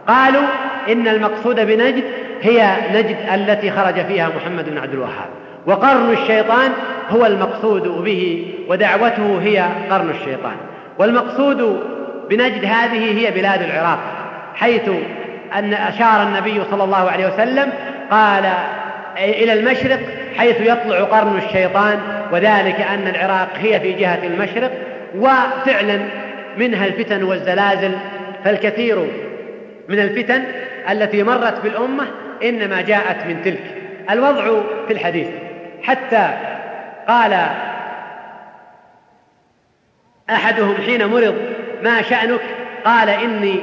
قالوا 0.09 0.43
إن 0.89 1.09
المقصود 1.09 1.61
بنجد 1.61 2.05
هي 2.43 2.77
نجد 2.95 3.17
التي 3.35 3.71
خرج 3.71 4.07
فيها 4.07 4.31
محمد 4.37 4.71
بن 4.71 4.79
عبد 4.79 4.93
الوهاب. 4.93 5.29
وقرن 5.67 6.13
الشيطان 6.13 6.71
هو 7.11 7.27
المقصود 7.27 7.83
به 7.83 8.55
ودعوته 8.69 9.41
هي 9.43 9.69
قرن 9.91 10.11
الشيطان. 10.11 10.57
والمقصود 10.99 11.81
بنجد 12.31 12.65
هذه 12.65 13.19
هي 13.19 13.31
بلاد 13.31 13.63
العراق 13.63 13.99
حيث 14.55 14.89
أن 15.55 15.75
أشار 15.75 16.23
النبي 16.23 16.61
صلى 16.71 16.85
الله 16.85 17.11
عليه 17.11 17.27
وسلم 17.27 17.73
قال 18.11 18.45
إلى 19.19 19.53
المشرق 19.53 20.01
حيث 20.37 20.61
يطلع 20.61 21.01
قرن 21.01 21.37
الشيطان 21.47 21.99
وذلك 22.33 22.81
أن 22.81 23.09
العراق 23.09 23.49
هي 23.57 23.81
في 23.81 23.93
جهة 23.93 24.21
المشرق. 24.25 24.71
وفعلا 25.19 26.01
منها 26.57 26.87
الفتن 26.87 27.23
والزلازل 27.23 27.93
فالكثير 28.45 29.07
من 29.89 29.99
الفتن 29.99 30.45
التي 30.91 31.23
مرت 31.23 31.61
بالأمة 31.63 32.07
إنما 32.43 32.81
جاءت 32.81 33.27
من 33.27 33.43
تلك. 33.43 33.63
الوضع 34.11 34.61
في 34.87 34.93
الحديث. 34.93 35.29
حتى 35.83 36.29
قال 37.09 37.47
أحدهم 40.31 40.75
حين 40.87 41.07
مرض 41.07 41.35
ما 41.83 42.03
شأنك؟ 42.03 42.41
قال 42.85 43.09
إني 43.09 43.61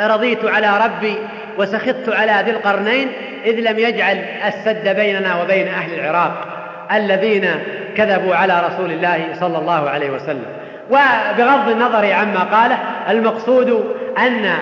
رضيت 0.00 0.44
على 0.44 0.84
ربي 0.84 1.14
وسخطت 1.58 2.08
على 2.08 2.42
ذي 2.44 2.50
القرنين 2.50 3.08
إذ 3.44 3.60
لم 3.60 3.78
يجعل 3.78 4.16
السد 4.46 4.96
بيننا 4.96 5.42
وبين 5.42 5.68
أهل 5.68 6.00
العراق 6.00 6.46
الذين 6.92 7.50
كذبوا 7.96 8.34
على 8.34 8.62
رسول 8.66 8.90
الله 8.90 9.28
صلى 9.40 9.58
الله 9.58 9.90
عليه 9.90 10.10
وسلم. 10.10 10.46
وبغض 10.90 11.68
النظر 11.68 12.12
عما 12.12 12.40
قاله 12.40 12.78
المقصود 13.10 13.96
أن 14.18 14.52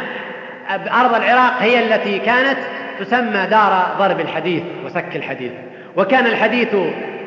أرض 0.70 1.14
العراق 1.14 1.52
هي 1.58 1.94
التي 1.94 2.18
كانت 2.18 2.58
تسمى 3.00 3.46
دار 3.50 3.86
ضرب 3.98 4.20
الحديث 4.20 4.62
وسك 4.86 5.16
الحديث. 5.16 5.52
وكان 5.96 6.26
الحديث 6.26 6.76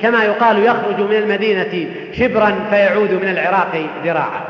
كما 0.01 0.23
يقال 0.23 0.63
يخرج 0.63 0.99
من 0.99 1.15
المدينة 1.15 1.87
شبرا 2.13 2.55
فيعود 2.69 3.11
من 3.11 3.29
العراق 3.29 3.85
ذراعا. 4.03 4.41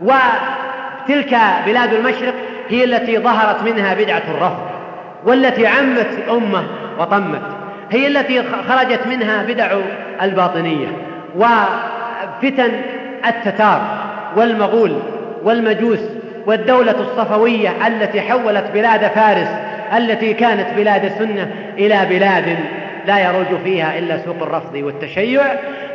وتلك 0.00 1.38
بلاد 1.66 1.92
المشرق 1.92 2.34
هي 2.68 2.84
التي 2.84 3.18
ظهرت 3.18 3.62
منها 3.62 3.94
بدعة 3.94 4.22
الرفض 4.30 4.66
والتي 5.24 5.66
عمت 5.66 6.08
الأمة 6.24 6.64
وطمت. 6.98 7.42
هي 7.90 8.06
التي 8.06 8.42
خرجت 8.68 9.06
منها 9.06 9.42
بدع 9.42 9.78
الباطنية. 10.22 10.88
وفتن 11.36 12.72
التتار 13.26 13.80
والمغول 14.36 14.98
والمجوس 15.42 16.00
والدولة 16.46 17.00
الصفوية 17.00 17.86
التي 17.86 18.20
حولت 18.20 18.64
بلاد 18.74 19.00
فارس 19.00 19.48
التي 19.96 20.34
كانت 20.34 20.66
بلاد 20.76 21.12
سنة 21.18 21.50
إلى 21.78 22.06
بلاد 22.10 22.56
لا 23.06 23.18
يروج 23.18 23.60
فيها 23.64 23.98
إلا 23.98 24.18
سوق 24.24 24.42
الرفض 24.42 24.74
والتشيع. 24.74 25.42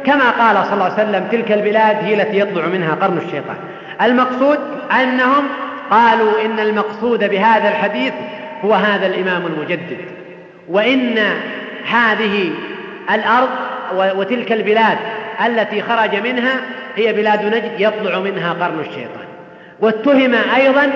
كما 0.05 0.29
قال 0.29 0.65
صلى 0.65 0.73
الله 0.73 0.83
عليه 0.83 0.93
وسلم 0.93 1.27
تلك 1.31 1.51
البلاد 1.51 1.95
هي 2.03 2.21
التي 2.21 2.39
يطلع 2.39 2.65
منها 2.65 2.95
قرن 2.95 3.17
الشيطان. 3.17 3.55
المقصود 4.01 4.59
أنهم 5.01 5.43
قالوا 5.91 6.45
إن 6.45 6.59
المقصود 6.59 7.29
بهذا 7.29 7.69
الحديث 7.69 8.13
هو 8.65 8.73
هذا 8.73 9.07
الإمام 9.07 9.45
المجدد 9.45 9.97
وإن 10.69 11.19
هذه 11.87 12.51
الأرض 13.11 13.49
وتلك 13.95 14.51
البلاد 14.51 14.97
التي 15.45 15.81
خرج 15.81 16.15
منها 16.15 16.61
هي 16.95 17.13
بلاد 17.13 17.45
نجد 17.45 17.71
يطلع 17.79 18.19
منها 18.19 18.53
قرن 18.53 18.79
الشيطان. 18.79 19.30
واتهم 19.81 20.35
أيضا 20.55 20.91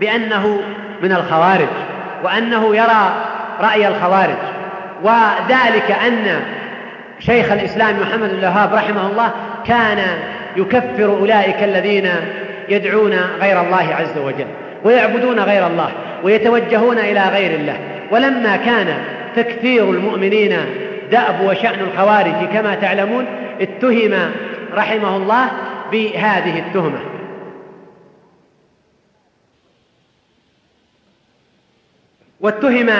بأنه 0.00 0.60
من 1.02 1.12
الخوارج 1.12 1.68
وأنه 2.24 2.76
يرى 2.76 3.26
رأي 3.60 3.88
الخوارج. 3.88 4.36
وذلك 5.02 5.90
أن 6.06 6.40
شيخ 7.18 7.52
الإسلام 7.52 8.00
محمد 8.00 8.30
الوهاب 8.30 8.74
رحمه 8.74 9.06
الله 9.06 9.30
كان 9.66 9.98
يكفر 10.56 11.04
أولئك 11.04 11.62
الذين 11.62 12.10
يدعون 12.68 13.14
غير 13.40 13.60
الله 13.60 13.94
عز 13.94 14.18
وجل 14.18 14.46
ويعبدون 14.84 15.40
غير 15.40 15.66
الله 15.66 15.90
ويتوجهون 16.22 16.98
إلى 16.98 17.28
غير 17.28 17.60
الله. 17.60 17.76
ولما 18.10 18.56
كان 18.56 18.86
تكثير 19.36 19.90
المؤمنين 19.90 20.56
دأب 21.10 21.40
وشأن 21.40 21.80
الخوارج 21.80 22.48
كما 22.52 22.74
تعلمون 22.74 23.26
اتهم 23.60 24.14
رحمه 24.74 25.16
الله 25.16 25.46
بهذه 25.92 26.58
التهمة. 26.58 27.17
واتهم 32.40 32.90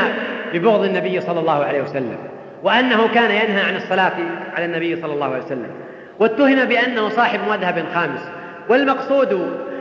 ببغض 0.53 0.85
النبي 0.85 1.21
صلى 1.21 1.41
الله 1.41 1.65
عليه 1.65 1.83
وسلم 1.83 2.17
وأنه 2.63 3.09
كان 3.15 3.31
ينهى 3.31 3.61
عن 3.61 3.77
الصلاة 3.77 4.13
على 4.57 4.65
النبي 4.65 4.97
صلى 4.97 5.13
الله 5.13 5.27
عليه 5.27 5.45
وسلم. 5.45 5.71
واتهم 6.19 6.65
بأنه 6.65 7.09
صاحب 7.09 7.41
مذهب 7.51 7.85
خامس 7.95 8.21
والمقصود 8.69 9.33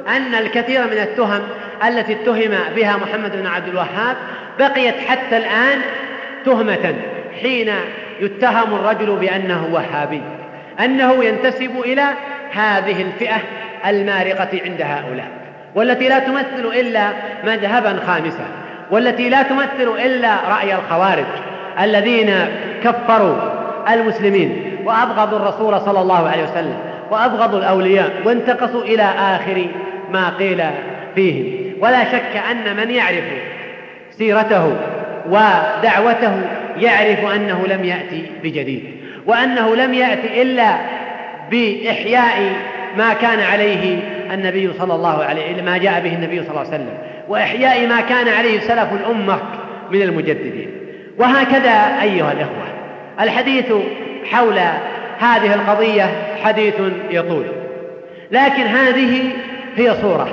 أن 0.08 0.36
الكثير 0.36 0.84
من 0.84 0.98
التهم 0.98 1.42
التي 1.88 2.14
اتهم 2.14 2.52
بها 2.76 2.98
محمد 2.98 3.36
بن 3.36 3.48
عبد 3.48 3.68
الوهاب 3.68 4.18
بقيت 4.60 4.96
حتى 4.96 5.38
الآن 5.38 5.80
تهمة 6.46 6.96
حين 7.42 7.74
يتهم 8.20 8.76
الرجل 8.76 9.16
بأنه 9.16 9.70
وهابي 9.72 10.22
أنه 10.80 11.24
ينتسب 11.24 11.80
إلى 11.80 12.06
هذه 12.52 13.02
الفئة 13.02 13.38
المارقة 13.88 14.62
عند 14.66 14.82
هؤلاء 14.82 15.28
والتي 15.76 16.10
لا 16.10 16.20
تمثل 16.20 16.66
إلا 16.66 17.10
مذهبا 17.44 18.00
خامسا. 18.08 18.67
والتي 18.92 19.30
لا 19.30 19.44
تمثل 19.44 20.00
إلا 20.06 20.36
رأي 20.50 20.76
الخوارج 20.76 21.26
الذين 21.82 22.34
كفروا 22.84 23.36
المسلمين 23.90 24.78
وأبغضوا 24.86 25.40
الرسول 25.40 25.82
صلى 25.82 26.02
الله 26.02 26.30
عليه 26.30 26.44
وسلم 26.44 26.78
وأبغضوا 27.12 27.60
الأولياء 27.60 28.12
وانتقصوا 28.26 28.82
إلى 28.82 29.04
آخر 29.04 29.68
ما 30.12 30.30
قيل 30.30 30.64
فيهم. 31.16 31.74
ولا 31.82 32.04
شك 32.04 32.42
أن 32.52 32.78
من 32.78 32.92
يعرف 32.92 33.24
سيرته 34.12 34.74
ودعوته 35.30 36.42
يعرف 36.78 37.32
أنه 37.36 37.68
لم 37.68 37.86
يأتي 37.86 38.26
بجديد 38.44 38.84
وأنه 39.26 39.76
لم 39.76 39.94
يأتي 39.94 40.42
إلا 40.42 40.76
بإحياء 41.52 42.54
ما 42.98 43.14
كان 43.14 43.40
عليه 43.40 44.00
النبي 44.34 44.74
صلى 44.74 44.96
الله 44.96 45.24
عليه 45.24 45.62
ما 45.62 45.78
جاء 45.78 46.00
به 46.00 46.14
النبي 46.16 46.44
صلى 46.44 46.50
الله 46.50 46.60
عليه 46.60 46.70
وسلم. 46.70 46.98
وإحياء 47.28 47.88
ما 47.88 48.02
كان 48.02 48.28
عليه 48.28 48.60
سلف 48.60 48.94
الأمة 48.94 49.40
من 49.92 50.02
المجددين. 50.02 50.72
وهكذا 51.18 52.02
أيها 52.02 52.32
الإخوة 52.32 52.68
الحديث 53.20 53.66
حول 54.32 54.60
هذه 55.20 55.54
القضية 55.54 56.10
حديث 56.44 56.76
يطول. 57.10 57.46
لكن 58.32 58.64
هذه 58.64 59.32
هي 59.76 59.94
صورة 60.02 60.28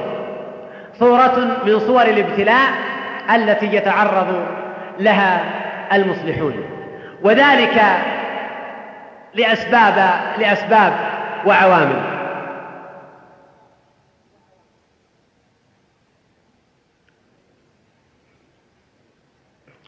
صورة 0.99 1.59
من 1.67 1.79
صور 1.79 2.03
الابتلاء 2.03 2.71
التي 3.35 3.77
يتعرض 3.77 4.47
لها 5.01 5.45
المصلحون. 5.93 6.55
وذلك 7.23 7.83
لأسباب 9.35 10.11
لأسباب 10.39 10.93
وعوامل. 11.47 12.14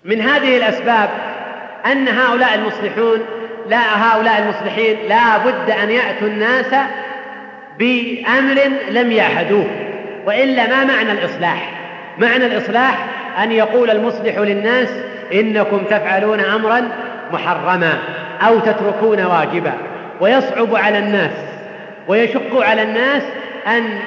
من 0.07 0.21
هذه 0.21 0.57
الأسباب 0.57 1.09
أن 1.87 2.09
هؤلاء 2.09 2.55
المصلحون 2.55 3.21
لا 3.69 3.97
هؤلاء 3.97 4.43
المصلحين 4.43 4.97
لا 5.09 5.39
بد 5.39 5.71
أن 5.71 5.91
يأتوا 5.91 6.29
الناس 6.29 6.75
بأمر 7.79 8.61
لم 8.91 9.13
يعهدوه 9.13 9.67
وإلا 10.27 10.67
ما 10.67 10.85
معنى 10.85 11.13
الإصلاح؟ 11.13 11.71
معنى 12.19 12.47
الإصلاح 12.47 13.07
أن 13.43 13.53
يقول 13.53 13.91
المصلح 13.91 14.39
للناس 14.39 14.89
إنكم 15.33 15.85
تفعلون 15.85 16.41
أمرا 16.41 16.89
محرما 17.33 17.99
أو 18.41 18.59
تتركون 18.59 19.25
واجبا 19.25 19.73
ويصعب 20.21 20.75
على 20.75 20.99
الناس 20.99 21.33
ويشق 22.09 22.61
على 22.61 22.83
الناس 22.83 23.23
أن 23.67 23.99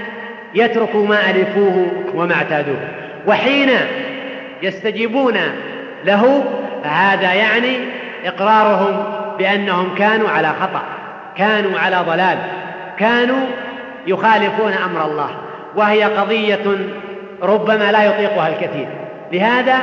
يتركوا 0.56 1.08
ما 1.08 1.30
ألفوه 1.30 1.92
وما 2.16 2.34
اعتادوه 2.34 2.80
وحين 3.28 3.70
يستجيبون 4.62 5.38
له 6.06 6.44
فهذا 6.84 7.34
يعني 7.34 7.78
إقرارهم 8.26 9.04
بأنهم 9.38 9.96
كانوا 9.96 10.30
على 10.30 10.48
خطأ 10.62 10.82
كانوا 11.38 11.80
على 11.80 11.98
ضلال 11.98 12.38
كانوا 13.00 13.46
يخالفون 14.08 14.74
أمر 14.74 15.06
الله 15.06 15.30
وهي 15.76 16.04
قضية 16.04 16.78
ربما 17.42 17.92
لا 17.92 18.04
يطيقها 18.04 18.48
الكثير. 18.48 18.88
لهذا 19.32 19.78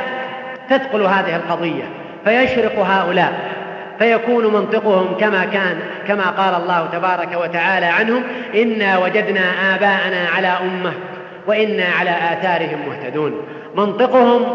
تثقل 0.69 1.01
هذه 1.01 1.35
القضية 1.35 1.83
فيشرق 2.25 2.79
هؤلاء 2.79 3.33
فيكون 3.99 4.53
منطقهم 4.53 5.17
كما 5.19 5.45
كان 5.45 5.79
كما 6.07 6.29
قال 6.29 6.61
الله 6.61 6.87
تبارك 6.91 7.37
وتعالى 7.41 7.85
عنهم 7.85 8.23
إنا 8.55 8.97
وجدنا 8.97 9.75
آباءنا 9.75 10.29
على 10.35 10.47
أمة 10.47 10.93
وإنا 11.47 11.85
على 11.99 12.09
آثارهم 12.09 12.79
مهتدون. 12.87 13.33
منطقهم 13.75 14.45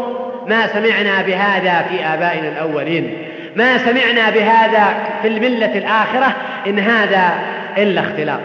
ما 0.47 0.67
سمعنا 0.67 1.21
بهذا 1.21 1.81
في 1.89 2.05
آبائنا 2.05 2.49
الأولين. 2.49 3.17
ما 3.55 3.77
سمعنا 3.77 4.29
بهذا 4.29 4.95
في 5.21 5.27
الملة 5.27 5.77
الآخرة 5.77 6.35
إن 6.67 6.79
هذا 6.79 7.29
إلا 7.77 8.01
اختلاط 8.01 8.39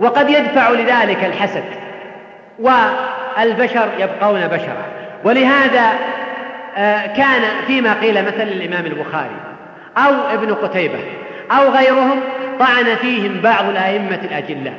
وقد 0.00 0.30
يدفع 0.30 0.70
لذلك 0.70 1.24
الحسد. 1.24 1.64
والبشر 2.58 3.88
يبقون 3.98 4.48
بشرا. 4.48 4.84
ولهذا 5.24 5.92
آه، 6.76 7.06
كان 7.06 7.42
فيما 7.66 7.92
قيل 7.92 8.24
مثل 8.24 8.42
الإمام 8.42 8.86
البخاري 8.86 9.36
أو 9.96 10.14
ابن 10.34 10.54
قتيبة 10.54 10.98
أو 11.50 11.68
غيرهم 11.68 12.20
طعن 12.58 12.96
فيهم 13.00 13.40
بعض 13.40 13.68
الأئمة 13.68 14.18
الأجلاء. 14.24 14.74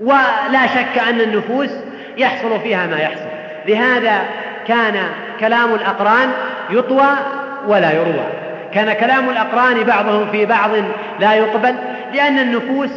ولا 0.00 0.66
شك 0.66 0.98
أن 1.08 1.20
النفوس 1.20 1.70
يحصل 2.18 2.60
فيها 2.60 2.86
ما 2.86 2.98
يحصل. 2.98 3.28
لهذا 3.68 4.20
كان 4.68 4.94
كلام 5.40 5.74
الأقران 5.74 6.30
يطوى 6.70 7.10
ولا 7.66 7.92
يروى. 7.92 8.26
كان 8.74 8.92
كلام 8.92 9.28
الأقران 9.28 9.84
بعضهم 9.84 10.26
في 10.32 10.46
بعض 10.46 10.70
لا 11.20 11.34
يقبل 11.34 11.74
لأن 12.14 12.38
النفوس 12.38 12.90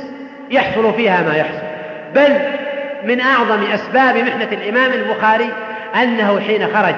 يحصل 0.52 0.94
فيها 0.94 1.22
ما 1.22 1.36
يحصل. 1.36 1.68
بل 2.16 2.38
من 3.04 3.22
أعظم 3.22 3.64
أسباب 3.74 4.18
محنة 4.18 4.48
الإمام 4.52 4.92
البخاري 4.94 5.50
أنه 5.96 6.40
حين 6.40 6.68
خرج 6.68 6.96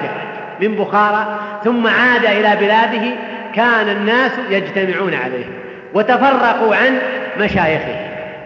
من 0.60 0.74
بخارى 0.74 1.38
ثم 1.64 1.86
عاد 1.86 2.24
إلى 2.24 2.56
بلاده 2.56 3.16
كان 3.54 3.88
الناس 3.88 4.32
يجتمعون 4.50 5.14
عليه 5.14 5.44
وتفرقوا 5.94 6.76
عن 6.76 6.98
مشايخه 7.38 7.94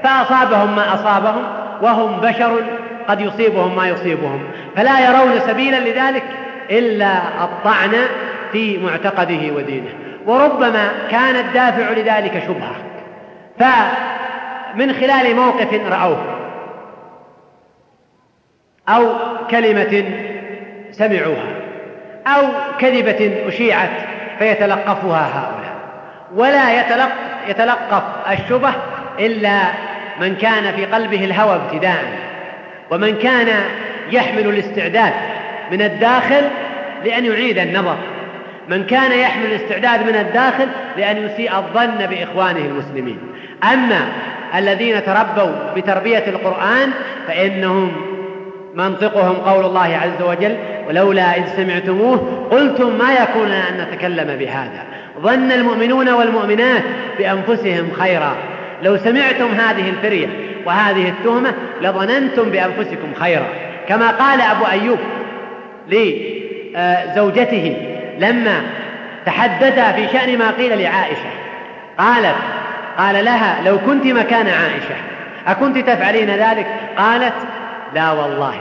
فأصابهم 0.03 0.77
ما 0.77 0.95
أصابهم 0.95 1.43
وهم 1.83 2.21
بشر 2.21 2.63
قد 3.09 3.21
يصيبهم 3.21 3.77
ما 3.77 3.89
يصيبهم. 3.89 4.41
فلا 4.77 5.11
يرون 5.11 5.41
سبيلا 5.41 5.77
لذلك 5.77 6.23
إلا 6.71 7.45
الطعن 7.45 7.93
في 8.53 8.79
معتقده 8.79 9.53
ودينه. 9.57 9.91
وربما 10.27 10.89
كان 11.11 11.37
الدافع 11.37 11.91
لذلك 11.91 12.43
شبهة. 12.47 12.77
فمن 13.59 14.93
خلال 14.93 15.37
موقف 15.37 15.81
رأوه 15.91 16.25
أو 18.89 19.13
كلمة 19.51 20.05
سمعوها 20.91 21.55
أو 22.27 22.43
كذبة 22.79 23.49
أشيعت 23.49 23.91
فيتلقفها 24.39 25.27
هؤلاء. 25.35 25.75
ولا 26.35 26.81
يتلق 26.81 27.13
يتلقف 27.49 28.03
الشبه 28.31 28.73
إلا 29.19 29.61
من 30.21 30.37
كان 30.37 30.73
في 30.73 30.87
قلبه 30.87 31.25
الهوى 31.25 31.55
ابتداء. 31.55 32.34
ومن 32.91 33.19
كان 33.19 33.49
يحمل 34.11 34.47
الاستعداد 34.47 35.13
من 35.73 35.83
الداخل 35.83 36.43
لأن 37.05 37.25
يعيد 37.25 37.59
النظر. 37.59 37.97
من 38.69 38.87
كان 38.87 39.19
يحمل 39.19 39.47
الاستعداد 39.47 40.07
من 40.07 40.15
الداخل 40.15 40.69
لأن 40.97 41.17
يسيء 41.27 41.57
الظن 41.57 42.07
بإخوانه 42.07 42.65
المسلمين. 42.65 43.19
أما 43.73 44.09
الذين 44.55 45.05
تربوا 45.05 45.75
بتربية 45.77 46.25
القرآن 46.27 46.91
فإنهم 47.27 47.93
منطقهم 48.75 49.35
قول 49.35 49.65
الله 49.65 49.99
عز 50.03 50.23
وجل 50.29 50.57
ولولا 50.89 51.37
إذ 51.37 51.45
سمعتموه 51.57 52.49
قلتم 52.51 52.99
ما 52.99 53.13
يكون 53.13 53.51
أن 53.51 53.81
نتكلم 53.81 54.37
بهذا. 54.37 54.85
ظن 55.21 55.53
المؤمنون 55.53 56.09
والمؤمنات 56.09 56.83
بأنفسهم 57.19 57.91
خيرا. 57.99 58.37
لو 58.85 58.97
سمعتم 58.97 59.47
هذه 59.47 59.89
الفرية 59.89 60.29
وهذه 60.67 61.09
التهمة 61.09 61.55
لظننتم 61.83 62.51
بأنفسكم 62.51 63.15
خيرا. 63.21 63.47
كما 63.89 64.11
قال 64.11 64.41
أبو 64.41 64.65
أيوب 64.67 64.99
لزوجته 65.89 67.77
لما 68.19 68.63
تحدث 69.27 69.95
في 69.95 70.09
شأن 70.13 70.39
ما 70.39 70.51
قيل 70.51 70.83
لعائشة 70.83 71.31
قالت 71.99 72.37
قال 72.99 73.25
لها 73.25 73.57
لو 73.65 73.79
كنت 73.79 74.07
مكان 74.07 74.49
عائشة 74.49 74.95
أكنت 75.47 75.79
تفعلين 75.79 76.31
ذلك؟ 76.31 76.67
قالت 76.99 77.35
لا 77.95 78.13
والله. 78.13 78.55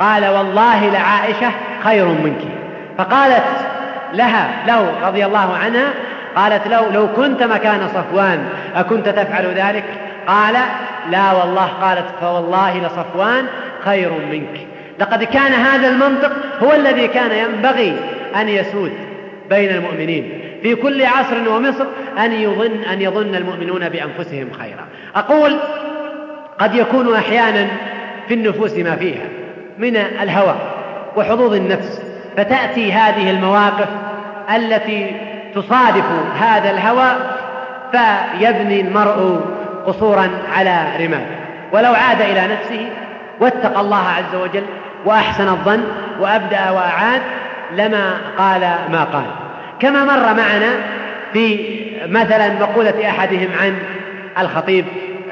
قال 0.00 0.26
والله 0.26 0.90
لعائشة 0.90 1.50
خير 1.84 2.06
منك. 2.06 2.42
فقالت 2.98 3.44
لها 4.14 4.48
له 4.66 4.92
رضي 5.02 5.26
الله 5.26 5.56
عنها 5.56 5.92
قالت 6.36 6.66
لو 6.66 6.90
لو 6.90 7.08
كنت 7.08 7.42
مكان 7.42 7.88
صفوان 7.88 8.48
أكنت 8.74 9.08
تفعل 9.08 9.46
ذلك؟ 9.46 9.84
قال 10.26 10.54
لا 11.10 11.32
والله. 11.32 11.66
قالت 11.66 12.04
فوالله 12.20 12.78
لصفوان 12.78 13.46
خير 13.84 14.10
منك. 14.32 14.66
لقد 14.98 15.24
كان 15.24 15.52
هذا 15.52 15.88
المنطق 15.88 16.32
هو 16.62 16.72
الذي 16.72 17.08
كان 17.08 17.30
ينبغي 17.32 17.96
أن 18.40 18.48
يسود 18.48 18.92
بين 19.50 19.70
المؤمنين. 19.70 20.40
في 20.62 20.74
كل 20.74 21.04
عصر 21.04 21.48
ومصر 21.48 21.84
أن 22.18 22.32
يظن 22.32 22.84
أن 22.92 23.02
يظن 23.02 23.34
المؤمنون 23.34 23.88
بأنفسهم 23.88 24.48
خيرا. 24.58 24.86
أقول 25.16 25.56
قد 26.58 26.74
يكون 26.74 27.14
أحيانا 27.14 27.66
في 28.28 28.34
النفوس 28.34 28.76
ما 28.76 28.96
فيها 28.96 29.24
من 29.78 29.96
الهوى 29.96 30.54
وحظوظ 31.16 31.54
النفس 31.54 32.02
فتأتي 32.36 32.92
هذه 32.92 33.30
المواقف 33.30 33.88
التي 34.54 35.16
تصادف 35.54 36.04
هذا 36.40 36.70
الهوى 36.70 37.12
فيبني 37.92 38.80
المرء 38.80 39.40
قصورا 39.86 40.30
على 40.56 40.84
رمال 41.00 41.26
ولو 41.72 41.94
عاد 41.94 42.20
إلى 42.20 42.40
نفسه 42.40 42.88
واتقى 43.40 43.80
الله 43.80 44.08
عز 44.08 44.34
وجل 44.34 44.64
وأحسن 45.04 45.48
الظن 45.48 45.84
وأبدأ 46.20 46.70
وأعاد 46.70 47.22
لما 47.76 48.20
قال 48.38 48.60
ما 48.92 49.04
قال. 49.04 49.26
كما 49.80 50.04
مر 50.04 50.34
معنا 50.34 50.70
في 51.32 51.76
مثلا 52.06 52.52
مقولة 52.60 53.08
أحدهم 53.08 53.48
عن 53.60 53.78
الخطيب 54.38 54.84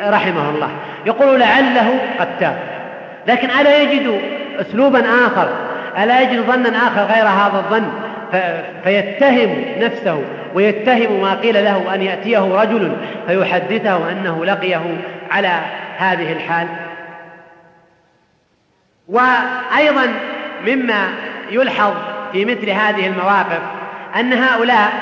رحمه 0.06 0.50
الله. 0.50 0.68
يقول 1.06 1.40
لعله 1.40 2.00
قد 2.20 2.28
تاب. 2.40 2.56
لكن 3.26 3.50
ألا 3.50 3.82
يجد 3.82 4.20
أسلوبا 4.60 5.00
آخر؟ 5.26 5.48
ألا 5.98 6.20
يجد 6.20 6.40
ظنا 6.40 6.68
آخر 6.68 7.02
غير 7.14 7.24
هذا 7.24 7.64
الظن؟ 7.66 7.88
فيتهم 8.84 9.64
نفسه 9.78 10.22
ويتهم 10.54 11.20
ما 11.20 11.34
قيل 11.34 11.64
له 11.64 11.94
أن 11.94 12.02
يأتيه 12.02 12.54
رجل 12.62 12.96
فيحدثه 13.26 14.12
أنه 14.12 14.44
لقيه 14.44 14.82
على 15.30 15.60
هذه 15.98 16.32
الحال. 16.32 16.68
وأيضا 19.08 20.14
مما 20.66 21.08
يلحظ 21.50 21.94
في 22.32 22.44
مثل 22.44 22.70
هذه 22.70 23.06
المواقف 23.06 23.60
أن 24.16 24.32
هؤلاء 24.32 24.92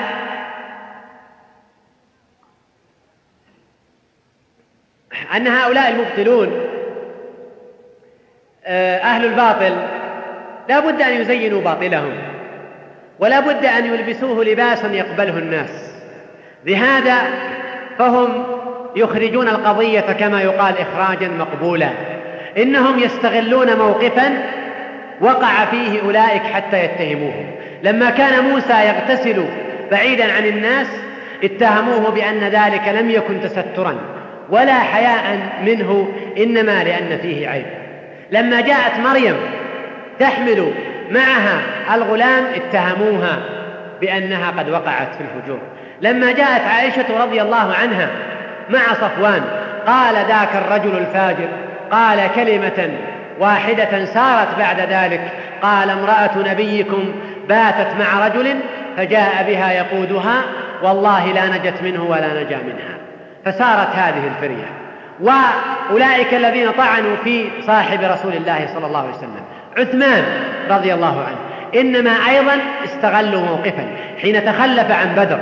أن 5.35 5.47
هؤلاء 5.47 5.91
المبطلون 5.91 6.67
آه، 8.65 8.97
أهل 8.97 9.25
الباطل 9.25 9.75
لا 10.69 10.79
بد 10.79 11.01
أن 11.01 11.21
يزينوا 11.21 11.61
باطلهم. 11.61 12.36
ولا 13.19 13.39
بد 13.39 13.65
أن 13.65 13.85
يلبسوه 13.85 14.45
لباسا 14.45 14.87
يقبله 14.87 15.37
الناس. 15.37 15.91
لهذا 16.65 17.17
فهم 17.97 18.43
يخرجون 18.95 19.47
القضية 19.47 19.99
كما 19.99 20.41
يقال 20.41 20.75
إخراجا 20.77 21.27
مقبولا. 21.27 21.89
إنهم 22.57 22.99
يستغلون 22.99 23.77
موقفا 23.77 24.43
وقع 25.21 25.65
فيه 25.65 26.01
أولئك 26.05 26.41
حتى 26.41 26.83
يتهموه. 26.83 27.33
لما 27.83 28.09
كان 28.09 28.43
موسى 28.43 28.73
يغتسل 28.73 29.45
بعيدا 29.91 30.33
عن 30.33 30.45
الناس 30.45 30.87
اتهموه 31.43 32.11
بأن 32.11 32.39
ذلك 32.39 32.87
لم 32.87 33.09
يكن 33.09 33.41
تسترا 33.41 33.97
ولا 34.49 34.79
حياء 34.79 35.39
منه 35.65 36.07
إنما 36.37 36.83
لأن 36.83 37.17
فيه 37.21 37.47
عيب. 37.47 37.65
لما 38.31 38.61
جاءت 38.61 38.99
مريم 38.99 39.35
تحمل 40.19 40.73
معها 41.11 41.61
الغلام 41.95 42.43
اتهموها 42.55 43.39
بأنها 44.01 44.51
قد 44.51 44.69
وقعت 44.69 45.15
في 45.15 45.21
الفجور. 45.21 45.59
لما 46.01 46.31
جاءت 46.31 46.61
عائشة 46.61 47.23
رضي 47.23 47.41
الله 47.41 47.73
عنها 47.73 48.09
مع 48.69 48.93
صفوان 48.93 49.41
قال 49.87 50.15
ذاك 50.15 50.55
الرجل 50.55 50.97
الفاجر 50.97 51.47
قال 51.91 52.19
كلمة 52.35 52.89
واحدة 53.39 54.05
سارت 54.05 54.47
بعد 54.57 54.79
ذلك 54.79 55.21
قال 55.61 55.89
امرأة 55.89 56.51
نبيكم 56.51 57.11
باتت 57.49 57.87
مع 57.99 58.27
رجل 58.27 58.55
فجاء 58.97 59.45
بها 59.47 59.71
يقودها 59.71 60.41
والله 60.83 61.31
لا 61.33 61.47
نجت 61.47 61.83
منه 61.83 62.03
ولا 62.03 62.43
نجا 62.43 62.57
منها. 62.57 62.97
فسارت 63.45 63.95
هذه 63.95 64.27
الفرية. 64.27 64.65
وأولئك 65.19 66.33
الذين 66.33 66.71
طعنوا 66.71 67.15
في 67.23 67.49
صاحب 67.67 67.99
رسول 68.03 68.33
الله 68.33 68.67
صلى 68.73 68.85
الله 68.87 68.99
عليه 68.99 69.09
وسلم. 69.09 69.41
عثمان 69.77 70.23
رضي 70.69 70.93
الله 70.93 71.23
عنه. 71.27 71.37
إنما 71.81 72.11
أيضا 72.29 72.57
استغلوا 72.85 73.41
موقفا 73.41 73.87
حين 74.21 74.45
تخلف 74.45 74.91
عن 74.91 75.15
بدر 75.15 75.39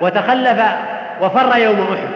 وتخلف 0.00 0.62
وفر 1.20 1.58
يوم 1.58 1.80
أحد 1.80 2.08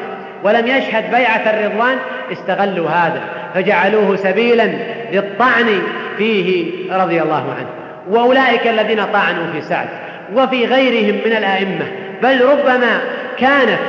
ولم 0.42 0.66
يشهد 0.66 1.10
بيعة 1.10 1.50
الرضوان 1.50 1.96
استغلوا 2.32 2.88
هذا 2.88 3.20
فجعلوه 3.54 4.16
سبيلا 4.16 4.70
للطعن 5.12 5.82
فيه 6.18 6.72
رضي 6.92 7.22
الله 7.22 7.54
عنه. 7.58 7.68
وأولئك 8.10 8.66
الذين 8.66 9.04
طعنوا 9.04 9.46
في 9.52 9.60
سعد 9.60 9.88
وفي 10.34 10.66
غيرهم 10.66 11.20
من 11.26 11.32
الأئمة 11.32 11.84
بل 12.22 12.44
ربما 12.44 13.00
كانت 13.38 13.82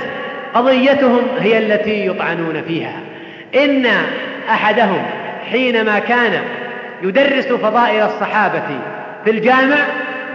قضيتهم 0.54 1.22
هي 1.40 1.58
التي 1.58 2.08
يطعنون 2.08 2.62
فيها. 2.68 3.00
إن 3.56 3.86
أحدهم 4.50 5.06
حينما 5.52 6.00
كان 6.00 6.32
يدرس 7.04 7.48
فضائل 7.48 8.04
الصحابة 8.04 8.80
في 9.24 9.32
الجامع 9.32 9.78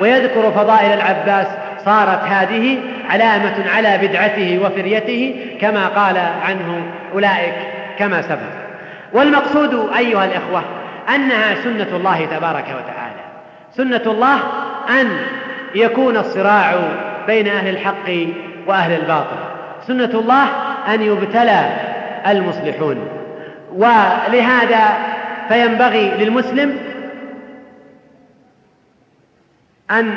ويذكر 0.01 0.51
فضائل 0.51 0.93
العباس 0.93 1.47
صارت 1.85 2.23
هذه 2.23 2.79
علامة 3.11 3.71
على 3.77 3.99
بدعته 3.99 4.61
وفريته 4.65 5.37
كما 5.61 5.87
قال 5.87 6.19
عنه 6.43 6.83
أولئك 7.13 7.55
كما 7.99 8.23
سبق. 8.23 8.39
والمقصود 9.13 9.93
أيها 9.97 10.25
الإخوة 10.25 10.63
أنها 11.15 11.55
سنة 11.55 11.97
الله 11.97 12.25
تبارك 12.25 12.65
وتعالى. 12.65 13.23
سنة 13.73 14.13
الله 14.13 14.39
أن 15.01 15.09
يكون 15.75 16.17
الصراع 16.17 16.75
بين 17.27 17.49
أهل 17.49 17.69
الحق 17.69 18.11
وأهل 18.67 18.93
الباطل. 18.93 19.37
سنة 19.87 20.21
الله 20.21 20.45
أن 20.95 21.03
يبتلى 21.03 21.71
المصلحون. 22.27 23.09
ولهذا 23.73 24.97
فينبغي 25.49 26.11
للمسلم 26.19 26.77
أن 29.91 30.15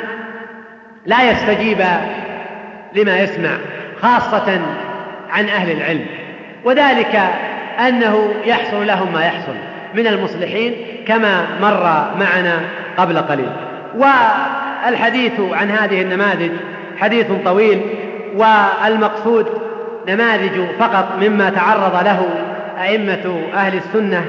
لا 1.06 1.30
يستجيب 1.30 1.84
لما 2.94 3.18
يسمع 3.18 3.50
خاصة 4.02 4.60
عن 5.30 5.48
أهل 5.48 5.70
العلم. 5.70 6.06
وذلك 6.64 7.20
أنه 7.88 8.34
يحصل 8.44 8.86
لهم 8.86 9.12
ما 9.12 9.24
يحصل 9.24 9.54
من 9.94 10.06
المصلحين 10.06 10.74
كما 11.06 11.46
مر 11.60 12.14
معنا 12.20 12.60
قبل 12.96 13.18
قليل. 13.18 13.52
والحديث 13.94 15.40
عن 15.40 15.70
هذه 15.70 16.02
النماذج 16.02 16.50
حديث 17.00 17.26
طويل 17.44 17.80
والمقصود 18.34 19.46
نماذج 20.08 20.60
فقط 20.78 21.08
مما 21.20 21.50
تعرض 21.50 22.04
له 22.04 22.28
أئمة 22.78 23.42
أهل 23.54 23.76
السنة 23.76 24.24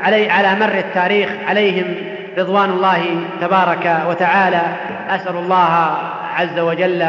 علي 0.00 0.30
على 0.30 0.60
مر 0.60 0.78
التاريخ 0.78 1.30
عليهم 1.46 1.94
رضوان 2.38 2.70
الله 2.70 3.02
تبارك 3.40 4.02
وتعالى. 4.08 4.62
أسأل 5.08 5.36
الله 5.36 5.96
عز 6.34 6.58
وجل 6.58 7.02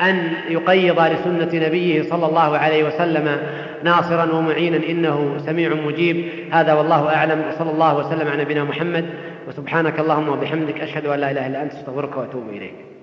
أن 0.00 0.32
يقيض 0.48 1.00
لسنة 1.00 1.66
نبيه 1.66 2.02
صلى 2.02 2.26
الله 2.26 2.58
عليه 2.58 2.84
وسلم 2.84 3.36
ناصرا 3.84 4.32
ومعينا 4.32 4.76
إنه 4.76 5.36
سميع 5.46 5.74
مجيب. 5.74 6.24
هذا 6.52 6.72
والله 6.72 7.14
أعلم. 7.14 7.42
وصلى 7.48 7.70
الله 7.70 7.96
وسلم 7.96 8.28
على 8.28 8.42
نبينا 8.42 8.64
محمد. 8.64 9.04
وسبحانك 9.48 10.00
اللهم 10.00 10.28
وبحمدك 10.28 10.80
أشهد 10.80 11.06
أن 11.06 11.20
لا 11.20 11.30
إله 11.30 11.46
إلا 11.46 11.62
أنت 11.62 11.72
أستغفرك 11.72 12.16
وأتوب 12.16 12.48
إليك. 12.48 12.95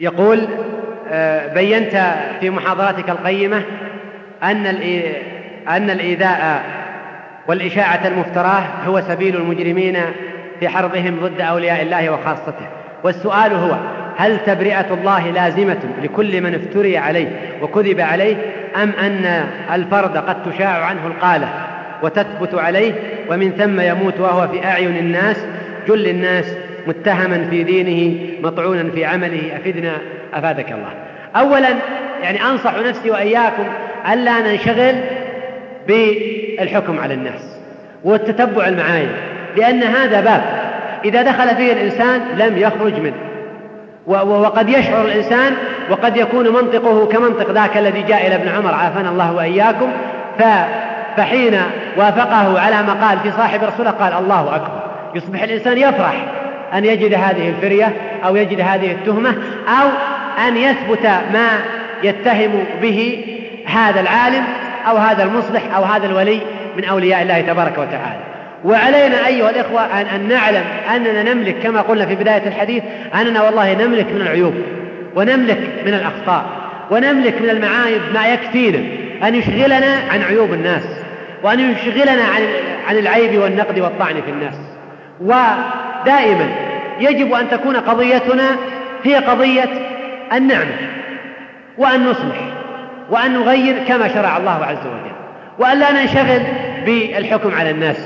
يقول 0.00 0.48
آه، 1.10 1.54
بينت 1.54 2.14
في 2.40 2.50
محاضراتك 2.50 3.10
القيمة 3.10 3.62
أن 4.42 4.66
أن 5.68 5.90
الإيذاء 5.90 6.62
والإشاعة 7.48 8.06
المفتراه 8.06 8.62
هو 8.86 9.00
سبيل 9.00 9.36
المجرمين 9.36 9.96
في 10.60 10.68
حربهم 10.68 11.20
ضد 11.20 11.40
أولياء 11.40 11.82
الله 11.82 12.10
وخاصته. 12.10 12.66
والسؤال 13.04 13.52
هو 13.52 13.76
هل 14.16 14.38
تبرئة 14.46 14.94
الله 14.94 15.30
لازمة 15.30 15.78
لكل 16.02 16.40
من 16.40 16.54
افتري 16.54 16.98
عليه 16.98 17.28
وكذب 17.62 18.00
عليه 18.00 18.36
أم 18.82 18.90
أن 18.90 19.46
الفرد 19.72 20.16
قد 20.16 20.52
تشاع 20.52 20.84
عنه 20.84 21.06
القالة 21.06 21.48
وتثبت 22.02 22.54
عليه 22.54 22.92
ومن 23.30 23.50
ثم 23.50 23.80
يموت 23.80 24.20
وهو 24.20 24.48
في 24.48 24.64
أعين 24.64 24.96
الناس 24.96 25.36
جل 25.88 26.06
الناس 26.06 26.54
متهما 26.88 27.46
في 27.50 27.62
دينه 27.62 28.18
مطعونا 28.42 28.90
في 28.90 29.04
عمله 29.04 29.56
أفدنا 29.56 29.92
أفادك 30.34 30.72
الله. 30.72 30.90
أولا 31.36 31.68
يعني 32.22 32.42
أنصح 32.42 32.74
نفسي 32.78 33.10
وإياكم 33.10 33.64
ألا 34.12 34.40
ننشغل 34.40 34.94
بالحكم 35.86 37.00
على 37.00 37.14
الناس 37.14 37.58
والتتبع 38.04 38.68
المعايب 38.68 39.08
لأن 39.56 39.82
هذا 39.82 40.20
باب. 40.20 40.42
إذا 41.04 41.22
دخل 41.22 41.56
فيه 41.56 41.72
الإنسان 41.72 42.20
لم 42.36 42.58
يخرج 42.58 43.00
منه. 43.00 43.14
وقد 44.06 44.68
يشعر 44.68 45.04
الإنسان 45.04 45.54
وقد 45.90 46.16
يكون 46.16 46.48
منطقه 46.48 47.06
كمنطق 47.06 47.50
ذاك 47.50 47.76
الذي 47.76 48.02
جاء 48.02 48.26
إلى 48.26 48.34
ابن 48.34 48.48
عمر 48.48 48.74
عافانا 48.74 49.10
الله 49.10 49.32
وإياكم. 49.32 49.90
فحين 51.16 51.60
وافقه 51.96 52.60
على 52.60 52.82
ما 52.82 53.06
قال 53.06 53.18
في 53.18 53.30
صاحب 53.30 53.64
رسوله 53.64 53.90
قال 53.90 54.12
الله 54.12 54.56
أكبر. 54.56 54.80
يصبح 55.14 55.42
الإنسان 55.42 55.78
يفرح 55.78 56.24
أن 56.74 56.84
يجد 56.84 57.14
هذه 57.14 57.48
الفرية 57.48 57.92
أو 58.24 58.36
يجد 58.36 58.60
هذه 58.60 58.92
التهمة 58.92 59.34
أو 59.68 59.88
أن 60.48 60.56
يثبت 60.56 61.06
ما 61.32 61.48
يتهم 62.02 62.64
به 62.82 63.24
هذا 63.66 64.00
العالم 64.00 64.44
أو 64.88 64.96
هذا 64.96 65.22
المصلح 65.22 65.62
أو 65.76 65.82
هذا 65.82 66.06
الولي 66.06 66.40
من 66.76 66.84
أولياء 66.84 67.22
الله 67.22 67.40
تبارك 67.40 67.78
وتعالى. 67.78 68.20
وعلينا 68.64 69.26
أيها 69.26 69.50
الإخوة 69.50 69.80
أن, 70.00 70.06
أن 70.06 70.28
نعلم 70.28 70.64
أننا 70.94 71.34
نملك 71.34 71.56
كما 71.62 71.80
قلنا 71.80 72.06
في 72.06 72.14
بداية 72.14 72.46
الحديث 72.46 72.82
أننا 73.20 73.42
والله 73.42 73.74
نملك 73.74 74.06
من 74.12 74.20
العيوب 74.20 74.54
ونملك 75.16 75.58
من 75.86 75.94
الأخطاء 75.94 76.46
ونملك 76.90 77.42
من 77.42 77.50
المعايب 77.50 78.00
ما 78.14 78.28
يكفينا 78.28 78.78
أن 79.28 79.34
يشغلنا 79.34 79.96
عن 80.10 80.22
عيوب 80.22 80.52
الناس 80.52 80.82
وأن 81.42 81.60
يشغلنا 81.60 82.24
عن 82.24 82.42
عن 82.88 82.96
العيب 82.96 83.38
والنقد 83.38 83.78
والطعن 83.78 84.14
في 84.14 84.30
الناس. 84.30 84.54
ودائما 85.20 86.48
يجب 87.00 87.32
أن 87.32 87.50
تكون 87.50 87.76
قضيتنا 87.76 88.56
هي 89.04 89.16
قضية 89.16 89.70
النعمة 90.32 90.76
وأن 91.78 92.04
نصلح 92.04 92.36
وأن 93.10 93.34
نغير 93.34 93.84
كما 93.88 94.08
شرع 94.08 94.36
الله 94.36 94.64
عز 94.64 94.86
وجل 94.86 95.12
وأن 95.58 95.78
لا 95.78 95.92
ننشغل 95.92 96.42
بالحكم 96.86 97.54
على 97.54 97.70
الناس 97.70 97.96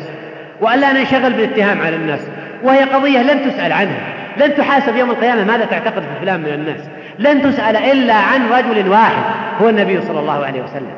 وأن 0.60 0.78
لا 0.78 0.92
ننشغل 0.92 1.32
بالاتهام 1.32 1.80
على 1.80 1.96
الناس 1.96 2.20
وهي 2.62 2.82
قضية 2.82 3.22
لن 3.22 3.50
تسأل 3.50 3.72
عنها 3.72 4.00
لن 4.36 4.54
تحاسب 4.54 4.96
يوم 4.96 5.10
القيامة 5.10 5.44
ماذا 5.44 5.64
تعتقد 5.64 6.02
في 6.02 6.20
فلان 6.20 6.40
من 6.40 6.48
الناس 6.48 6.80
لن 7.18 7.42
تسأل 7.42 7.76
إلا 7.76 8.14
عن 8.14 8.48
رجل 8.52 8.88
واحد 8.88 9.22
هو 9.62 9.68
النبي 9.68 10.02
صلى 10.02 10.20
الله 10.20 10.46
عليه 10.46 10.62
وسلم 10.62 10.94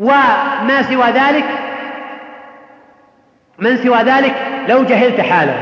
وما 0.00 0.82
سوى 0.82 1.04
ذلك 1.04 1.44
من 3.60 3.76
سوى 3.76 3.98
ذلك 3.98 4.34
لو 4.68 4.84
جهلت 4.84 5.20
حاله 5.20 5.54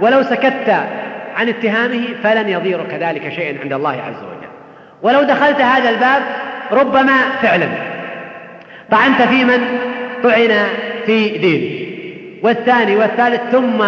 ولو 0.00 0.22
سكت 0.22 0.76
عن 1.36 1.48
اتهامه 1.48 2.04
فلن 2.22 2.48
يضيرك 2.48 2.94
ذلك 3.00 3.32
شيئا 3.32 3.60
عند 3.62 3.72
الله 3.72 3.90
عز 3.90 4.22
وجل. 4.22 4.48
ولو 5.02 5.22
دخلت 5.22 5.60
هذا 5.60 5.90
الباب 5.90 6.22
ربما 6.72 7.16
فعلا. 7.42 7.66
طعنت 8.90 9.22
في 9.22 9.44
من 9.44 9.60
طعن 10.22 10.66
في 11.06 11.28
دينه. 11.28 11.92
والثاني 12.42 12.96
والثالث 12.96 13.40
ثم 13.52 13.82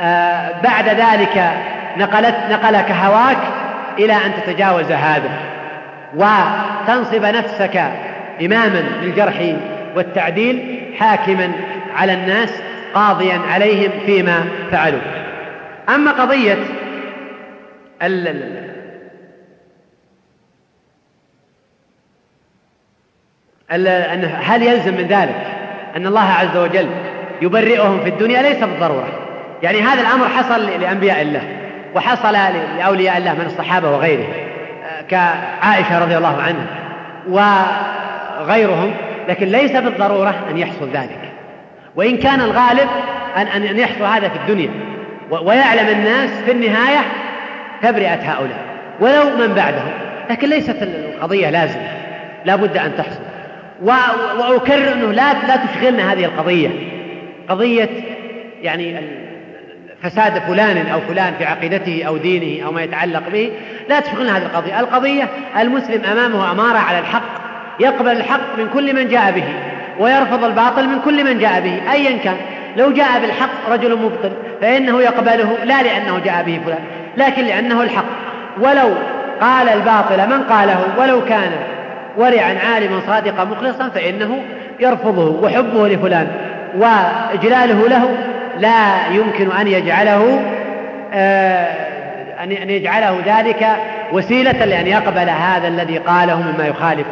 آه 0.00 0.50
بعد 0.64 0.88
ذلك 0.88 1.50
نقلت 1.96 2.36
نقلك 2.50 2.90
هواك 2.90 3.38
إلى 3.98 4.12
أن 4.12 4.32
تتجاوز 4.42 4.92
هذا. 4.92 5.30
وتنصب 6.16 7.24
نفسك 7.24 7.82
إماما 8.40 8.84
للجرح 9.02 9.54
والتعديل 9.96 10.80
حاكما 10.98 11.52
على 11.94 12.14
الناس 12.14 12.50
قاضيا 12.94 13.38
عليهم 13.38 13.90
فيما 14.06 14.44
فعلوا. 14.70 15.00
أما 15.88 16.12
قضية 16.12 16.58
هل 24.42 24.62
يلزم 24.62 24.94
من 24.94 25.06
ذلك 25.06 25.46
أن 25.96 26.06
الله 26.06 26.30
عز 26.30 26.56
وجل 26.56 26.90
يبرئهم 27.42 28.00
في 28.00 28.08
الدنيا؟ 28.08 28.42
ليس 28.42 28.64
بالضرورة. 28.64 29.08
يعني 29.62 29.80
هذا 29.80 30.00
الأمر 30.00 30.28
حصل 30.28 30.66
لأنبياء 30.66 31.22
الله 31.22 31.42
وحصل 31.94 32.32
لأولياء 32.78 33.18
الله 33.18 33.34
من 33.34 33.46
الصحابة 33.46 33.90
وغيرهم 33.90 34.32
كعائشة 35.08 35.98
رضي 35.98 36.16
الله 36.16 36.42
عنها 36.42 36.66
وغيرهم 37.28 38.94
لكن 39.28 39.46
ليس 39.46 39.72
بالضرورة 39.72 40.34
أن 40.50 40.58
يحصل 40.58 40.88
ذلك. 40.88 41.23
وإن 41.96 42.16
كان 42.16 42.40
الغالب 42.40 42.88
أن 43.36 43.46
أن 43.46 43.78
يحصل 43.78 44.04
هذا 44.04 44.28
في 44.28 44.36
الدنيا. 44.36 44.70
ويعلم 45.30 45.88
الناس 45.88 46.30
في 46.30 46.52
النهاية 46.52 47.00
تبرئة 47.82 48.32
هؤلاء. 48.32 48.64
ولو 49.00 49.46
من 49.46 49.54
بعدهم. 49.54 49.92
لكن 50.30 50.48
ليست 50.48 50.76
القضية 50.82 51.50
لازمة. 51.50 51.88
لا 52.44 52.56
بد 52.56 52.76
أن 52.76 52.92
تحصل. 52.98 53.20
وأكرر 53.82 54.92
أنه 54.92 55.12
لا 55.12 55.32
لا 55.32 55.56
تشغلنا 55.56 56.12
هذه 56.12 56.24
القضية. 56.24 56.68
قضية 57.48 57.88
يعني 58.62 59.00
فساد 60.02 60.38
فلان 60.38 60.86
أو 60.86 61.00
فلان 61.00 61.34
في 61.38 61.44
عقيدته 61.44 62.04
أو 62.04 62.16
دينه 62.16 62.66
أو 62.66 62.72
ما 62.72 62.82
يتعلق 62.82 63.28
به. 63.32 63.52
لا 63.88 64.00
تشغلنا 64.00 64.36
هذه 64.36 64.42
القضية. 64.42 64.80
القضية 64.80 65.28
المسلم 65.58 66.04
أمامه 66.04 66.50
أمارة 66.50 66.78
على 66.78 66.98
الحق. 66.98 67.44
يقبل 67.80 68.10
الحق 68.12 68.58
من 68.58 68.68
كل 68.74 68.94
من 68.94 69.08
جاء 69.08 69.30
به. 69.30 69.44
ويرفض 69.98 70.44
الباطل 70.44 70.88
من 70.88 70.98
كل 71.04 71.24
من 71.24 71.38
جاء 71.38 71.60
به 71.60 71.92
أيا 71.92 72.18
كان. 72.18 72.36
لو 72.76 72.92
جاء 72.92 73.20
بالحق 73.20 73.70
رجل 73.70 73.96
مبطل 73.96 74.32
فإنه 74.60 75.02
يقبله 75.02 75.56
لا 75.64 75.82
لأنه 75.82 76.18
جاء 76.24 76.42
به 76.42 76.60
فلان 76.64 76.84
لكن 77.16 77.44
لأنه 77.44 77.82
الحق. 77.82 78.04
ولو 78.60 78.94
قال 79.40 79.68
الباطل 79.68 80.28
من 80.28 80.42
قاله 80.42 80.78
ولو 80.98 81.24
كان 81.24 81.50
ورعا 82.16 82.56
عالما 82.66 83.00
صادقا 83.06 83.44
مخلصا 83.44 83.88
فإنه 83.88 84.42
يرفضه 84.80 85.42
وحبه 85.42 85.88
لفلان 85.88 86.26
وإجلاله 86.76 87.88
له 87.88 88.08
لا 88.58 89.06
يمكن 89.12 89.52
أن 89.52 89.66
يجعله 89.66 90.42
آه، 91.12 91.66
أن 92.42 92.70
يجعله 92.70 93.18
ذلك 93.26 93.66
وسيلة 94.12 94.64
لأن 94.64 94.86
يقبل 94.86 95.30
هذا 95.30 95.68
الذي 95.68 95.98
قاله 95.98 96.42
مما 96.42 96.66
يخالف 96.66 97.06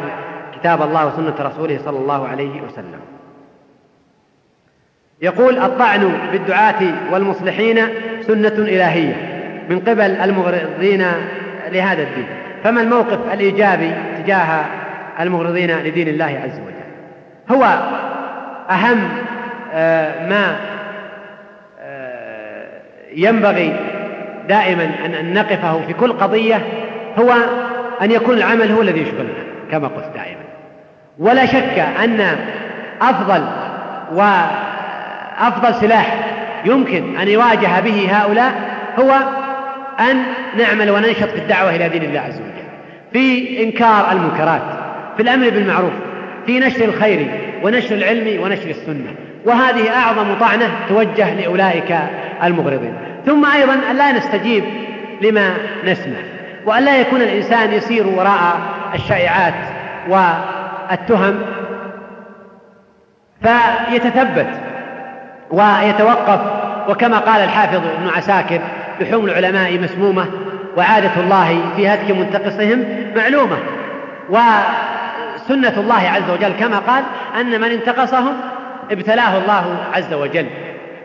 كتاب 0.63 0.81
الله 0.81 1.07
وسنة 1.07 1.35
رسوله 1.39 1.79
صلى 1.85 1.97
الله 1.97 2.27
عليه 2.27 2.61
وسلم. 2.61 2.99
يقول 5.21 5.57
الطعن 5.57 6.13
بالدعاة 6.31 6.93
والمصلحين 7.11 7.79
سنة 8.21 8.47
إلهية 8.47 9.15
من 9.69 9.79
قبل 9.79 10.01
المغرضين 10.01 11.05
لهذا 11.71 12.03
الدين. 12.03 12.27
فما 12.63 12.81
الموقف 12.81 13.33
الإيجابي 13.33 13.91
تجاه 14.17 14.65
المغرضين 15.19 15.79
لدين 15.79 16.07
الله 16.07 16.41
عز 16.43 16.59
وجل؟ 16.59 17.57
هو 17.57 17.63
أهم 18.69 19.09
آه، 19.73 20.27
ما 20.29 20.55
آه، 21.79 22.81
ينبغي 23.13 23.79
دائما 24.49 24.91
أن 25.05 25.33
نقفه 25.33 25.85
في 25.87 25.93
كل 25.93 26.13
قضية 26.13 26.61
هو 27.19 27.33
أن 28.01 28.11
يكون 28.11 28.37
العمل 28.37 28.71
هو 28.71 28.81
الذي 28.81 29.01
يشغلنا 29.01 29.33
كما 29.71 29.87
قلت 29.87 30.11
دائما. 30.15 30.42
ولا 31.19 31.45
شك 31.45 31.79
أن 32.03 32.37
أفضل 33.01 33.43
وأفضل 34.11 35.75
سلاح 35.75 36.17
يمكن 36.65 37.17
أن 37.17 37.27
يواجه 37.27 37.79
به 37.79 38.07
هؤلاء 38.11 38.53
هو 38.99 39.13
أن 39.99 40.23
نعمل 40.57 40.91
وننشط 40.91 41.29
في 41.29 41.37
الدعوة 41.37 41.75
إلى 41.75 41.89
دين 41.89 42.03
الله 42.03 42.19
عز 42.19 42.35
وجل. 42.35 42.63
في 43.13 43.63
إنكار 43.63 44.11
المنكرات 44.11 44.61
في 45.17 45.23
الأمر 45.23 45.49
بالمعروف 45.49 45.93
في 46.45 46.59
نشر 46.59 46.85
الخير 46.85 47.27
ونشر 47.63 47.95
العلم 47.95 48.43
ونشر 48.43 48.69
السنة. 48.69 49.13
وهذه 49.45 49.89
أعظم 49.95 50.33
طعنة 50.39 50.69
توجه 50.89 51.33
لأولئك 51.33 51.97
المغرضين. 52.43 52.93
ثم 53.25 53.45
أيضا 53.45 53.73
أن 53.91 53.95
لا 53.95 54.11
نستجيب 54.11 54.63
لما 55.21 55.53
نسمع 55.85 56.17
وأن 56.65 56.83
لا 56.83 56.97
يكون 56.97 57.21
الإنسان 57.21 57.73
يسير 57.73 58.07
وراء 58.07 58.59
الشائعات 58.93 59.53
والتهم 60.91 61.39
فيتثبت 63.41 64.47
ويتوقف 65.51 66.39
وكما 66.89 67.19
قال 67.19 67.43
الحافظ 67.43 67.75
ابن 67.75 68.09
عساكر 68.15 68.59
لحوم 69.01 69.25
العلماء 69.25 69.79
مسمومة 69.79 70.25
وعادة 70.77 71.11
الله 71.17 71.59
في 71.75 71.87
هتك 71.87 72.11
منتقصهم 72.11 72.85
معلومة. 73.15 73.57
وسنة 74.29 75.79
الله 75.79 76.09
عز 76.09 76.29
وجل 76.29 76.53
كما 76.59 76.79
قال 76.79 77.03
أن 77.39 77.61
من 77.61 77.71
انتقصهم 77.71 78.33
ابتلاه 78.91 79.37
الله 79.37 79.77
عز 79.93 80.13
وجل 80.13 80.45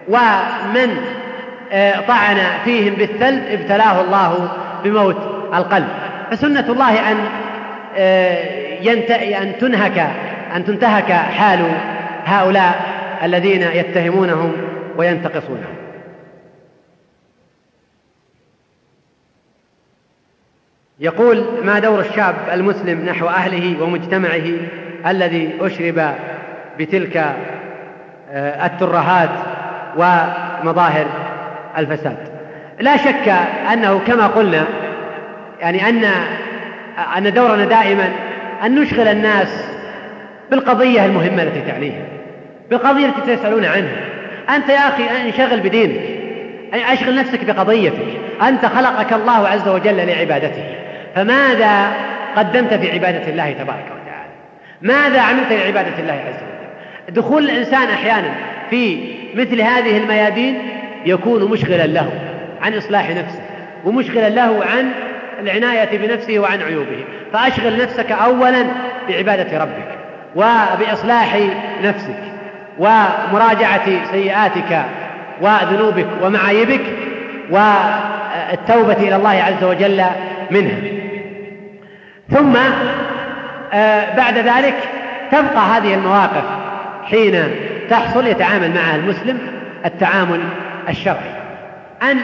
ومن 0.09 0.96
آه، 1.72 2.00
طعن 2.00 2.36
فيهم 2.64 2.94
بالثلب 2.94 3.44
ابتلاه 3.50 4.00
الله 4.00 4.48
بموت 4.84 5.16
القلب. 5.55 5.88
فسنة 6.30 6.64
الله 6.68 7.10
أن 7.10 7.16
آه، 8.82 9.42
أن 9.42 9.59
تنهك 9.59 9.98
أن 10.56 10.64
تنتهك 10.64 11.12
حال 11.12 11.70
هؤلاء 12.24 12.80
الذين 13.22 13.62
يتهمونهم 13.62 14.52
وينتقصونهم. 14.96 15.74
يقول 21.00 21.44
ما 21.64 21.78
دور 21.78 22.00
الشاب 22.00 22.34
المسلم 22.52 23.05
نحو 23.05 23.28
أهله 23.28 23.82
ومجتمعه 23.82 24.46
الذي 25.06 25.55
أشرب 25.60 26.14
بتلك 26.78 27.16
آه، 28.30 28.66
الترهات 28.66 29.30
ومظاهر 29.96 31.06
الفساد؟ 31.78 32.16
لا 32.80 32.96
شك 32.96 33.28
أنه 33.72 33.98
كما 33.98 34.26
قلنا 34.26 34.64
يعني 35.60 35.88
أن 35.88 36.05
أن 37.16 37.32
دورنا 37.32 37.64
دائما 37.64 38.12
أن 38.64 38.74
نشغل 38.80 39.09
الناس 39.09 39.64
بالقضية 40.51 41.05
المهمة 41.05 41.43
التي 41.43 41.60
تعنيهم 41.60 42.05
بالقضية 42.70 43.06
التي 43.06 43.36
تسألون 43.36 43.64
عنها. 43.64 43.97
أنت 44.56 44.68
يا 44.68 44.89
أخي 44.89 45.02
انشغل 45.26 45.60
بدينك 45.60 46.01
أشغل 46.72 47.14
نفسك 47.16 47.44
بقضيتك. 47.44 48.06
أنت 48.43 48.66
خلقك 48.66 49.12
الله 49.12 49.48
عز 49.48 49.68
وجل 49.68 49.97
لعبادته. 50.06 50.64
فماذا 51.14 51.93
قدمت 52.36 52.74
في 52.74 52.93
عبادة 52.93 53.28
الله 53.28 53.52
تبارك 53.52 53.85
وتعالى؟ 53.85 54.30
ماذا 54.82 55.20
عملت 55.20 55.52
لعبادة 55.52 55.98
الله 55.98 56.12
عز 56.12 56.43
وجل؟ 56.43 57.14
دخول 57.14 57.44
الإنسان 57.44 57.89
أحيانا 57.89 58.35
في 58.70 58.98
مثل 59.35 59.60
هذه 59.60 59.98
الميادين 59.98 60.59
يكون 61.06 61.51
مشغلا 61.51 61.86
له 61.86 62.10
عن 62.62 62.74
إصلاح 62.74 63.10
نفسه 63.10 63.40
ومشغلا 63.85 64.28
له 64.28 64.64
عن 64.64 64.90
العناية 65.39 65.98
بنفسه 65.98 66.39
وعن 66.39 66.62
عيوبه. 66.62 67.05
فأشغل 67.32 67.82
نفسك 67.82 68.12
أولا 68.12 68.65
بعبادة 69.09 69.59
ربك 69.59 69.98
وبإصلاح 70.36 71.39
نفسك 71.82 72.19
ومراجعة 72.78 74.10
سيئاتك 74.12 74.82
وذنوبك 75.40 76.06
ومعايبك 76.23 76.81
والتوبة 77.51 78.93
إلى 78.93 79.16
الله 79.16 79.43
عز 79.43 79.65
وجل 79.65 80.05
منها. 80.51 80.78
ثم 82.31 82.56
آه، 83.73 84.16
بعد 84.16 84.39
ذلك 84.39 84.74
تبقى 85.32 85.59
هذه 85.59 85.94
المواقف 85.94 86.44
حين 87.05 87.44
تحصل 87.90 88.27
يتعامل 88.27 88.74
معها 88.74 88.97
المسلم 88.97 89.39
التعامل 89.85 90.40
الشرعي. 90.89 91.39
أن 92.02 92.19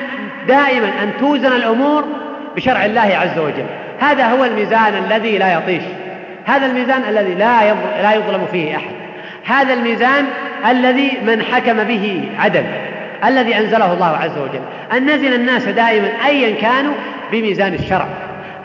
دائما 0.48 0.88
أن 1.02 1.10
توزن 1.20 1.52
الأمور 1.52 2.04
بشرع 2.56 2.84
الله 2.84 3.16
عز 3.16 3.38
وجل. 3.38 3.66
هذا 4.00 4.26
هو 4.26 4.44
الميزان 4.44 4.94
الذي 5.04 5.38
لا 5.38 5.52
يطيش. 5.52 5.82
هذا 6.44 6.66
الميزان 6.66 7.02
الذي 7.08 7.34
لا 7.34 7.74
لا 8.02 8.14
يظلم 8.14 8.46
فيه 8.52 8.76
أحد. 8.76 8.90
هذا 9.44 9.74
الميزان 9.74 10.24
الذي 10.70 11.18
من 11.26 11.42
حكم 11.42 11.84
به 11.84 12.28
عدل 12.38 12.64
الذي 13.24 13.58
أنزله 13.58 13.92
الله 13.92 14.16
عز 14.16 14.38
وجل. 14.38 14.60
أن 14.92 15.06
نزل 15.10 15.34
الناس 15.34 15.64
دائما 15.64 16.08
أيا 16.26 16.60
كانوا 16.60 16.94
بميزان 17.32 17.74
الشرع. 17.74 18.06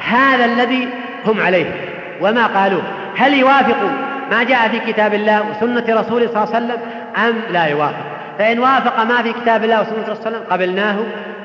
هذا 0.09 0.45
الذي 0.45 0.87
هم 1.25 1.41
عليه. 1.41 1.65
وما 2.21 2.47
قالوه؟ 2.47 2.83
هل 3.17 3.33
يوافق 3.33 3.77
ما 4.31 4.43
جاء 4.43 4.67
في 4.67 4.79
كتاب 4.91 5.13
الله 5.13 5.43
وسنة 5.49 6.01
رسوله 6.01 6.27
صلى 6.27 6.43
الله 6.43 6.55
عليه 6.55 6.65
وسلم؟ 6.65 6.77
أم 7.17 7.53
لا 7.53 7.65
يوافق؟ 7.65 8.05
فإن 8.39 8.59
وافق 8.59 9.03
ما 9.03 9.21
في 9.21 9.33
كتاب 9.33 9.63
الله 9.63 9.81
وسنة 9.81 9.93
رسوله 10.01 10.15
صلى 10.15 10.27
الله 10.27 10.27
عليه 10.27 10.37
وسلم 10.37 10.43
قبلناه 10.49 10.97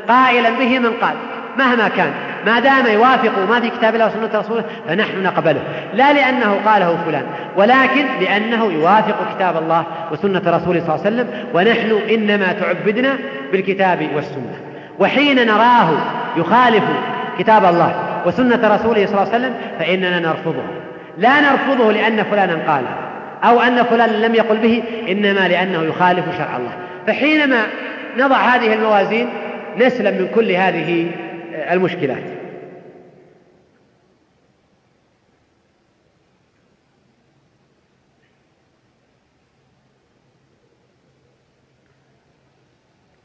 قائلا 0.09 0.51
به 0.51 0.79
من 0.79 0.91
قال. 1.01 1.15
مهما 1.59 1.89
كان 1.89 2.11
ما 2.47 2.61
دام 2.61 2.87
يوافق 2.87 3.33
ما 3.51 3.61
في 3.61 3.71
كتاب 3.71 3.95
الله 3.95 4.07
وسنة 4.07 4.41
رسوله 4.41 4.65
فنحن 4.89 5.23
نقبله. 5.23 5.61
لا 5.95 6.13
لأنه 6.13 6.61
قاله 6.67 6.99
فلان 7.07 7.25
ولكن 7.57 8.07
لأنه 8.21 8.73
يوافق 8.73 9.35
كتاب 9.37 9.57
الله 9.57 9.85
وسنة 10.13 10.43
رسوله 10.47 10.81
صلى 10.81 10.95
الله 10.95 11.07
عليه 11.07 11.17
وسلم 11.17 11.29
ونحن 11.55 12.15
إنما 12.15 12.53
تعبدنا 12.53 13.19
بالكتاب 13.53 14.09
والسنة. 14.15 14.57
وحين 14.99 15.47
نراه 15.47 15.91
يخالف 16.37 16.85
كتاب 17.39 17.65
الله 17.65 17.95
وسنة 18.27 18.75
رسوله 18.75 19.07
صلى 19.07 19.23
الله 19.23 19.35
عليه 19.35 19.45
وسلم 19.45 19.55
فإننا 19.79 20.21
نرفضه. 20.21 20.63
لا 21.19 21.41
نرفضه 21.41 21.93
لأن 21.93 22.23
فلانا 22.23 22.73
قال 22.73 22.85
أو 23.45 23.61
أن 23.61 23.83
فلان 23.83 24.11
لم 24.11 24.35
يقل 24.35 24.59
به 24.59 24.83
إنما 25.09 25.49
لأنه 25.49 25.83
يخالف 25.83 26.25
شرع 26.39 26.57
الله. 26.57 26.73
فحينما 27.07 27.63
نضع 28.19 28.37
هذه 28.37 28.75
الموازين 28.75 29.29
نسلم 29.79 30.15
من 30.15 30.29
كل 30.35 30.53
هذه 30.53 31.11
المشكلات. 31.55 32.45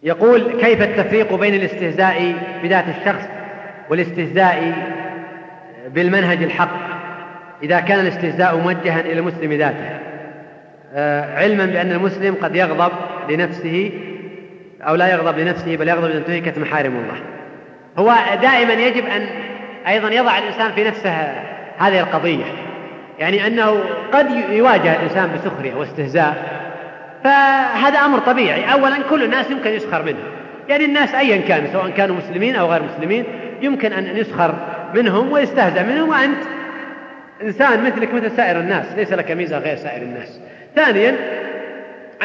يقول 0.04 0.62
كيف 0.62 0.82
التفريق 0.82 1.36
بين 1.36 1.54
الاستهزاء 1.54 2.36
بذات 2.64 2.86
الشخص 2.88 3.28
والاستهزاء 3.90 4.74
بالمنهج 5.88 6.44
الحق 6.44 7.00
إذا 7.64 7.80
كان 7.80 8.00
الاستهزاء 8.00 8.58
موجها 8.58 9.00
إلى 9.00 9.20
المسلم 9.20 9.54
ذاته؟ 9.54 10.00
آه، 10.94 11.38
علما 11.38 11.66
بأن 11.66 11.92
المسلم 11.92 12.36
قد 12.42 12.56
يغضب 12.56 12.92
لنفسه 13.30 13.92
أو 14.82 14.96
لا 14.96 15.08
يغضب 15.08 15.40
لنفسه 15.40 15.78
بل 15.78 15.88
يغضب 15.88 16.10
إذا 16.10 16.18
انتهكت 16.18 16.58
محارم 16.58 16.96
الله. 16.96 17.39
هو 18.00 18.16
دائما 18.42 18.74
يجب 18.74 19.06
أن 19.06 19.28
أيضا 19.88 20.10
يضع 20.10 20.38
الإنسان 20.38 20.72
في 20.72 20.84
نفسه 20.84 21.12
هذه 21.78 22.00
القضية. 22.00 22.46
يعني 23.20 23.48
أنه 23.48 23.84
قد 24.14 24.32
يواجه 24.50 24.96
الإنسان 24.96 25.30
بسخرية 25.36 25.76
واستهزاء. 25.76 26.60
فهذا 27.24 28.00
أمر 28.00 28.20
طبيعي. 28.20 28.74
أولا 28.74 28.98
كل 29.10 29.24
الناس 29.24 29.52
يمكن 29.52 29.70
يسخر 29.70 30.04
منه. 30.04 30.20
يعني 30.70 30.86
الناس 30.86 31.16
أيا 31.16 31.38
كان 31.38 31.68
سواء 31.74 31.90
كانوا 31.90 32.16
مسلمين 32.16 32.56
أو 32.56 32.72
غير 32.72 32.82
مسلمين 32.84 33.24
يمكن 33.62 33.94
أن 33.94 34.18
يسخر 34.18 34.54
منهم 34.94 35.32
ويستهزأ 35.32 35.84
منهم. 35.84 36.10
وأنت 36.10 36.44
إنسان 37.42 37.84
مثلك 37.84 38.14
مثل 38.14 38.32
سائر 38.32 38.60
الناس. 38.60 38.86
ليس 38.96 39.14
لك 39.14 39.32
ميزة 39.32 39.58
غير 39.58 39.76
سائر 39.76 40.02
الناس. 40.02 40.40
ثانيا 40.76 41.16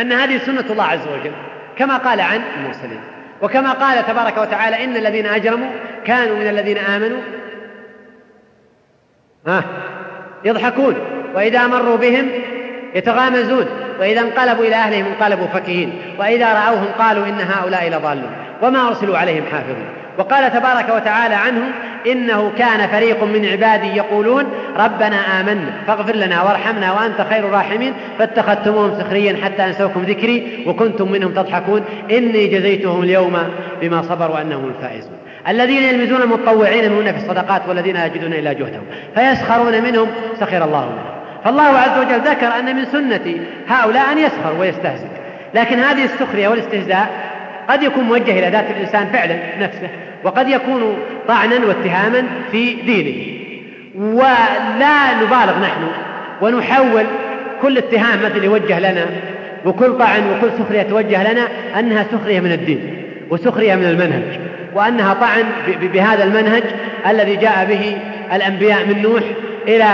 أن 0.00 0.12
هذه 0.12 0.38
سنة 0.38 0.64
الله 0.70 0.84
عز 0.84 1.08
وجل 1.08 1.32
كما 1.78 1.96
قال 1.96 2.20
عن 2.20 2.40
المرسلين. 2.58 3.00
وكما 3.44 3.72
قال 3.72 4.06
تبارك 4.06 4.38
وتعالى 4.38 4.84
إن 4.84 4.96
الذين 4.96 5.26
أجرموا 5.26 5.70
كانوا 6.04 6.36
من 6.36 6.48
الذين 6.48 6.78
آمنوا. 6.78 7.20
ها؟ 9.46 9.64
يضحكون. 10.44 10.96
وإذا 11.34 11.66
مروا 11.66 11.96
بهم 11.96 12.28
يتغامزون. 12.94 13.66
وإذا 14.00 14.20
انقلبوا 14.20 14.64
إلى 14.64 14.74
أهلهم 14.74 15.06
انقلبوا 15.06 15.46
فكهين. 15.46 15.92
وإذا 16.18 16.52
رأوهم 16.52 16.88
قالوا 16.98 17.26
إن 17.26 17.40
هؤلاء 17.40 17.88
لضالون. 17.88 18.30
وما 18.62 18.88
أرسلوا 18.88 19.18
عليهم 19.18 19.44
حافظين. 19.52 20.03
وقال 20.18 20.52
تبارك 20.52 20.88
وتعالى 20.88 21.34
عنهم 21.34 21.70
إنه 22.06 22.52
كان 22.58 22.88
فريق 22.88 23.24
من 23.24 23.46
عبادي 23.46 23.96
يقولون 23.96 24.44
ربنا 24.76 25.40
آمنا 25.40 25.70
فاغفر 25.86 26.16
لنا 26.16 26.42
وارحمنا 26.42 26.92
وأنت 26.92 27.26
خير 27.30 27.46
الراحمين 27.46 27.92
فاتخذتموهم 28.18 29.00
سخريا 29.00 29.36
حتى 29.44 29.64
أنسوكم 29.64 30.02
ذكري 30.02 30.64
وكنتم 30.66 31.12
منهم 31.12 31.32
تضحكون 31.32 31.84
إني 32.10 32.46
جزيتهم 32.46 33.02
اليوم 33.02 33.38
بما 33.80 34.02
صبروا 34.02 34.40
أنهم 34.40 34.68
الفائزون. 34.68 35.18
الذين 35.48 35.82
يلمزون 35.82 36.22
المتطوعين 36.22 36.92
منهم 36.92 37.12
في 37.12 37.18
الصدقات 37.18 37.62
والذين 37.68 37.96
يجدون 37.96 38.32
إلا 38.32 38.52
جهدهم 38.52 38.84
فيسخرون 39.14 39.82
منهم 39.82 40.08
سخر 40.40 40.64
الله 40.64 40.80
منهم 40.80 41.14
فالله 41.44 41.62
عز 41.62 41.98
وجل 41.98 42.20
ذكر 42.20 42.46
أن 42.46 42.76
من 42.76 42.84
سنة 42.84 43.34
هؤلاء 43.68 44.12
أن 44.12 44.18
يسخر 44.18 44.54
ويستهزئ. 44.60 45.06
لكن 45.54 45.78
هذه 45.78 46.04
السخرية 46.04 46.48
والاستهزاء 46.48 47.33
قد 47.68 47.82
يكون 47.82 48.04
موجه 48.04 48.38
إلى 48.38 48.48
ذات 48.48 48.70
الإنسان 48.70 49.06
فعلا 49.06 49.36
نفسه 49.60 49.88
وقد 50.24 50.48
يكون 50.48 50.96
طعنا 51.28 51.66
واتهاما 51.66 52.22
في 52.52 52.74
دينه. 52.74 53.44
ولا 53.98 55.14
نبالغ 55.14 55.58
نحن 55.62 55.82
ونحول 56.40 57.04
كل 57.62 57.78
اتهام 57.78 58.18
مثل 58.24 58.44
يوجه 58.44 58.78
لنا 58.78 59.06
وكل 59.64 59.98
طعن 59.98 60.20
وكل 60.30 60.48
سخرية 60.58 60.82
توجه 60.82 61.32
لنا 61.32 61.48
أنها 61.78 62.06
سخرية 62.12 62.40
من 62.40 62.52
الدين 62.52 63.04
وسخرية 63.30 63.74
من 63.74 63.84
المنهج 63.84 64.40
وأنها 64.74 65.14
طعن 65.14 65.44
بهذا 65.80 66.24
المنهج 66.24 66.62
الذي 67.06 67.36
جاء 67.36 67.64
به 67.64 67.96
الأنبياء 68.36 68.86
من 68.86 69.02
نوح 69.02 69.22
إلى 69.68 69.84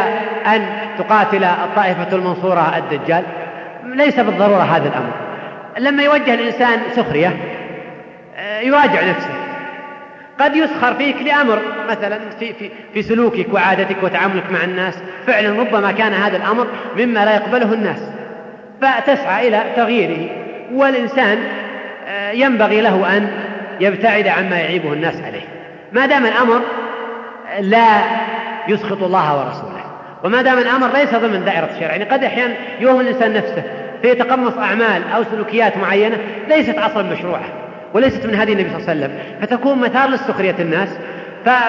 أن 0.47 0.67
تقاتل 0.99 1.45
الطائفة 1.45 2.17
المنصورة 2.17 2.79
الدجال. 2.79 3.23
ليس 3.85 4.21
بالضرورة 4.21 4.63
هذا 4.63 4.89
الأمر. 4.89 5.13
لما 5.79 6.03
يوجه 6.03 6.35
الإنسان 6.35 6.79
سخرية 6.97 7.37
يراجع 8.63 9.11
نفسه. 9.11 9.35
قد 10.41 10.57
يسخر 10.57 10.95
فيك 10.95 11.17
لأمر 11.23 11.59
مثلا 11.89 12.19
في, 12.39 12.53
في, 12.53 12.71
في 12.95 13.03
سلوكك 13.03 13.47
وعادتك 13.53 13.97
وتعاملك 14.03 14.53
مع 14.53 14.65
الناس. 14.65 15.03
فعلا 15.27 15.61
ربما 15.61 15.93
كان 15.93 16.13
هذا 16.13 16.37
الأمر 16.37 16.67
مما 16.97 17.25
لا 17.25 17.35
يقبله 17.35 17.73
الناس. 17.73 18.01
فتسعى 18.83 19.49
إلى 19.49 19.63
تغييره. 19.77 20.31
والإنسان 20.73 21.39
آه، 22.09 22.31
ينبغي 22.31 22.81
له 22.81 23.17
أن 23.17 23.31
يبتعد 23.81 24.29
عما 24.29 24.59
يعيبه 24.59 24.93
الناس 24.93 25.21
عليه. 25.21 25.45
ما 25.93 26.07
دام 26.07 26.27
الأمر 26.27 26.61
لا 27.61 28.01
يسخط 28.69 29.03
الله 29.03 29.39
ورسوله. 29.39 29.85
وما 30.25 30.43
دام 30.43 30.59
الأمر 30.59 30.93
ليس 30.93 31.15
ضمن 31.15 31.45
دائرة 31.45 31.69
الشرع. 31.75 31.91
يعني 31.91 32.05
قد 32.05 32.25
أحيانا 32.25 32.55
يوهم 32.81 33.01
الإنسان 33.01 33.33
نفسه 33.33 33.63
فيتقمص 34.03 34.59
أعمال 34.59 35.03
أو 35.17 35.25
سلوكيات 35.25 35.77
معينة 35.77 36.19
ليست 36.49 36.79
أصلا 36.79 37.03
مشروعة. 37.03 37.70
وليست 37.95 38.27
من 38.27 38.35
هدي 38.35 38.53
النبي 38.53 38.71
صلى 38.71 38.79
الله 38.79 38.91
عليه 38.91 39.01
وسلم 39.01 39.19
فتكون 39.41 39.79
مثار 39.79 40.09
للسخرية 40.09 40.55
الناس. 40.59 40.89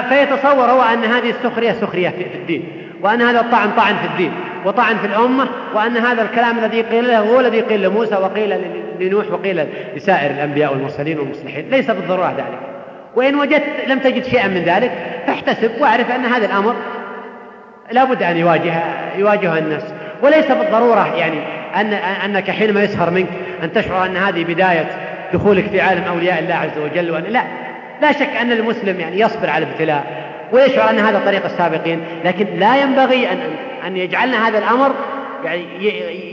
فيتصور 0.10 0.65
هو 0.65 0.81
أن 0.81 1.03
هذه 1.03 1.30
السخرية 1.30 1.72
سخرية 1.72 2.10
في 2.10 2.35
الدين 2.35 2.64
وأن 3.02 3.22
هذا 3.22 3.39
الطعن 3.39 3.72
طعن 3.72 3.95
في 3.95 4.06
الدين 4.06 4.31
وطعن 4.65 4.98
في 4.98 5.07
الأمة 5.07 5.48
وأن 5.73 5.98
هذا 5.98 6.22
الكلام 6.22 6.60
الذي 6.60 6.81
قيل 6.81 7.07
له 7.07 7.19
هو 7.19 7.39
الذي 7.39 7.61
قيل 7.61 7.81
لموسى 7.81 8.15
وقيل 8.15 8.56
لنوح 8.99 9.26
وقيل 9.31 9.65
لسائر 9.95 10.31
الأنبياء 10.31 10.72
والمرسلين 10.72 11.19
والمصلحين. 11.19 11.69
ليس 11.69 11.91
بالضرورة 11.91 12.31
ذلك. 12.38 12.60
وإن 13.15 13.35
وجدت 13.35 13.88
لم 13.88 13.99
تجد 13.99 14.23
شيئا 14.23 14.48
من 14.48 14.61
ذلك 14.61 14.91
فاحتسب 15.27 15.72
واعرف 15.80 16.11
أن 16.11 16.26
هذا 16.26 16.45
الأمر 16.45 16.76
لا 17.91 18.03
بد 18.03 18.23
أن 18.23 18.38
يواجه 18.38 18.84
يواجه 19.18 19.57
الناس. 19.57 19.84
وليس 20.23 20.52
بالضرورة 20.52 21.15
يعني 21.15 21.38
أن 21.76 21.93
أنك 21.93 22.52
حينما 22.52 22.84
يسخر 22.84 23.10
منك 23.10 23.27
أن 23.64 23.73
تشعر 23.73 24.06
أن 24.06 24.18
هذه 24.18 24.43
بداية 24.43 25.11
دخولك 25.34 25.70
في 25.70 25.82
عالم 25.82 26.03
أولياء 26.03 26.40
الله 26.40 26.56
عز 26.56 26.78
وجل 26.78 27.12
وأن 27.12 27.24
لا. 27.24 27.44
لا 28.02 28.12
شك 28.12 28.36
أن 28.41 28.52
المسلم 28.52 28.99
يعني 28.99 29.20
يصبر 29.20 29.49
على 29.49 29.66
الابتلاء 29.66 30.32
ويشعر 30.52 30.90
أن 30.90 30.99
هذا 30.99 31.22
طريق 31.26 31.45
السابقين 31.45 32.02
لكن 32.26 32.45
لا 32.60 32.82
ينبغي 32.82 33.32
أن 33.32 33.40
أن 33.88 33.98
يجعلنا 33.98 34.48
هذا 34.48 34.58
الأمر 34.58 34.95
يعني 35.44 35.66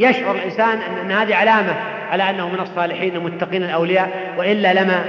يشعر 0.03 0.35
الإنسان 0.35 0.79
أن 1.05 1.13
هذه 1.13 1.35
علامة 1.35 1.75
على 2.11 2.31
أنه 2.31 2.49
من 2.49 2.61
الصالحين 2.61 3.17
المتقين 3.17 3.63
الأولياء 3.63 4.35
وإلا 4.39 4.75
لما 4.75 5.05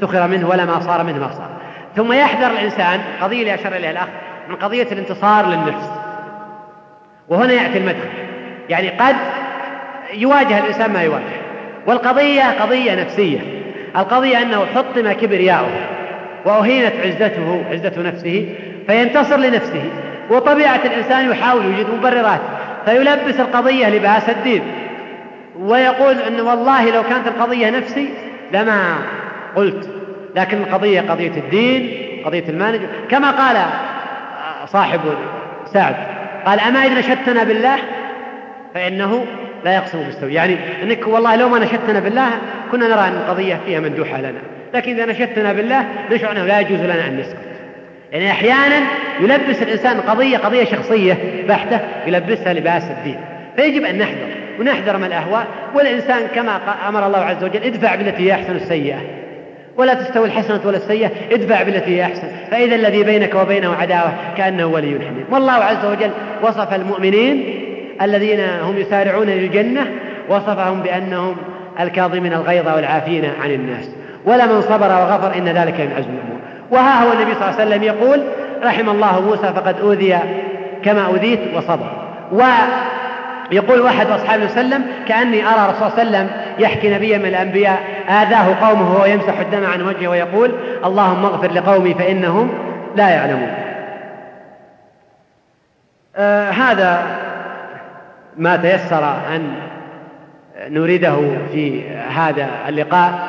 سخر 0.00 0.28
منه 0.28 0.48
ولما 0.48 0.80
صار 0.80 1.02
منه 1.02 1.18
ما 1.18 1.32
صار. 1.32 1.50
ثم 1.96 2.12
يحذر 2.12 2.50
الإنسان 2.50 3.00
قضية 3.20 3.40
اللي 3.40 3.54
أشار 3.54 3.76
إليها 3.76 3.90
الأخ 3.90 4.08
من 4.48 4.56
قضية 4.56 4.86
الانتصار 4.92 5.46
للنفس. 5.46 5.90
وهنا 7.28 7.52
يأتي 7.52 7.78
المدخل 7.78 8.08
يعني 8.68 8.88
قد 8.88 9.16
يواجه 10.14 10.58
الإنسان 10.58 10.92
ما 10.92 11.02
يواجه. 11.02 11.41
والقضية 11.86 12.62
قضية 12.62 12.94
نفسية. 12.94 13.38
القضية 13.96 14.42
أنه 14.42 14.66
حطم 14.74 15.12
كبرياؤه 15.12 15.70
وأهينت 16.44 16.92
عزته 17.04 17.64
عزة 17.70 18.02
نفسه 18.02 18.54
فينتصر 18.86 19.36
لنفسه. 19.36 19.84
وطبيعة 20.30 20.80
الإنسان 20.84 21.30
يحاول 21.30 21.64
يوجد 21.64 21.86
مبررات 21.98 22.40
فيلبس 22.84 23.40
القضية 23.40 23.88
لباس 23.88 24.28
الدين. 24.28 24.62
ويقول 25.58 26.14
أن 26.18 26.40
والله 26.40 26.90
لو 26.90 27.02
كانت 27.02 27.26
القضية 27.26 27.70
نفسي 27.70 28.08
لما 28.52 28.98
قلت 29.56 29.90
لكن 30.36 30.56
القضية 30.56 31.00
قضية 31.00 31.32
الدين 31.36 31.90
قضية 32.24 32.48
المانج 32.48 32.80
كما 33.10 33.30
قال 33.30 33.56
صاحب 34.66 35.00
سعد 35.66 35.94
قال 36.46 36.60
أما 36.60 36.84
إذا 36.84 36.98
نشدتنا 36.98 37.44
بالله 37.44 37.78
فإنه 38.74 39.26
لا 39.64 39.74
يقسم 39.74 40.02
بالسوء. 40.02 40.30
يعني 40.30 40.56
أنك 40.82 41.06
والله 41.06 41.36
لو 41.36 41.48
ما 41.48 41.58
نشدتنا 41.58 42.00
بالله 42.00 42.28
كنا 42.72 42.88
نرى 42.88 43.08
أن 43.08 43.12
القضية 43.12 43.60
فيها 43.66 43.80
مندوحة 43.80 44.20
لنا. 44.20 44.40
لكن 44.74 44.92
إذا 44.92 45.06
نشدتنا 45.06 45.52
بالله 45.52 45.84
نشعر 46.10 46.32
أنه 46.32 46.44
لا 46.44 46.60
يجوز 46.60 46.80
لنا 46.80 47.06
أن 47.06 47.16
نسكت. 47.20 47.36
يعني 48.12 48.30
أحيانا 48.30 48.80
يلبس 49.20 49.62
الإنسان 49.62 50.00
قضية 50.00 50.38
قضية 50.38 50.64
شخصية 50.64 51.18
بحتة 51.48 51.80
يلبسها 52.06 52.52
لباس 52.52 52.82
الدين. 52.90 53.20
فيجب 53.56 53.84
أن 53.84 53.98
نحذر 53.98 54.26
ونحذر 54.60 54.96
من 54.96 55.04
الأهواء. 55.04 55.46
والإنسان 55.74 56.26
كما 56.34 56.60
أمر 56.88 57.06
الله 57.06 57.18
عز 57.18 57.44
وجل 57.44 57.62
ادفع 57.62 57.94
بالتي 57.94 58.22
هي 58.22 58.32
أحسن 58.32 58.56
السيئة. 58.56 58.98
ولا 59.76 59.94
تستوي 59.94 60.26
الحسنة 60.26 60.60
ولا 60.64 60.76
السيئة 60.76 61.10
ادفع 61.30 61.62
بالتي 61.62 61.96
هي 61.96 62.04
أحسن. 62.04 62.28
فإذا 62.50 62.74
الذي 62.74 63.04
بينك 63.04 63.34
وبينه 63.34 63.74
عداوة 63.74 64.12
كأنه 64.36 64.66
ولي 64.66 64.98
حميم. 65.08 65.24
والله 65.30 65.52
عز 65.52 65.84
وجل 65.84 66.10
وصف 66.42 66.74
المؤمنين 66.74 67.62
الذين 68.02 68.40
هم 68.40 68.76
يسارعون 68.76 69.26
للجنة 69.26 69.86
وصفهم 70.28 70.82
بأنهم 70.82 71.36
الكاظمين 71.80 72.32
الغيظ 72.32 72.68
والعافين 72.68 73.30
عن 73.42 73.50
الناس. 73.50 73.88
ولمن 74.26 74.62
صبر 74.62 74.88
وغفر 74.88 75.38
إن 75.38 75.48
ذلك 75.48 75.80
من 75.80 75.92
عزم 75.96 76.10
الأمور. 76.10 76.38
وها 76.70 77.04
هو 77.04 77.12
النبي 77.12 77.34
صلى 77.34 77.48
الله 77.48 77.60
عليه 77.60 77.66
وسلم 77.66 77.82
يقول 77.82 78.22
رحم 78.64 78.88
الله 78.88 79.20
موسى 79.20 79.52
فقد 79.54 79.80
أوذي 79.80 80.18
كما 80.84 81.06
أوذيت 81.06 81.40
وصبر. 81.54 81.92
ويقول 82.32 83.80
واحد 83.80 84.10
أصحاب 84.10 84.42
وسلم 84.42 84.84
كأني 85.08 85.46
أرى 85.46 85.70
رسول 85.70 85.76
الله 85.76 85.90
صلى 85.90 86.02
الله 86.02 86.18
عليه 86.18 86.28
وسلم 86.28 86.30
يحكي 86.58 86.94
نبيا 86.94 87.18
من 87.18 87.26
الأنبياء 87.26 87.80
آذاه 88.08 88.68
قومه 88.68 88.92
وهو 88.92 89.04
يمسح 89.04 89.38
الدم 89.40 89.66
عن 89.66 89.82
وجهه 89.82 90.08
ويقول 90.08 90.52
اللهم 90.84 91.24
اغفر 91.24 91.52
لقومي 91.52 91.94
فإنهم 91.94 92.50
لا 92.96 93.08
يعلمون. 93.08 93.50
آه 96.16 96.50
هذا 96.50 97.06
ما 98.36 98.56
تيسر 98.56 99.04
أن 99.36 99.54
نريده 100.68 101.16
في 101.52 101.88
هذا 101.90 102.48
اللقاء 102.68 103.28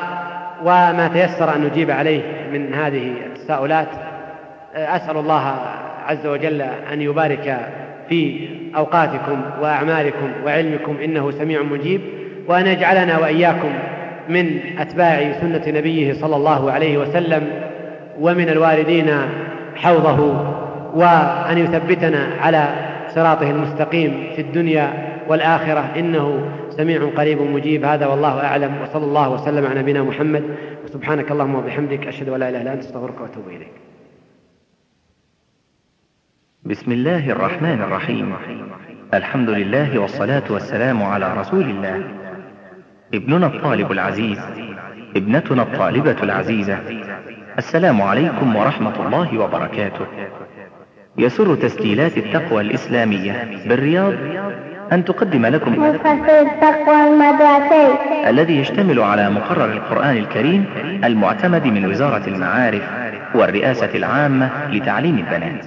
وما 0.62 1.10
تيسر 1.12 1.54
أن 1.54 1.60
نجيب 1.64 1.90
عليه 1.90 2.22
من 2.52 2.74
هذه 2.74 3.12
التساؤلات. 3.26 3.88
أسأل 4.74 5.16
الله 5.16 5.56
عز 6.06 6.26
وجل 6.26 6.62
أن 6.92 7.02
يبارك 7.02 7.58
في 8.08 8.48
أوقاتكم 8.76 9.42
وأعمالكم 9.60 10.30
وعلمكم 10.44 10.96
إنه 11.04 11.30
سميع 11.30 11.62
مجيب 11.62 12.00
وأن 12.48 12.66
يجعلنا 12.66 13.18
وإياكم 13.18 13.70
من 14.28 14.60
أتباع 14.78 15.32
سنة 15.40 15.62
نبيه 15.66 16.12
صلى 16.12 16.36
الله 16.36 16.72
عليه 16.72 16.98
وسلم 16.98 17.50
ومن 18.20 18.48
الواردين 18.48 19.10
حوضه 19.76 20.20
وأن 20.94 21.58
يثبتنا 21.58 22.28
على 22.40 22.68
صراطه 23.14 23.50
المستقيم 23.50 24.32
في 24.36 24.42
الدنيا 24.42 25.18
والآخرة. 25.28 25.80
إنه 25.96 26.50
سميع 26.70 27.10
قريب 27.16 27.42
مجيب. 27.42 27.84
هذا 27.84 28.06
والله 28.06 28.44
أعلم. 28.44 28.82
وصلى 28.82 29.04
الله 29.04 29.28
وسلم 29.28 29.66
على 29.66 29.80
نبينا 29.80 30.02
محمد. 30.02 30.44
وسبحانك 30.84 31.30
اللهم 31.30 31.54
وبحمدك. 31.54 32.06
أشهد 32.06 32.28
أن 32.28 32.40
لا 32.40 32.48
إله 32.48 32.62
إلا 32.62 32.72
أنت. 32.72 32.82
أستغفرك 32.82 33.20
وأتوب 33.20 33.48
إليك. 33.48 33.72
بسم 36.64 36.92
الله 36.92 37.30
الرحمن 37.30 37.82
الرحيم. 37.82 38.34
الحمد 39.14 39.50
لله 39.50 39.98
والصلاة 39.98 40.42
والسلام 40.50 41.02
على 41.02 41.32
رسول 41.40 41.64
الله. 41.64 42.04
ابننا 43.14 43.46
الطالب 43.46 43.92
العزيز. 43.92 44.38
ابنتنا 45.16 45.62
الطالبة 45.62 46.16
العزيزة. 46.22 46.78
السلام 47.58 48.02
عليكم 48.02 48.56
ورحمة 48.56 49.06
الله 49.06 49.38
وبركاته. 49.38 50.06
يسر 51.18 51.54
تسجيلات 51.54 52.18
التقوى 52.18 52.62
الإسلامية 52.62 53.48
بالرياض 53.66 54.12
أن 54.92 55.04
تقدم 55.04 55.46
لكم 55.46 55.84
التقوى 55.84 57.08
المدرسي. 57.08 57.86
الذي 58.28 58.58
يشتمل 58.58 59.00
على 59.00 59.30
مقرر 59.30 59.72
القرآن 59.72 60.16
الكريم 60.16 60.64
المعتمد 61.04 61.66
من 61.66 61.86
وزارة 61.86 62.28
المعارف 62.28 62.82
والرئاسة 63.34 63.90
العامة 63.94 64.50
لتعليم 64.70 65.18
البنات. 65.18 65.64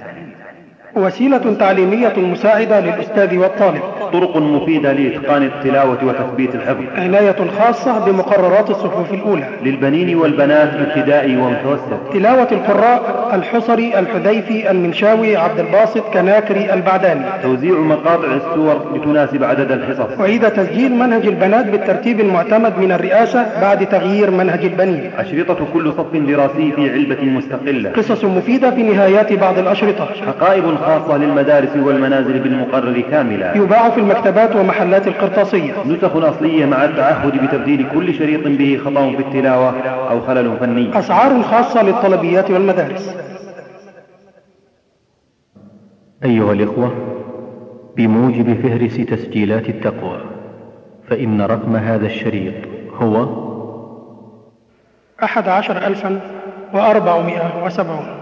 وسيلة 0.96 1.56
تعليمية 1.58 2.14
مساعدة 2.16 2.80
للأستاذ 2.80 3.36
والطالب. 3.36 3.82
طرق 4.12 4.36
مفيدة 4.36 4.92
لإتقان 4.92 5.42
التلاوة 5.42 5.98
وتثبيت 6.04 6.54
الحفظ. 6.54 6.84
عناية 6.96 7.36
خاصة 7.58 8.04
بمقررات 8.06 8.70
الصفوف 8.70 9.12
الأولى. 9.12 9.46
للبنين 9.64 10.16
والبنات 10.16 10.70
ابتدائي 10.74 11.36
ومتوسط. 11.36 12.12
تلاوة 12.12 12.48
القراء 12.52 13.30
الحصري 13.34 13.98
الحذيفي 13.98 14.70
المنشاوي 14.70 15.36
عبد 15.36 15.58
الباسط 15.60 16.04
كناكري 16.14 16.72
البعداني. 16.72 17.24
توزيع 17.42 17.72
مقاطع 17.72 18.28
السور 18.34 18.76
لتناسب 18.94 19.44
عدد 19.44 19.72
الحصص. 19.72 20.20
وعيد 20.20 20.50
تسجيل 20.50 20.94
منهج 20.94 21.26
البنات 21.26 21.66
بالترتيب 21.66 22.20
المعتمد 22.20 22.78
من 22.78 22.92
الرئاسة 22.92 23.46
بعد 23.60 23.86
تغيير 23.86 24.30
منهج 24.30 24.64
البنين. 24.64 25.10
أشرطة 25.18 25.58
كل 25.72 25.92
صف 25.92 26.16
دراسي 26.16 26.72
في 26.76 26.90
علبة 26.90 27.24
مستقلة. 27.24 27.90
قصص 27.90 28.24
مفيدة 28.24 28.70
في 28.70 28.82
نهايات 28.82 29.32
بعض 29.32 29.58
الأشرطة. 29.58 30.08
حقائب 30.26 30.64
خاصة 30.76 31.16
للمدارس 31.16 31.76
والمنازل 31.76 32.38
بالمقرر 32.38 33.02
كاملا 33.10 33.56
يباع 33.56 33.90
في 33.90 33.97
في 33.98 34.04
المكتبات 34.04 34.56
ومحلات 34.56 35.06
القرطاسية. 35.08 35.72
نسخ 35.86 36.16
أصلية 36.16 36.66
مع 36.66 36.84
التعهد 36.84 37.44
بتبديل 37.44 37.88
كل 37.94 38.14
شريط 38.14 38.46
به 38.46 38.80
خطأ 38.84 39.10
في 39.10 39.18
التلاوة 39.18 39.80
أو 39.88 40.20
خلل 40.20 40.56
فني. 40.56 40.98
أسعار 40.98 41.42
خاصة 41.42 41.82
للطلبيات 41.82 42.50
والمدارس. 42.50 43.16
أيها 46.24 46.52
الإخوة 46.52 46.92
بموجب 47.96 48.62
فهرس 48.62 48.96
تسجيلات 48.96 49.68
التقوى 49.68 50.20
فإن 51.08 51.40
رقم 51.40 51.76
هذا 51.76 52.06
الشريط 52.06 52.54
هو 53.02 53.28
أحد 55.22 55.48
عشر 55.48 55.76
ألفا 55.86 56.20
وأربعمائة 56.74 57.64
وسبعون. 57.64 58.17